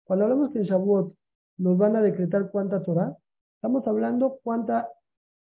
Cuando 0.04 0.24
hablamos 0.24 0.50
que 0.50 0.60
en 0.60 1.12
nos 1.58 1.78
van 1.78 1.96
a 1.96 2.02
decretar 2.02 2.50
cuánta 2.50 2.82
Torah, 2.82 3.16
estamos 3.54 3.86
hablando 3.86 4.40
cuánta 4.42 4.88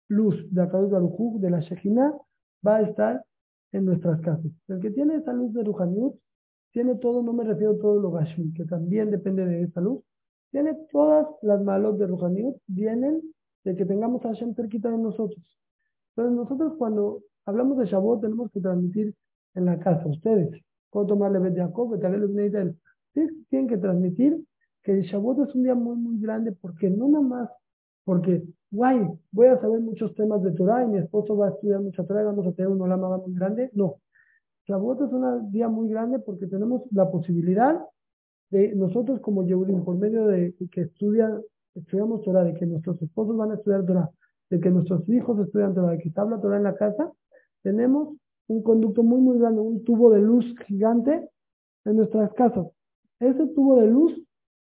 luz 0.09 0.37
de 0.53 0.63
Akadosh 0.63 0.91
Baruj 0.91 1.41
de 1.41 1.51
la 1.51 1.61
Shejina 1.61 2.15
va 2.65 2.77
a 2.77 2.83
estar 2.83 3.25
en 3.73 3.87
nuestras 3.87 4.21
casas. 4.21 4.53
El 4.69 4.81
que 4.81 4.91
tiene 4.91 5.17
esa 5.17 5.33
luz 5.33 5.53
de 5.53 5.65
Ruhaniut 5.65 6.15
tiene 6.71 6.95
todo, 6.97 7.23
no 7.23 7.33
me 7.33 7.45
refiero 7.45 7.73
a 7.73 7.79
todo 7.79 8.01
lo 8.01 8.13
Gashmi, 8.13 8.53
que 8.55 8.65
también 8.65 9.11
depende 9.11 9.45
de 9.45 9.63
esa 9.63 9.81
luz, 9.81 10.03
tiene 10.51 10.75
todas 10.93 11.27
las 11.43 11.63
malos 11.63 11.99
de 11.99 12.07
Ruhaniut, 12.07 12.57
vienen 12.67 13.21
de 13.65 13.75
que 13.75 13.85
tengamos 13.85 14.25
a 14.25 14.29
Hashem 14.29 14.55
cerquita 14.55 14.91
de 14.91 14.99
nosotros. 14.99 15.45
Entonces 16.15 16.37
nosotros 16.37 16.75
cuando 16.79 17.23
hablamos 17.45 17.79
de 17.79 17.87
Shavuot, 17.87 18.21
tenemos 18.21 18.51
que 18.51 18.61
transmitir 18.61 19.15
en 19.55 19.65
la 19.65 19.79
casa, 19.79 20.07
ustedes. 20.07 20.51
Puedo 20.91 21.07
tomarle 21.07 21.39
Bet 21.39 21.57
Jacob, 21.57 21.93
Ustedes 21.93 23.33
tienen 23.51 23.69
que 23.69 23.77
transmitir 23.77 24.43
que 24.83 24.93
el 24.93 25.03
Shavuot 25.03 25.49
es 25.49 25.55
un 25.55 25.63
día 25.63 25.75
muy, 25.75 25.97
muy 25.97 26.21
grande, 26.21 26.53
porque 26.53 26.91
no 26.91 27.09
nada 27.09 27.25
más, 27.25 27.51
porque, 28.05 28.43
guay, 28.71 29.07
voy 29.31 29.47
a 29.47 29.61
saber 29.61 29.81
muchos 29.81 30.15
temas 30.15 30.43
de 30.43 30.53
Torah 30.53 30.85
y 30.85 30.89
mi 30.89 30.99
esposo 30.99 31.37
va 31.37 31.49
a 31.49 31.51
estudiar 31.51 31.81
mucha 31.81 32.05
Torah 32.05 32.23
y 32.23 32.27
vamos 32.27 32.47
a 32.47 32.53
tener 32.53 32.71
un 32.71 32.81
olama 32.81 33.17
muy 33.19 33.35
grande. 33.35 33.71
No. 33.75 33.97
Shavuot 34.67 35.03
es 35.03 35.13
un 35.13 35.51
día 35.51 35.69
muy 35.69 35.89
grande 35.89 36.19
porque 36.21 36.47
tenemos 36.47 36.83
la 36.91 37.11
posibilidad 37.11 37.81
de 38.51 38.75
nosotros 38.75 39.21
como 39.21 39.45
Yehudim, 39.45 39.85
por 39.85 39.97
medio 39.97 40.27
de 40.27 40.55
que 40.71 40.83
estudian, 40.83 41.41
estudiamos 41.75 42.23
Torah, 42.23 42.45
de 42.45 42.55
que 42.55 42.67
nuestros 42.67 43.01
esposos 43.01 43.37
van 43.37 43.51
a 43.53 43.55
estudiar 43.55 43.85
Torah, 43.85 44.11
de 44.51 44.61
que 44.61 44.71
nuestros 44.71 45.09
hijos 45.09 45.39
estudian 45.41 45.75
Torah, 45.75 45.93
de 45.93 45.99
que 45.99 46.11
se 46.11 46.21
habla 46.21 46.41
Torah 46.41 46.59
en 46.59 46.65
la 46.65 46.75
casa, 46.75 47.11
tenemos 47.63 48.17
un 48.49 48.63
conducto 48.63 49.03
muy, 49.03 49.21
muy 49.21 49.39
grande, 49.39 49.61
un 49.61 49.85
tubo 49.85 50.11
de 50.11 50.21
luz 50.21 50.45
gigante 50.67 51.29
en 51.85 51.97
nuestras 51.97 52.33
casas. 52.35 52.67
Ese 53.21 53.47
tubo 53.49 53.77
de 53.77 53.87
luz 53.87 54.21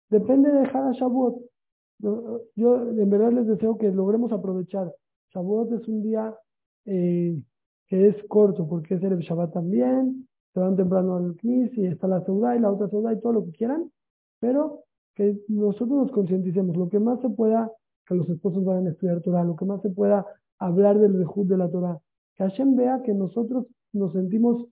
depende 0.09 0.51
de 0.51 0.59
Hara 0.67 0.91
Shavuot. 0.91 1.41
Yo, 2.55 2.89
en 2.89 3.09
verdad 3.09 3.31
les 3.31 3.47
deseo 3.47 3.77
que 3.77 3.91
logremos 3.91 4.31
aprovechar. 4.31 4.93
Shavuot 5.33 5.73
es 5.73 5.87
un 5.87 6.01
día 6.01 6.35
eh, 6.85 7.41
que 7.87 8.07
es 8.07 8.15
corto 8.27 8.67
porque 8.67 8.95
es 8.95 9.03
el 9.03 9.19
Shabbat 9.19 9.53
también, 9.53 10.27
se 10.53 10.59
van 10.59 10.75
temprano 10.75 11.15
al 11.15 11.35
Knis 11.35 11.75
y 11.77 11.85
está 11.87 12.07
la 12.07 12.23
Seudá 12.23 12.55
y 12.55 12.59
la 12.59 12.71
otra 12.71 12.87
Seudá 12.89 13.13
y 13.13 13.19
todo 13.19 13.33
lo 13.33 13.45
que 13.45 13.51
quieran, 13.51 13.91
pero 14.39 14.83
que 15.15 15.37
nosotros 15.47 15.89
nos 15.89 16.11
concienticemos 16.11 16.77
lo 16.77 16.87
que 16.87 16.99
más 16.99 17.19
se 17.21 17.29
pueda, 17.29 17.71
que 18.07 18.15
los 18.15 18.29
esposos 18.29 18.63
vayan 18.63 18.87
a 18.87 18.91
estudiar 18.91 19.21
Torah, 19.21 19.43
lo 19.43 19.55
que 19.55 19.65
más 19.65 19.81
se 19.81 19.89
pueda 19.89 20.25
hablar 20.59 20.99
del 20.99 21.17
rejud 21.17 21.47
de 21.47 21.57
la 21.57 21.69
Torah, 21.69 21.99
Que 22.39 22.45
Hashem 22.45 22.77
vea 22.77 23.01
que 23.03 23.13
nosotros 23.13 23.67
nos 23.91 24.13
sentimos 24.13 24.65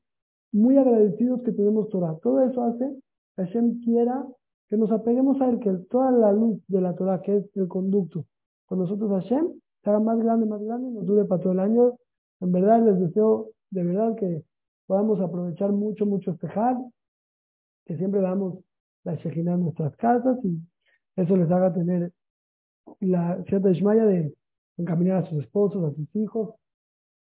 muy 0.53 0.78
agradecidos 0.78 1.41
que 1.43 1.51
tenemos 1.51 1.89
Torah. 1.89 2.18
Todo 2.24 2.41
eso 2.41 2.63
hace 2.63 2.95
que 3.36 3.43
Hashem 3.43 3.82
quiera 3.82 4.26
que 4.70 4.78
nos 4.78 4.89
apeguemos 4.89 5.41
a 5.41 5.49
él, 5.49 5.59
que 5.59 5.74
toda 5.89 6.11
la 6.11 6.32
luz 6.32 6.61
de 6.70 6.80
la 6.80 6.95
Torah, 6.95 7.22
que 7.22 7.36
es 7.36 7.57
el 7.57 7.68
conducto, 7.68 8.26
con 8.68 8.80
nosotros 8.80 9.11
Hashem, 9.11 9.49
se 9.84 9.89
haga 9.89 9.99
más 9.99 10.18
grande, 10.18 10.45
más 10.45 10.63
grande 10.63 10.88
y 10.88 10.93
nos 10.93 11.05
dure 11.05 11.26
para 11.26 11.41
todo 11.41 11.51
el 11.51 11.59
año. 11.59 11.97
En 12.39 12.53
verdad 12.53 12.86
les 12.86 12.99
deseo 13.01 13.49
de 13.72 13.84
verdad 13.84 14.15
que 14.15 14.45
podamos 14.86 15.20
aprovechar 15.20 15.74
mucho, 15.74 16.05
mucho 16.05 16.32
este 16.32 16.47
que 17.86 17.97
siempre 17.97 18.22
damos 18.22 18.59
la 19.03 19.15
Shejina 19.15 19.55
en 19.55 19.63
nuestras 19.63 19.93
casas 19.97 20.38
y 20.45 20.57
eso 21.18 21.36
les 21.36 21.51
haga 21.51 21.74
tener 21.74 22.13
la 23.01 23.43
cierta 23.43 23.72
Ishmaya 23.72 24.05
de 24.05 24.34
encaminar 24.78 25.24
a 25.24 25.30
sus 25.30 25.43
esposos, 25.43 25.84
a 25.84 25.93
sus 25.93 26.15
hijos, 26.15 26.55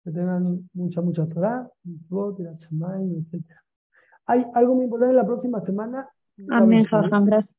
que 0.07 0.13
tengan 0.13 0.69
mucha, 0.73 1.01
mucha 1.01 1.27
Torah, 1.27 1.69
etc. 1.85 3.43
Hay 4.25 4.45
algo 4.53 4.75
muy 4.75 4.85
importante 4.85 5.13
la 5.13 5.25
próxima 5.25 5.59
semana. 5.65 6.07
Amén, 6.49 6.85
Jajam, 6.85 7.25
gracias. 7.25 7.53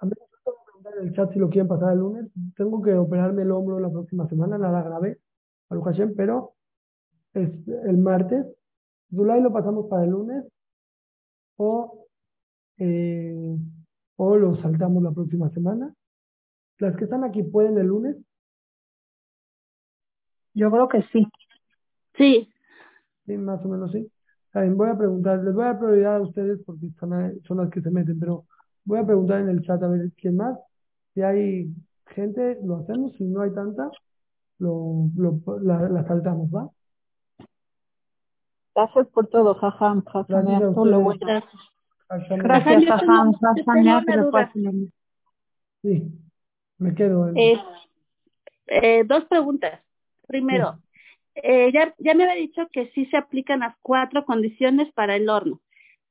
en 0.00 1.08
el 1.08 1.12
chat 1.14 1.32
si 1.32 1.40
lo 1.40 1.50
quieren 1.50 1.66
pasar 1.66 1.94
el 1.94 1.98
lunes. 1.98 2.30
Tengo 2.56 2.80
que 2.80 2.94
operarme 2.94 3.42
el 3.42 3.50
hombro 3.50 3.80
la 3.80 3.90
próxima 3.90 4.28
semana, 4.28 4.56
nada 4.56 4.82
grave, 4.82 5.18
pero 6.16 6.54
es 7.32 7.50
el 7.66 7.98
martes. 7.98 8.46
Zulay 9.10 9.42
lo 9.42 9.52
pasamos 9.52 9.86
para 9.88 10.04
el 10.04 10.10
lunes 10.10 10.44
o, 11.56 12.06
eh, 12.78 13.56
o 14.14 14.36
lo 14.36 14.54
saltamos 14.62 15.02
la 15.02 15.10
próxima 15.10 15.50
semana. 15.50 15.92
Las 16.78 16.96
que 16.96 17.04
están 17.04 17.24
aquí 17.24 17.42
pueden 17.42 17.78
el 17.78 17.88
lunes. 17.88 18.16
Yo 20.54 20.70
creo 20.70 20.88
que 20.88 21.02
sí. 21.10 21.26
Sí. 22.16 22.48
Sí, 23.26 23.36
más 23.36 23.64
o 23.64 23.68
menos 23.68 23.92
sí. 23.92 24.10
voy 24.52 24.88
a 24.88 24.96
preguntar, 24.96 25.42
les 25.42 25.54
voy 25.54 25.64
a 25.64 25.66
dar 25.68 25.78
prioridad 25.78 26.16
a 26.16 26.22
ustedes 26.22 26.60
porque 26.64 26.90
son, 26.98 27.40
son 27.44 27.56
las 27.58 27.70
que 27.70 27.80
se 27.80 27.90
meten, 27.90 28.18
pero 28.20 28.44
voy 28.84 28.98
a 28.98 29.06
preguntar 29.06 29.40
en 29.40 29.48
el 29.48 29.62
chat 29.62 29.82
a 29.82 29.88
ver 29.88 30.10
quién 30.16 30.36
más. 30.36 30.58
Si 31.14 31.22
hay 31.22 31.68
gente, 32.06 32.58
lo 32.62 32.76
hacemos. 32.76 33.12
Si 33.16 33.24
no 33.24 33.40
hay 33.42 33.52
tanta, 33.52 33.90
lo, 34.58 35.08
lo 35.16 35.40
la, 35.62 35.88
la 35.88 36.06
saltamos, 36.06 36.50
¿va? 36.50 36.68
Gracias 38.74 39.06
por 39.08 39.28
todo, 39.28 39.54
Jajam. 39.54 40.02
Gracias, 40.04 40.74
todo 40.74 41.00
bueno. 41.00 41.20
Gracias, 42.08 42.84
Jajam. 42.84 43.32
Sí, 45.82 46.12
me 46.78 46.94
quedo. 46.94 47.28
Eh, 47.36 47.56
eh, 48.66 49.04
dos 49.04 49.24
preguntas. 49.26 49.80
Primero, 50.26 50.78
eh, 51.34 51.72
ya, 51.72 51.94
ya 51.98 52.14
me 52.14 52.24
había 52.24 52.36
dicho 52.36 52.68
que 52.72 52.90
sí 52.94 53.06
se 53.06 53.16
aplican 53.16 53.60
las 53.60 53.76
cuatro 53.82 54.24
condiciones 54.24 54.92
para 54.92 55.16
el 55.16 55.28
horno, 55.28 55.60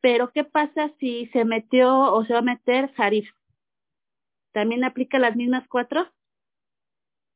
pero 0.01 0.31
¿qué 0.31 0.43
pasa 0.43 0.91
si 0.99 1.27
se 1.27 1.45
metió 1.45 2.13
o 2.13 2.25
se 2.25 2.33
va 2.33 2.39
a 2.39 2.43
meter 2.43 2.91
jarif? 2.93 3.29
¿También 4.51 4.83
aplica 4.83 5.19
las 5.19 5.35
mismas 5.35 5.67
cuatro? 5.67 6.05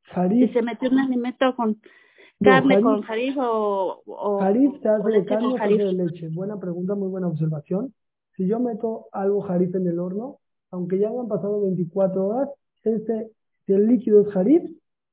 Jarif. 0.03 0.47
Si 0.47 0.53
se 0.53 0.61
metió 0.61 0.89
un 0.89 0.99
alimento 0.99 1.55
con 1.55 1.81
carne 2.43 2.81
con 2.81 3.01
jarif 3.01 3.35
o, 3.38 4.03
o 4.05 4.39
Jarif 4.39 4.79
se 4.81 4.89
hace 4.89 5.09
de 5.09 5.25
carne 5.25 5.47
o 5.47 5.88
de 5.88 5.93
leche. 5.93 6.29
Buena 6.29 6.59
pregunta, 6.59 6.95
muy 6.95 7.09
buena 7.09 7.27
observación. 7.27 7.93
Si 8.35 8.47
yo 8.47 8.59
meto 8.59 9.07
algo 9.11 9.41
jarif 9.41 9.73
en 9.75 9.88
el 9.88 9.99
horno, 9.99 10.39
aunque 10.69 10.99
ya 10.99 11.09
hayan 11.09 11.27
pasado 11.27 11.61
24 11.61 12.27
horas, 12.27 12.49
este, 12.83 13.31
si 13.65 13.73
el 13.73 13.88
líquido 13.88 14.21
es 14.21 14.27
jarif, 14.29 14.63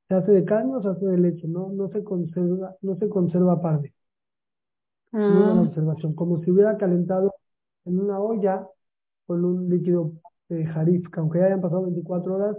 se 0.08 0.14
hace 0.14 0.32
de 0.32 0.44
carne 0.44 0.76
o 0.76 0.82
se 0.82 0.88
hace 0.88 1.06
de 1.06 1.18
leche, 1.18 1.48
no, 1.48 1.70
no 1.70 1.88
se 1.88 2.04
conserva, 2.04 2.76
no 2.82 2.96
se 2.96 3.08
conserva 3.08 3.54
aparte. 3.54 3.94
Muy 5.12 5.22
buena 5.22 5.60
ah. 5.60 5.62
observación. 5.62 6.14
Como 6.14 6.42
si 6.42 6.50
hubiera 6.50 6.76
calentado 6.76 7.32
en 7.84 8.00
una 8.00 8.20
olla 8.20 8.66
con 9.26 9.44
un 9.44 9.68
líquido 9.68 10.12
de 10.48 10.66
jarif, 10.66 11.08
que 11.10 11.20
aunque 11.20 11.38
ya 11.38 11.46
hayan 11.46 11.60
pasado 11.60 11.84
24 11.84 12.34
horas, 12.34 12.56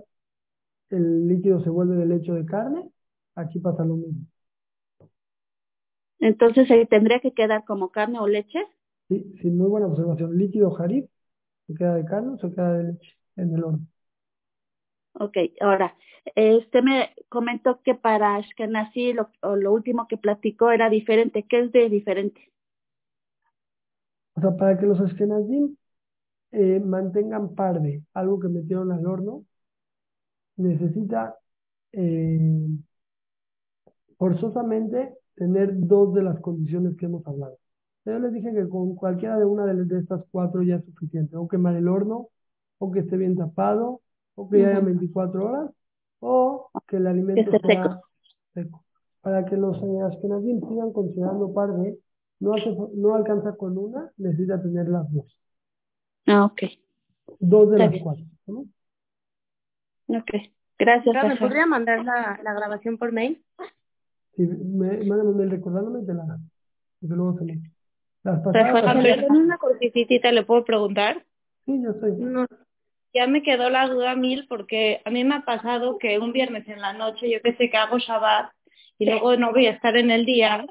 el 0.89 1.28
líquido 1.28 1.62
se 1.64 1.70
vuelve 1.70 1.96
de 1.98 2.06
leche 2.06 2.32
de 2.32 2.46
carne, 2.46 2.89
aquí 3.36 3.60
pasa 3.60 3.84
lo 3.84 3.96
mismo. 3.98 4.26
Entonces, 6.20 6.68
¿se 6.68 6.86
tendría 6.86 7.20
que 7.20 7.34
quedar 7.34 7.66
como 7.66 7.89
carne 7.91 8.20
o 8.20 8.28
leche? 8.28 8.60
Sí, 9.10 9.36
sí, 9.41 9.50
muy 9.50 9.68
buena 9.68 9.88
observación. 9.88 10.38
Líquido 10.38 10.72
jarif, 10.72 11.06
se 11.68 11.74
queda 11.76 11.96
de 11.96 12.06
carne 12.06 12.34
o 12.34 12.38
se 12.38 12.50
queda 12.52 12.74
de 12.74 12.84
leche 12.93 13.12
en 13.36 13.54
el 13.54 13.64
horno. 13.64 13.88
Ok, 15.18 15.38
ahora, 15.61 15.95
este 16.36 16.82
me 16.82 17.11
comentó 17.30 17.82
que 17.82 17.95
para 17.95 18.36
Ashkenazi 18.36 19.13
lo, 19.13 19.30
lo 19.55 19.74
último 19.74 20.07
que 20.07 20.18
platicó 20.18 20.72
era 20.72 20.89
diferente. 20.89 21.43
¿Qué 21.43 21.61
es 21.61 21.72
de 21.72 21.89
diferente? 21.89 22.51
O 24.36 24.41
sea, 24.41 24.55
para 24.57 24.78
que 24.78 24.86
los 24.86 24.99
Ashkenazim 24.99 25.76
eh, 26.51 26.80
mantengan 26.80 27.55
parde 27.55 28.03
algo 28.13 28.39
que 28.39 28.49
metieron 28.49 28.91
al 28.91 29.05
horno, 29.05 29.45
necesita 30.57 31.36
eh, 31.93 32.39
forzosamente 34.18 35.13
tener 35.36 35.72
dos 35.76 36.13
de 36.13 36.24
las 36.24 36.39
condiciones 36.41 36.95
que 36.97 37.05
hemos 37.05 37.26
hablado. 37.28 37.57
Yo 38.05 38.20
les 38.20 38.34
dije 38.34 38.53
que 38.53 38.70
con 38.70 38.95
cualquiera 38.95 39.38
de 39.38 39.45
una 39.45 39.66
de, 39.66 39.99
estas 39.99 40.24
cuatro 40.32 40.61
ya 40.63 40.76
es 40.76 40.86
suficiente. 40.86 41.36
O 41.38 41.47
quemar 41.47 41.76
el 41.76 41.88
horno, 41.88 42.30
o 42.78 42.91
que 42.91 42.99
esté 42.99 43.18
bien 43.18 43.36
tapado, 43.36 44.01
o 44.36 44.50
que 44.50 44.66
haya 44.66 44.80
24 44.80 45.46
horas, 45.46 45.72
o 46.20 46.70
que 46.88 46.98
el 46.98 47.08
alimento 47.08 47.52
sea 47.66 48.02
seco. 48.54 48.84
Para 49.22 49.46
que 49.46 49.58
los 49.58 49.78
Ashkenazim 49.78 50.62
sigan 50.70 50.94
considerando 50.94 51.52
no, 52.40 52.54
hace, 52.54 52.76
no 52.94 53.16
alcanza 53.16 53.56
con 53.56 53.78
una, 53.78 54.12
necesita 54.18 54.62
tener 54.62 54.88
las 54.88 55.12
dos. 55.12 55.26
Ah, 56.28 56.46
ok. 56.46 56.64
Dos 57.40 57.72
de 57.72 57.80
las 57.80 58.02
cuatro. 58.04 58.26
¿no? 58.48 58.66
Ok. 60.08 60.32
Gracias. 60.78 61.16
¿Me 61.28 61.38
podría 61.38 61.66
mandar 61.66 62.04
la, 62.04 62.40
la 62.44 62.54
grabación 62.54 62.98
por 62.98 63.12
mail? 63.12 63.44
Sí, 64.36 64.44
me, 64.46 64.98
mándame 65.06 65.30
un 65.30 65.38
mail 65.38 65.52
recordándome 65.52 66.02
y 66.02 66.06
te 66.06 66.14
la 66.14 66.38
y 67.02 67.08
luego 67.08 67.38
se 67.38 67.46
me... 67.46 67.62
Las 68.24 68.42
pasadas, 68.42 69.30
una 69.30 69.58
cosita 69.60 70.32
le 70.32 70.44
puedo 70.44 70.66
preguntar? 70.66 71.24
Sí, 71.66 71.80
yo 71.84 71.94
soy. 72.00 72.14
No, 72.14 72.48
ya 73.16 73.28
me 73.28 73.43
quedó 73.43 73.70
la 73.72 73.88
duda 73.89 74.16
mil 74.16 74.47
porque 74.49 75.01
a 75.05 75.11
mí 75.11 75.26
me 75.26 75.38
ha 75.38 75.41
pasado 75.41 75.99
que 75.99 76.20
un 76.20 76.34
viernes 76.34 76.68
en 76.70 76.82
la 76.82 76.93
noche, 76.93 77.32
yo 77.32 77.41
que 77.41 77.55
sé 77.55 77.72
que 77.72 77.78
hago 77.78 77.99
Shabbat 77.99 78.51
y 78.99 79.05
luego 79.07 79.38
no 79.38 79.53
voy 79.53 79.68
a 79.68 79.72
estar 79.72 79.97
en 79.97 80.11
el 80.11 80.26
día, 80.26 80.66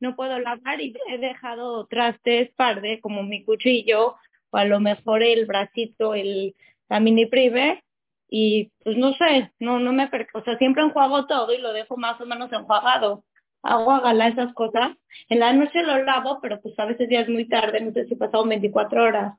no 0.00 0.16
puedo 0.16 0.38
lavar 0.40 0.80
y 0.82 0.94
he 1.08 1.18
dejado 1.18 1.86
trastes 1.86 2.52
parde 2.54 3.00
como 3.00 3.22
mi 3.24 3.44
cuchillo 3.44 4.16
o 4.50 4.58
a 4.58 4.66
lo 4.66 4.80
mejor 4.80 5.22
el 5.22 5.46
bracito, 5.46 6.14
el, 6.14 6.54
la 6.90 7.00
mini 7.00 7.26
prive 7.26 7.84
y 8.28 8.72
pues 8.84 8.96
no 8.98 9.14
sé, 9.14 9.52
no 9.60 9.80
no 9.80 9.92
me 9.92 10.10
o 10.34 10.42
sea, 10.44 10.58
siempre 10.58 10.82
enjuago 10.84 11.26
todo 11.26 11.52
y 11.54 11.58
lo 11.58 11.72
dejo 11.72 11.96
más 11.96 12.20
o 12.20 12.26
menos 12.26 12.52
enjuagado. 12.52 13.24
Hago 13.62 13.92
a 13.92 14.28
esas 14.28 14.52
cosas. 14.54 14.96
En 15.28 15.40
la 15.40 15.52
noche 15.54 15.82
lo 15.82 16.02
lavo, 16.04 16.38
pero 16.42 16.60
pues 16.60 16.78
a 16.78 16.84
veces 16.86 17.08
ya 17.10 17.20
es 17.20 17.28
muy 17.30 17.48
tarde, 17.48 17.80
no 17.80 17.92
sé 17.92 18.06
si 18.06 18.14
he 18.14 18.16
pasado 18.16 18.46
24 18.46 19.04
horas. 19.04 19.34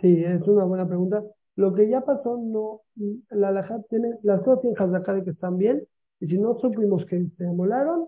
Sí, 0.00 0.24
es 0.24 0.42
una 0.48 0.64
buena 0.64 0.86
pregunta. 0.86 1.22
Lo 1.58 1.74
que 1.74 1.88
ya 1.88 2.02
pasó, 2.02 2.36
no, 2.36 2.82
la 3.30 3.48
alajá 3.48 3.82
tiene, 3.90 4.14
las 4.22 4.44
dos 4.44 4.64
hijas 4.64 4.92
de 4.92 4.96
acá 4.96 5.12
de 5.12 5.24
que 5.24 5.30
están 5.30 5.58
bien, 5.58 5.82
y 6.20 6.28
si 6.28 6.38
no 6.38 6.56
supimos 6.60 7.04
que 7.06 7.26
se 7.36 7.46
amolaron, 7.48 8.06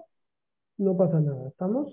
no 0.79 0.97
pasa 0.97 1.19
nada, 1.19 1.49
¿estamos? 1.49 1.93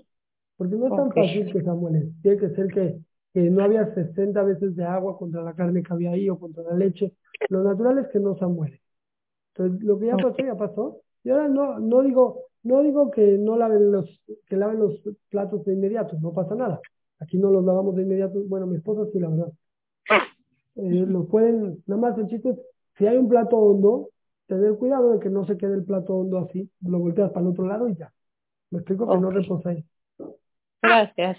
Porque 0.56 0.76
no 0.76 0.86
es 0.86 0.94
tan 0.94 1.10
fácil 1.10 1.52
que 1.52 1.60
se 1.60 1.68
amuelen. 1.68 2.14
Tiene 2.22 2.38
que 2.38 2.50
ser 2.50 2.68
que, 2.68 3.00
que 3.34 3.50
no 3.50 3.64
había 3.64 3.92
60 3.92 4.40
veces 4.44 4.76
de 4.76 4.84
agua 4.84 5.18
contra 5.18 5.42
la 5.42 5.52
carne 5.54 5.82
que 5.82 5.92
había 5.92 6.12
ahí 6.12 6.30
o 6.30 6.38
contra 6.38 6.62
la 6.62 6.74
leche. 6.74 7.14
Lo 7.48 7.64
natural 7.64 7.98
es 7.98 8.06
que 8.12 8.20
no 8.20 8.36
se 8.36 8.44
amuele. 8.44 8.80
Entonces, 9.56 9.84
lo 9.84 9.98
que 9.98 10.06
ya 10.06 10.16
pasó, 10.16 10.36
ya 10.38 10.54
pasó. 10.54 11.00
Y 11.24 11.30
ahora 11.30 11.48
no, 11.48 11.80
no 11.80 12.02
digo, 12.02 12.44
no 12.62 12.84
digo 12.84 13.10
que 13.10 13.36
no 13.36 13.56
laven 13.56 13.90
los, 13.90 14.22
que 14.46 14.56
laven 14.56 14.78
los 14.78 15.02
platos 15.28 15.64
de 15.64 15.72
inmediato, 15.72 16.16
no 16.20 16.32
pasa 16.32 16.54
nada. 16.54 16.80
Aquí 17.18 17.36
no 17.36 17.50
los 17.50 17.64
lavamos 17.64 17.96
de 17.96 18.02
inmediato. 18.02 18.44
Bueno, 18.46 18.68
mi 18.68 18.76
esposa 18.76 19.10
sí, 19.12 19.18
la 19.18 19.28
verdad 19.28 19.52
eh, 20.78 21.06
lo 21.06 21.26
pueden, 21.26 21.82
nada 21.86 22.00
más 22.00 22.18
el 22.18 22.28
chiste 22.28 22.50
es, 22.50 22.58
si 22.96 23.06
hay 23.06 23.16
un 23.16 23.28
plato 23.28 23.56
hondo, 23.56 24.10
tener 24.46 24.76
cuidado 24.76 25.12
de 25.12 25.20
que 25.20 25.28
no 25.28 25.44
se 25.44 25.56
quede 25.56 25.74
el 25.74 25.84
plato 25.84 26.14
hondo 26.14 26.38
así, 26.38 26.70
lo 26.82 26.98
volteas 26.98 27.30
para 27.30 27.42
el 27.42 27.52
otro 27.52 27.66
lado 27.66 27.88
y 27.88 27.96
ya. 27.96 28.12
Me 28.70 28.78
explico 28.78 29.08
que 29.08 29.18
no 29.18 29.30
reposa 29.30 29.70
ahí. 29.70 29.84
Gracias. 30.82 31.38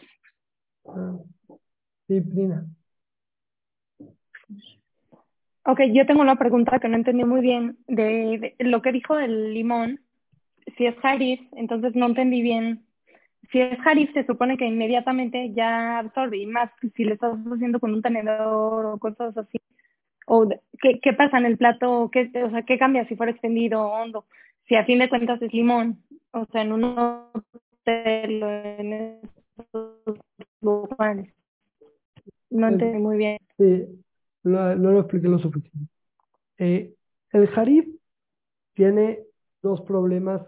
Ah, 0.86 1.18
sí, 2.08 2.22
Prina. 2.22 2.66
Ok, 5.66 5.82
yo 5.94 6.06
tengo 6.06 6.22
una 6.22 6.38
pregunta 6.38 6.80
que 6.80 6.88
no 6.88 6.96
entendí 6.96 7.24
muy 7.24 7.42
bien 7.42 7.78
de, 7.88 8.56
lo 8.60 8.82
que 8.82 8.92
dijo 8.92 9.16
del 9.16 9.54
limón. 9.54 10.02
Si 10.78 10.86
es 10.86 10.96
Harif, 11.04 11.42
entonces 11.54 11.96
no 11.96 12.08
entendí 12.08 12.42
bien 12.42 12.86
si 13.52 13.62
es 13.62 13.80
Harif, 13.86 14.14
se 14.14 14.26
supone 14.26 14.58
que 14.58 14.66
inmediatamente 14.66 15.52
ya 15.54 16.00
absorbe, 16.00 16.38
y 16.38 16.46
más 16.46 16.70
si 16.96 17.04
le 17.04 17.14
estás 17.14 17.38
haciendo 17.52 17.80
con 17.80 17.94
un 17.94 18.02
tenedor 18.02 18.86
o 18.86 18.98
cosas 19.00 19.36
así. 19.38 19.60
O 20.28 20.48
¿qué, 20.82 21.00
qué 21.00 21.14
pasa 21.14 21.40
en 21.40 21.46
el 21.46 21.58
plato? 21.58 22.10
¿Qué, 22.12 22.32
o 22.44 22.50
sea, 22.52 22.62
¿qué 22.64 22.78
cambia 22.78 23.08
si 23.08 23.16
fuera 23.16 23.32
extendido 23.32 23.82
o 23.82 23.92
hondo? 23.92 24.26
Si 24.68 24.76
a 24.76 24.86
fin 24.86 25.00
de 25.00 25.10
cuentas 25.10 25.42
es 25.42 25.52
limón, 25.52 26.04
o 26.32 26.46
sea, 26.46 26.62
en 26.62 26.74
un 26.74 26.84
hacerlo 27.90 28.50
en 28.52 28.94
estos 28.94 30.20
lugares. 30.62 31.34
No 32.52 32.68
entendí 32.68 33.00
muy 33.00 33.18
bien. 33.18 33.40
Sí, 33.58 33.86
no, 34.44 34.76
no 34.76 34.92
lo 34.92 35.00
expliqué 35.00 35.28
lo 35.28 35.40
suficiente. 35.40 35.92
Eh, 36.60 36.94
el 37.32 37.48
jarif 37.48 37.88
tiene 38.74 39.20
dos 39.62 39.82
problemas 39.82 40.42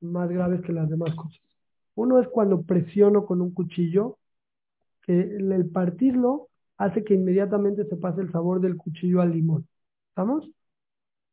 más 0.00 0.30
graves 0.30 0.62
que 0.62 0.72
las 0.72 0.88
demás 0.88 1.14
cosas. 1.14 1.51
Uno 1.94 2.20
es 2.20 2.28
cuando 2.28 2.62
presiono 2.62 3.26
con 3.26 3.40
un 3.40 3.52
cuchillo, 3.52 4.18
que 5.02 5.20
el 5.20 5.68
partirlo 5.70 6.48
hace 6.76 7.04
que 7.04 7.14
inmediatamente 7.14 7.84
se 7.84 7.96
pase 7.96 8.20
el 8.20 8.32
sabor 8.32 8.60
del 8.60 8.76
cuchillo 8.76 9.20
al 9.20 9.32
limón. 9.32 9.66
¿Estamos? 10.08 10.48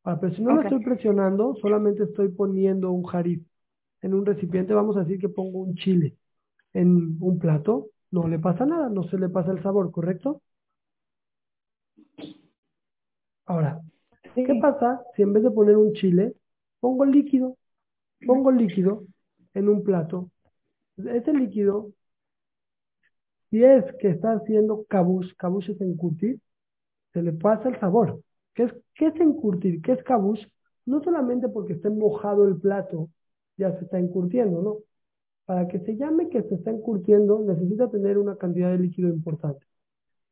Para 0.02 0.20
pero 0.20 0.36
si 0.36 0.42
no 0.42 0.56
lo 0.56 0.62
estoy 0.62 0.84
presionando, 0.84 1.56
solamente 1.62 2.04
estoy 2.04 2.30
poniendo 2.30 2.92
un 2.92 3.04
jarif 3.04 3.42
en 4.02 4.14
un 4.14 4.26
recipiente, 4.26 4.74
vamos 4.74 4.96
a 4.98 5.02
decir 5.02 5.20
que 5.20 5.30
pongo 5.30 5.60
un 5.60 5.76
chile 5.76 6.16
en 6.74 7.18
un 7.20 7.40
plato, 7.40 7.88
no 8.12 8.28
le 8.28 8.40
pasa 8.40 8.66
nada, 8.66 8.90
no 8.90 9.04
se 9.04 9.18
le 9.18 9.30
pasa 9.30 9.52
el 9.52 9.62
sabor, 9.62 9.92
¿correcto? 9.92 10.42
Ahora, 13.46 13.82
¿qué 14.36 14.60
pasa 14.62 15.02
si 15.16 15.24
en 15.24 15.34
vez 15.34 15.44
de 15.44 15.52
poner 15.52 15.76
un 15.76 15.94
chile, 15.94 16.36
pongo 16.80 17.06
líquido? 17.06 17.58
Pongo 18.26 18.52
líquido 18.52 19.04
en 19.54 19.70
un 19.70 19.84
plato. 19.84 20.30
Ese 21.06 21.34
líquido, 21.34 21.92
si 23.50 23.64
es 23.64 23.84
que 24.00 24.10
está 24.10 24.34
haciendo 24.34 24.86
cabush, 24.86 25.34
cabush 25.38 25.72
es 25.72 25.82
encurtir, 25.82 26.40
se 27.14 27.22
le 27.24 27.34
pasa 27.34 27.70
el 27.70 27.80
sabor. 27.80 28.22
¿Qué 28.54 28.64
es, 28.64 28.74
qué 28.96 29.08
es 29.08 29.16
encurtir? 29.16 29.82
¿Qué 29.82 29.94
es 29.94 30.04
cabush? 30.04 30.46
No 30.86 31.02
solamente 31.04 31.50
porque 31.50 31.74
esté 31.74 31.90
mojado 31.90 32.48
el 32.48 32.58
plato, 32.58 33.10
ya 33.58 33.78
se 33.78 33.86
está 33.86 34.00
encurtiendo, 34.00 34.62
¿no? 34.62 34.78
Para 35.46 35.68
que 35.68 35.80
se 35.80 35.96
llame 35.98 36.30
que 36.30 36.44
se 36.44 36.56
está 36.56 36.72
encurtiendo, 36.72 37.40
necesita 37.44 37.90
tener 37.90 38.18
una 38.18 38.38
cantidad 38.38 38.72
de 38.72 38.80
líquido 38.80 39.10
importante. 39.10 39.66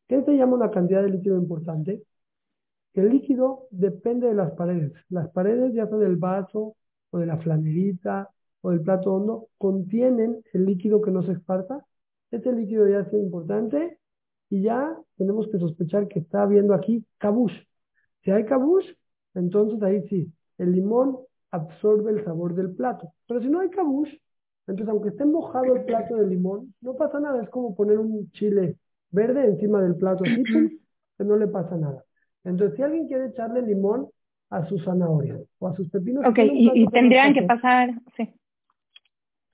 ¿Qué 0.07 0.23
se 0.23 0.34
llama 0.38 0.56
una 0.56 0.72
cantidad 0.72 1.03
de 1.03 1.10
líquido 1.10 1.38
importante? 1.38 2.03
El 2.94 3.10
líquido 3.10 3.68
depende 3.72 4.27
de 4.27 4.35
las 4.35 4.52
paredes. 4.53 4.94
Las 5.10 5.30
paredes, 5.30 5.73
ya 5.73 5.88
sea 5.88 5.98
del 5.98 6.18
vaso 6.18 6.76
o 7.11 7.19
de 7.19 7.26
la 7.26 7.38
flanerita 7.38 8.30
o 8.61 8.71
del 8.71 8.81
plato 8.81 9.13
hondo, 9.13 9.47
contienen 9.57 10.43
el 10.53 10.65
líquido 10.65 11.01
que 11.01 11.11
no 11.11 11.23
se 11.23 11.34
esparta. 11.34 11.85
Ese 12.31 12.51
líquido 12.51 12.88
ya 12.88 12.99
es 12.99 13.13
importante 13.13 13.99
y 14.49 14.61
ya 14.61 14.97
tenemos 15.17 15.47
que 15.49 15.59
sospechar 15.59 16.07
que 16.07 16.19
está 16.19 16.43
habiendo 16.43 16.73
aquí 16.73 17.05
cabush. 17.17 17.53
Si 18.23 18.31
hay 18.31 18.45
cabush, 18.45 18.85
entonces 19.35 19.81
ahí 19.84 20.07
sí, 20.09 20.31
el 20.57 20.71
limón 20.71 21.17
absorbe 21.51 22.11
el 22.11 22.23
sabor 22.23 22.55
del 22.55 22.75
plato. 22.75 23.13
Pero 23.27 23.41
si 23.41 23.47
no 23.47 23.59
hay 23.59 23.69
cabush, 23.69 24.13
entonces 24.67 24.89
aunque 24.89 25.09
esté 25.09 25.25
mojado 25.25 25.75
el 25.75 25.85
plato 25.85 26.15
de 26.15 26.27
limón, 26.27 26.73
no 26.81 26.95
pasa 26.95 27.19
nada. 27.19 27.41
Es 27.41 27.49
como 27.49 27.75
poner 27.75 27.99
un 27.99 28.29
chile 28.31 28.77
verde 29.11 29.45
encima 29.45 29.81
del 29.81 29.95
plato 29.95 30.23
así, 30.25 30.43
que 30.43 31.23
no 31.23 31.38
le 31.38 31.47
pasa 31.47 31.77
nada. 31.77 32.03
Entonces, 32.43 32.75
si 32.75 32.84
alguien 32.84 33.07
quiere 33.07 33.27
echarle 33.27 33.61
limón 33.61 34.07
a 34.49 34.65
sus 34.65 34.84
zanahorias 34.84 35.41
o 35.59 35.67
a 35.67 35.75
sus 35.75 35.89
pepinos. 35.89 36.25
Ok, 36.25 36.39
y, 36.39 36.88
tendrían 36.88 37.34
que 37.34 37.43
pasar, 37.43 37.89
sí. 38.15 38.34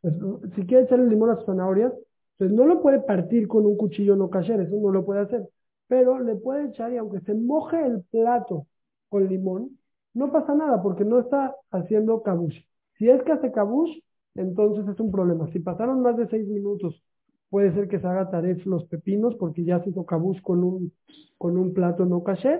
Pues, 0.03 0.15
si 0.55 0.65
quiere 0.67 0.83
echarle 0.83 1.07
limón 1.09 1.31
a 1.31 1.37
sus 1.37 1.45
zanahorias, 1.45 1.93
pues 2.37 2.51
no 2.51 2.65
lo 2.65 2.81
puede 2.81 2.99
partir 3.01 3.47
con 3.47 3.65
un 3.65 3.77
cuchillo 3.77 4.15
no 4.17 4.29
cayer, 4.29 4.59
eso 4.61 4.75
no 4.81 4.91
lo 4.91 5.05
puede 5.05 5.21
hacer. 5.21 5.47
Pero 5.87 6.19
le 6.19 6.35
puede 6.35 6.67
echar 6.67 6.91
y 6.93 6.97
aunque 6.97 7.21
se 7.21 7.33
moje 7.33 7.85
el 7.85 8.03
plato 8.11 8.67
con 9.09 9.27
limón, 9.29 9.79
no 10.13 10.31
pasa 10.31 10.53
nada 10.55 10.81
porque 10.81 11.05
no 11.05 11.19
está 11.19 11.55
haciendo 11.71 12.21
cabush. 12.21 12.57
Si 12.97 13.09
es 13.09 13.23
que 13.23 13.31
hace 13.31 13.51
cabush, 13.53 13.97
entonces 14.35 14.87
es 14.89 14.99
un 14.99 15.11
problema. 15.11 15.47
Si 15.53 15.59
pasaron 15.59 16.01
más 16.01 16.17
de 16.17 16.27
seis 16.27 16.47
minutos, 16.49 17.01
puede 17.49 17.73
ser 17.73 17.87
que 17.87 17.99
se 17.99 18.07
haga 18.07 18.29
taref 18.29 18.65
los 18.65 18.85
pepinos 18.87 19.35
porque 19.35 19.63
ya 19.63 19.81
se 19.83 19.91
hizo 19.91 20.05
cabush 20.05 20.41
con 20.41 20.63
un, 20.63 20.93
con 21.37 21.57
un 21.57 21.73
plato 21.73 22.05
no 22.05 22.23
caché. 22.23 22.59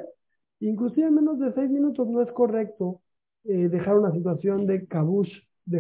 Inclusive 0.62 1.12
menos 1.12 1.40
de 1.40 1.54
seis 1.54 1.70
minutos 1.70 2.08
no 2.08 2.22
es 2.22 2.32
correcto 2.32 3.02
eh, 3.44 3.68
dejar 3.70 3.98
una 3.98 4.14
situación 4.14 4.66
de 4.66 4.88
cabush 4.88 5.32
de. 5.66 5.80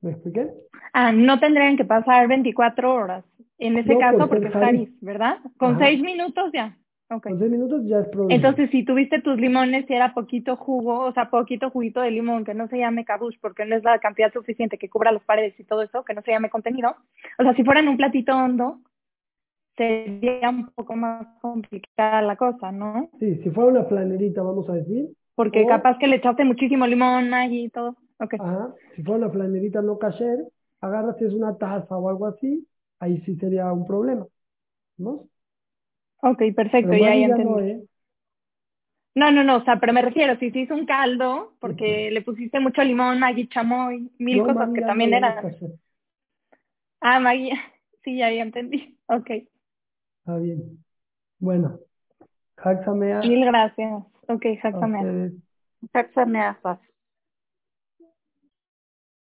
¿Me 0.00 0.12
expliqué? 0.12 0.50
Ah, 0.92 1.12
no 1.12 1.40
tendrían 1.40 1.76
que 1.76 1.84
pasar 1.84 2.28
24 2.28 2.94
horas 2.94 3.24
en 3.58 3.78
ese 3.78 3.96
caso 3.98 4.28
porque 4.28 4.46
es 4.46 4.52
jari, 4.52 4.94
¿verdad? 5.00 5.38
Con 5.56 5.78
seis 5.78 6.00
minutos 6.00 6.50
ya. 6.52 6.76
Okay. 7.10 7.32
Con 7.32 7.40
seis 7.40 7.50
minutos 7.50 7.82
ya 7.86 8.00
es 8.00 8.08
problema. 8.08 8.34
Entonces, 8.34 8.70
si 8.70 8.84
tuviste 8.84 9.20
tus 9.22 9.38
limones 9.38 9.88
y 9.88 9.94
era 9.94 10.12
poquito 10.12 10.56
jugo, 10.56 11.00
o 11.00 11.12
sea, 11.12 11.30
poquito 11.30 11.70
juguito 11.70 12.00
de 12.02 12.10
limón, 12.10 12.44
que 12.44 12.54
no 12.54 12.68
se 12.68 12.78
llame 12.78 13.04
cabush, 13.04 13.36
porque 13.40 13.64
no 13.64 13.76
es 13.76 13.82
la 13.82 13.98
cantidad 13.98 14.32
suficiente 14.32 14.76
que 14.76 14.90
cubra 14.90 15.10
las 15.10 15.24
paredes 15.24 15.58
y 15.58 15.64
todo 15.64 15.82
eso, 15.82 16.04
que 16.04 16.12
no 16.14 16.22
se 16.22 16.32
llame 16.32 16.50
contenido. 16.50 16.94
O 17.38 17.42
sea, 17.42 17.54
si 17.54 17.64
fuera 17.64 17.80
en 17.80 17.88
un 17.88 17.96
platito 17.96 18.36
hondo, 18.36 18.80
sería 19.76 20.50
un 20.50 20.66
poco 20.74 20.96
más 20.96 21.26
complicada 21.40 22.20
la 22.20 22.36
cosa, 22.36 22.70
¿no? 22.72 23.08
Sí, 23.18 23.36
si 23.36 23.50
fuera 23.50 23.70
una 23.70 23.84
flanerita, 23.84 24.42
vamos 24.42 24.68
a 24.68 24.74
decir. 24.74 25.08
Porque 25.34 25.64
capaz 25.66 25.98
que 25.98 26.08
le 26.08 26.16
echaste 26.16 26.44
muchísimo 26.44 26.86
limón 26.86 27.32
ahí 27.32 27.64
y 27.64 27.68
todo. 27.70 27.96
Okay. 28.20 28.38
Ajá, 28.38 28.74
si 28.96 29.02
fuera 29.02 29.18
una 29.26 29.30
flanerita 29.30 29.80
no 29.80 29.98
cacher, 29.98 30.38
agarras 30.80 31.16
si 31.18 31.24
es 31.24 31.34
una 31.34 31.56
taza 31.56 31.96
o 31.96 32.08
algo 32.08 32.26
así, 32.26 32.66
ahí 32.98 33.20
sí 33.22 33.36
sería 33.36 33.72
un 33.72 33.86
problema. 33.86 34.26
¿No? 34.96 35.28
Ok, 36.22 36.42
perfecto, 36.56 36.94
ya, 36.94 37.14
ya 37.14 37.26
entendí. 37.26 37.44
No, 37.44 37.60
¿eh? 37.60 37.84
no, 39.14 39.30
no, 39.30 39.44
no, 39.44 39.56
o 39.58 39.64
sea, 39.64 39.78
pero 39.78 39.92
me 39.92 40.02
refiero, 40.02 40.36
si 40.38 40.50
se 40.50 40.60
hizo 40.60 40.74
un 40.74 40.86
caldo, 40.86 41.54
porque 41.60 42.10
le 42.10 42.22
pusiste 42.22 42.58
mucho 42.60 42.82
limón, 42.82 43.20
Maggi, 43.20 43.48
chamoy, 43.48 44.10
mil 44.18 44.42
cosas 44.42 44.70
que 44.74 44.80
también 44.80 45.14
eran. 45.14 45.36
Ah, 47.00 47.20
Maggi, 47.20 47.50
sí, 48.04 48.16
ya, 48.18 48.30
ya 48.32 48.42
entendí. 48.42 48.98
Ok. 49.06 49.30
Está 50.20 50.36
bien. 50.38 50.84
Bueno, 51.38 51.78
Jaxamea. 52.56 53.20
Mil 53.20 53.44
gracias. 53.44 54.02
Ok, 54.28 54.44
Jaxamea. 54.60 55.30
Jaxamea, 55.92 56.58